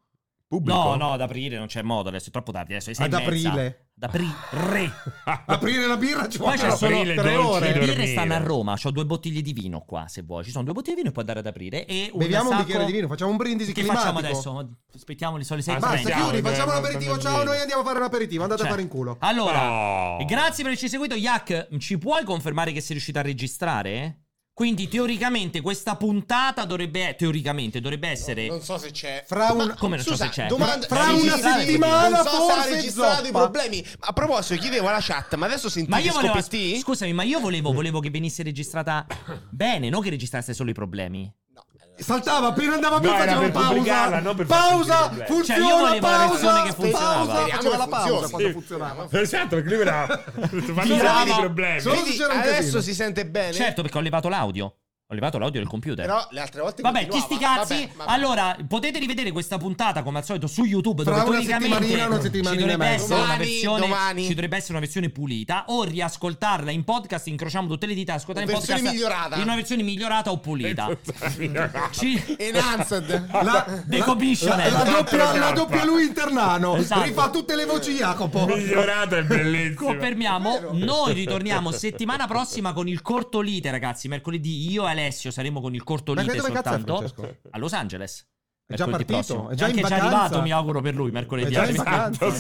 [0.51, 3.13] No, no, ad aprire non c'è modo, adesso è troppo tardi, adesso è sei Ad
[3.13, 3.89] aprile?
[4.01, 4.91] Ad aprire.
[5.47, 7.67] Aprire la birra ci vogliono solo aprile, tre ore.
[7.67, 8.07] Le birre dormire.
[8.13, 10.45] stanno a Roma, ho due bottiglie di vino qua, se vuoi.
[10.45, 11.85] Ci sono due bottiglie di vino e puoi andare ad aprire.
[11.85, 14.13] E un Beviamo un sacco- bicchiere di vino, facciamo un brindisi Che climatico.
[14.13, 14.77] facciamo adesso?
[14.95, 17.13] Aspettiamo le sole sei Ah, Basta, chiudi, facciamo un aperitivo.
[17.15, 18.43] dobbiamo Ciao, noi andiamo a fare un aperitivo.
[18.45, 19.17] Andate Cioè, a fare in culo.
[19.21, 20.25] Allora, No.
[20.25, 21.15] grazie per averci seguito.
[21.15, 24.28] Yak, ci puoi confermare che sei riuscito a registrare?
[24.59, 29.23] Quindi teoricamente questa puntata dovrebbe teoricamente dovrebbe essere Non so se c'è.
[29.25, 30.47] Fra un- Ma- Come non so scusa, se c'è?
[30.49, 33.39] Domanda, Fra sì, una settimana non so se ha forse registrato i zoppa.
[33.39, 33.87] problemi.
[34.01, 36.41] A proposito, chiedevo alla chat, ma adesso sentite Ma io volevo?
[36.81, 39.07] Scusami, ma io volevo, volevo che venisse registrata
[39.49, 41.33] bene, non che registrasse solo i problemi.
[41.99, 43.71] Saltava appena andava più No, faceva pausa.
[43.71, 45.27] far pausa, problemi.
[45.29, 47.15] funziona, Cioè, io volevo la pausa, che funzionava.
[47.15, 49.09] pausa, Speriamo faceva la pausa quando funzionava.
[49.11, 50.07] Esatto, perché lui era
[51.25, 51.83] i problemi.
[51.83, 53.53] Quindi adesso si sente bene?
[53.53, 54.75] Certo, perché ho levato l'audio.
[55.11, 56.05] Ho levato l'audio del computer.
[56.05, 57.75] Però le altre volte Vabbè, chi sti cazzi?
[57.81, 58.11] Vabbè, vabbè.
[58.11, 61.03] Allora, potete rivedere questa puntata come al solito su YouTube.
[61.03, 63.81] Fra dove una teoricamente una ci dovrebbe essere una Domani, versione.
[63.81, 64.23] domani.
[64.25, 65.65] Ci dovrebbe essere una versione pulita.
[65.69, 67.27] O riascoltarla in podcast.
[67.29, 68.13] Incrociamo tutte le dita.
[68.13, 68.95] Ascoltare in Versione podcast.
[68.95, 69.37] migliorata.
[69.37, 70.99] In una versione migliorata o pulita.
[71.93, 72.37] Ci...
[72.37, 73.29] Enhanced.
[73.31, 74.71] La, Decommissioned.
[74.73, 76.77] la, la doppia, la doppia lui internano.
[76.77, 77.05] Esatto.
[77.05, 78.45] Rifà tutte le voci Jacopo.
[78.45, 79.89] Migliorato è bellissimo.
[79.89, 84.07] Confermiamo, noi ritorniamo settimana prossima con il corto lite, ragazzi.
[84.09, 87.59] Mercoledì io e Alessio saremo con il corto Ma lite dove cazzo è soltanto a
[87.59, 88.27] Los Angeles.
[88.67, 89.13] È già partito?
[89.15, 89.49] prossimo.
[89.49, 91.55] È già anche già arrivato, mi auguro per lui, mercoledì.
[91.55, 91.59] In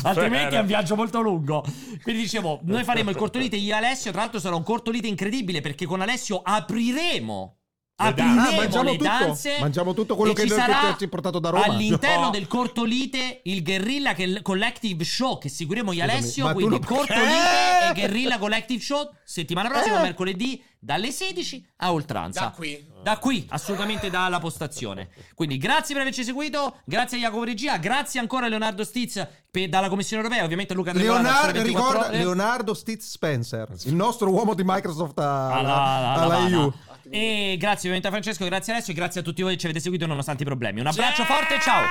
[0.02, 1.64] altrimenti- è un viaggio molto lungo.
[2.02, 4.10] Quindi dicevo, noi faremo il corto lite io e Alessio.
[4.10, 7.57] Tra l'altro sarà un corto lite incredibile perché con Alessio apriremo.
[8.00, 9.02] Ah, Apriremo mangiamo le tutto?
[9.02, 9.56] danze.
[9.58, 11.64] Mangiamo tutto quello che ci che sarà ha portato da Roma?
[11.64, 12.30] All'interno No.
[12.30, 16.44] del corto lite il Guerrilla che- Collective Show che seguiremo io Alessio.
[16.44, 17.16] ma Quindi non- corto Eh?
[17.16, 20.02] lite e Guerrilla Collective Show settimana prossima, Eh?
[20.02, 22.40] mercoledì, dalle 16 a oltranza.
[22.40, 22.86] Da qui.
[23.02, 25.08] Da qui, assolutamente dalla postazione.
[25.34, 29.68] Quindi grazie per averci seguito, grazie a Jacopo Regia, grazie ancora a Leonardo Stiz per-
[29.68, 34.62] dalla Commissione Europea, ovviamente Luca Andrea Leonardo, ricorda, Leonardo Stitz Spencer, il nostro uomo di
[34.64, 36.72] Microsoft alla, alla, alla alla EU.
[37.10, 39.80] E grazie ovviamente a Francesco, grazie Alessio e grazie a tutti voi che ci avete
[39.80, 40.80] seguito nonostante i problemi.
[40.80, 41.82] Un abbraccio forte, ciao!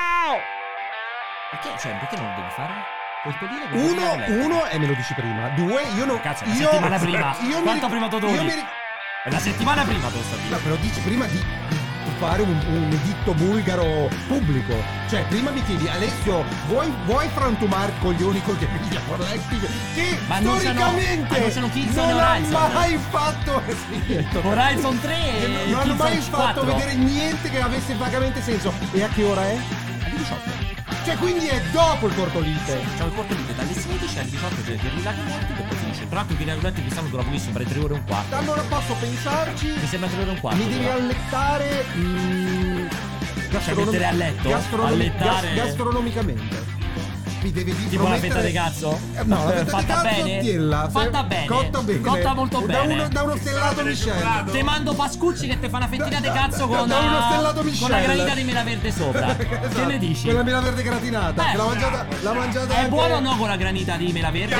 [1.52, 2.73] Perché, cioè, perché non lo devi fare?
[3.72, 5.49] Uno, uno, e me lo dici prima.
[5.49, 6.19] Due, io non.
[6.19, 7.38] Cazzo, una io, settimana prima.
[7.41, 10.60] Io mi Quanto ric- prima tu Io mi È una settimana prima tu sta No,
[10.64, 11.87] me lo dici prima di, di
[12.20, 14.74] fare un, un editto bulgaro pubblico.
[15.10, 19.68] Cioè, prima mi chiedi, Alessio, vuoi, vuoi frantumare coglioni con le Media Collective?
[19.94, 22.72] Che Ma non sono- storicamente ma non sono non ha Horizon.
[22.74, 23.62] mai fatto.
[23.68, 24.28] sì.
[24.44, 26.66] Horizon 3 e non hanno mai fatto 4.
[26.66, 28.74] vedere niente che avesse vagamente senso.
[28.92, 29.58] E a che ora è?
[30.06, 30.66] Alle 18.
[31.06, 32.82] Cioè, quindi è dopo il cortolite.
[32.98, 36.08] C'è il corto video dalle 16 alle 18 del Guerrilla Collective e poi finisce.
[36.08, 38.36] Tra l'altro il Guerrilla Collective quest'anno dura pochissimo, per 3 ore e un quarto.
[38.36, 39.68] Allora posso pensarci.
[39.80, 40.64] Mi sembra 3 ore e un quarto.
[40.64, 41.86] Mi devi allettare.
[41.96, 42.88] mm,
[43.52, 44.50] gastronom- mettere a letto?
[44.50, 46.76] gastronom- gastronomicamente.
[47.48, 47.90] Mi devi dire.
[47.90, 48.99] Tipo una fetta di cazzo?
[49.15, 50.40] Eh, No, la fetta di Fatta cazzo bene?
[50.41, 51.45] tiella, Fatta bene.
[51.45, 52.02] Cotta bene.
[52.02, 52.94] Cotta molto Da bene.
[52.94, 54.44] uno, da uno stellato Michel.
[54.52, 57.56] Te mando Pascucci che te fa una fettina di cazzo con, da uno eh, stellato
[57.61, 57.90] con Michel.
[57.90, 59.36] la granita di mela verde sopra.
[59.38, 60.24] Che Esatto, ne dici?
[60.26, 61.48] Quella mela verde gratinata.
[61.48, 62.06] Eh, che l'ha mangiata.
[62.22, 64.56] L'ha mangiata È anche- buono o no con la granita di mela verde?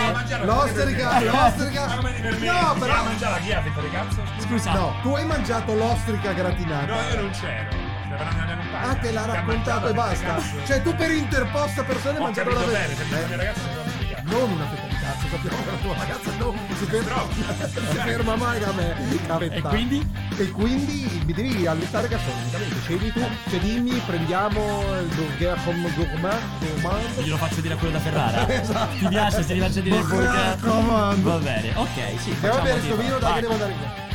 [0.46, 1.86] L'ostrica, l'ostrica.
[1.96, 3.04] No, però.
[3.04, 4.22] mangiata chi ha fetta di cazzo?
[4.40, 4.72] Scusa.
[4.72, 6.86] No, tu hai mangiato l'ostrica gratinata.
[6.86, 7.87] No, io non c'ero.
[8.18, 8.90] A.
[8.90, 10.42] Ah, te l'ha Che ha raccontato e basta.
[10.66, 13.88] Cioè, tu per interposta Ho mangiato la bene, mia ragazza non.
[14.30, 17.28] Non una fetta di cazzo, sappiamo che la tua ragazza no, si ferma,
[17.70, 19.56] si ferma mai da me.
[19.56, 20.14] E quindi?
[20.38, 22.76] E quindi mi devi allettare gastronomicamente.
[22.82, 27.22] Scegli tu, cioè dimmi, prendiamo il burger comme gourmand, gourmand.
[27.22, 28.48] Glielo faccio dire a quello da Ferrara.
[28.68, 28.98] Esatto.
[28.98, 30.58] Ti piace se ti faccio dire il Burger.
[30.58, 32.32] Va bene, ok, sì.
[32.32, 32.94] E va facciamo bene, tipo.
[32.94, 34.07] sto vino, dai che devo andare via.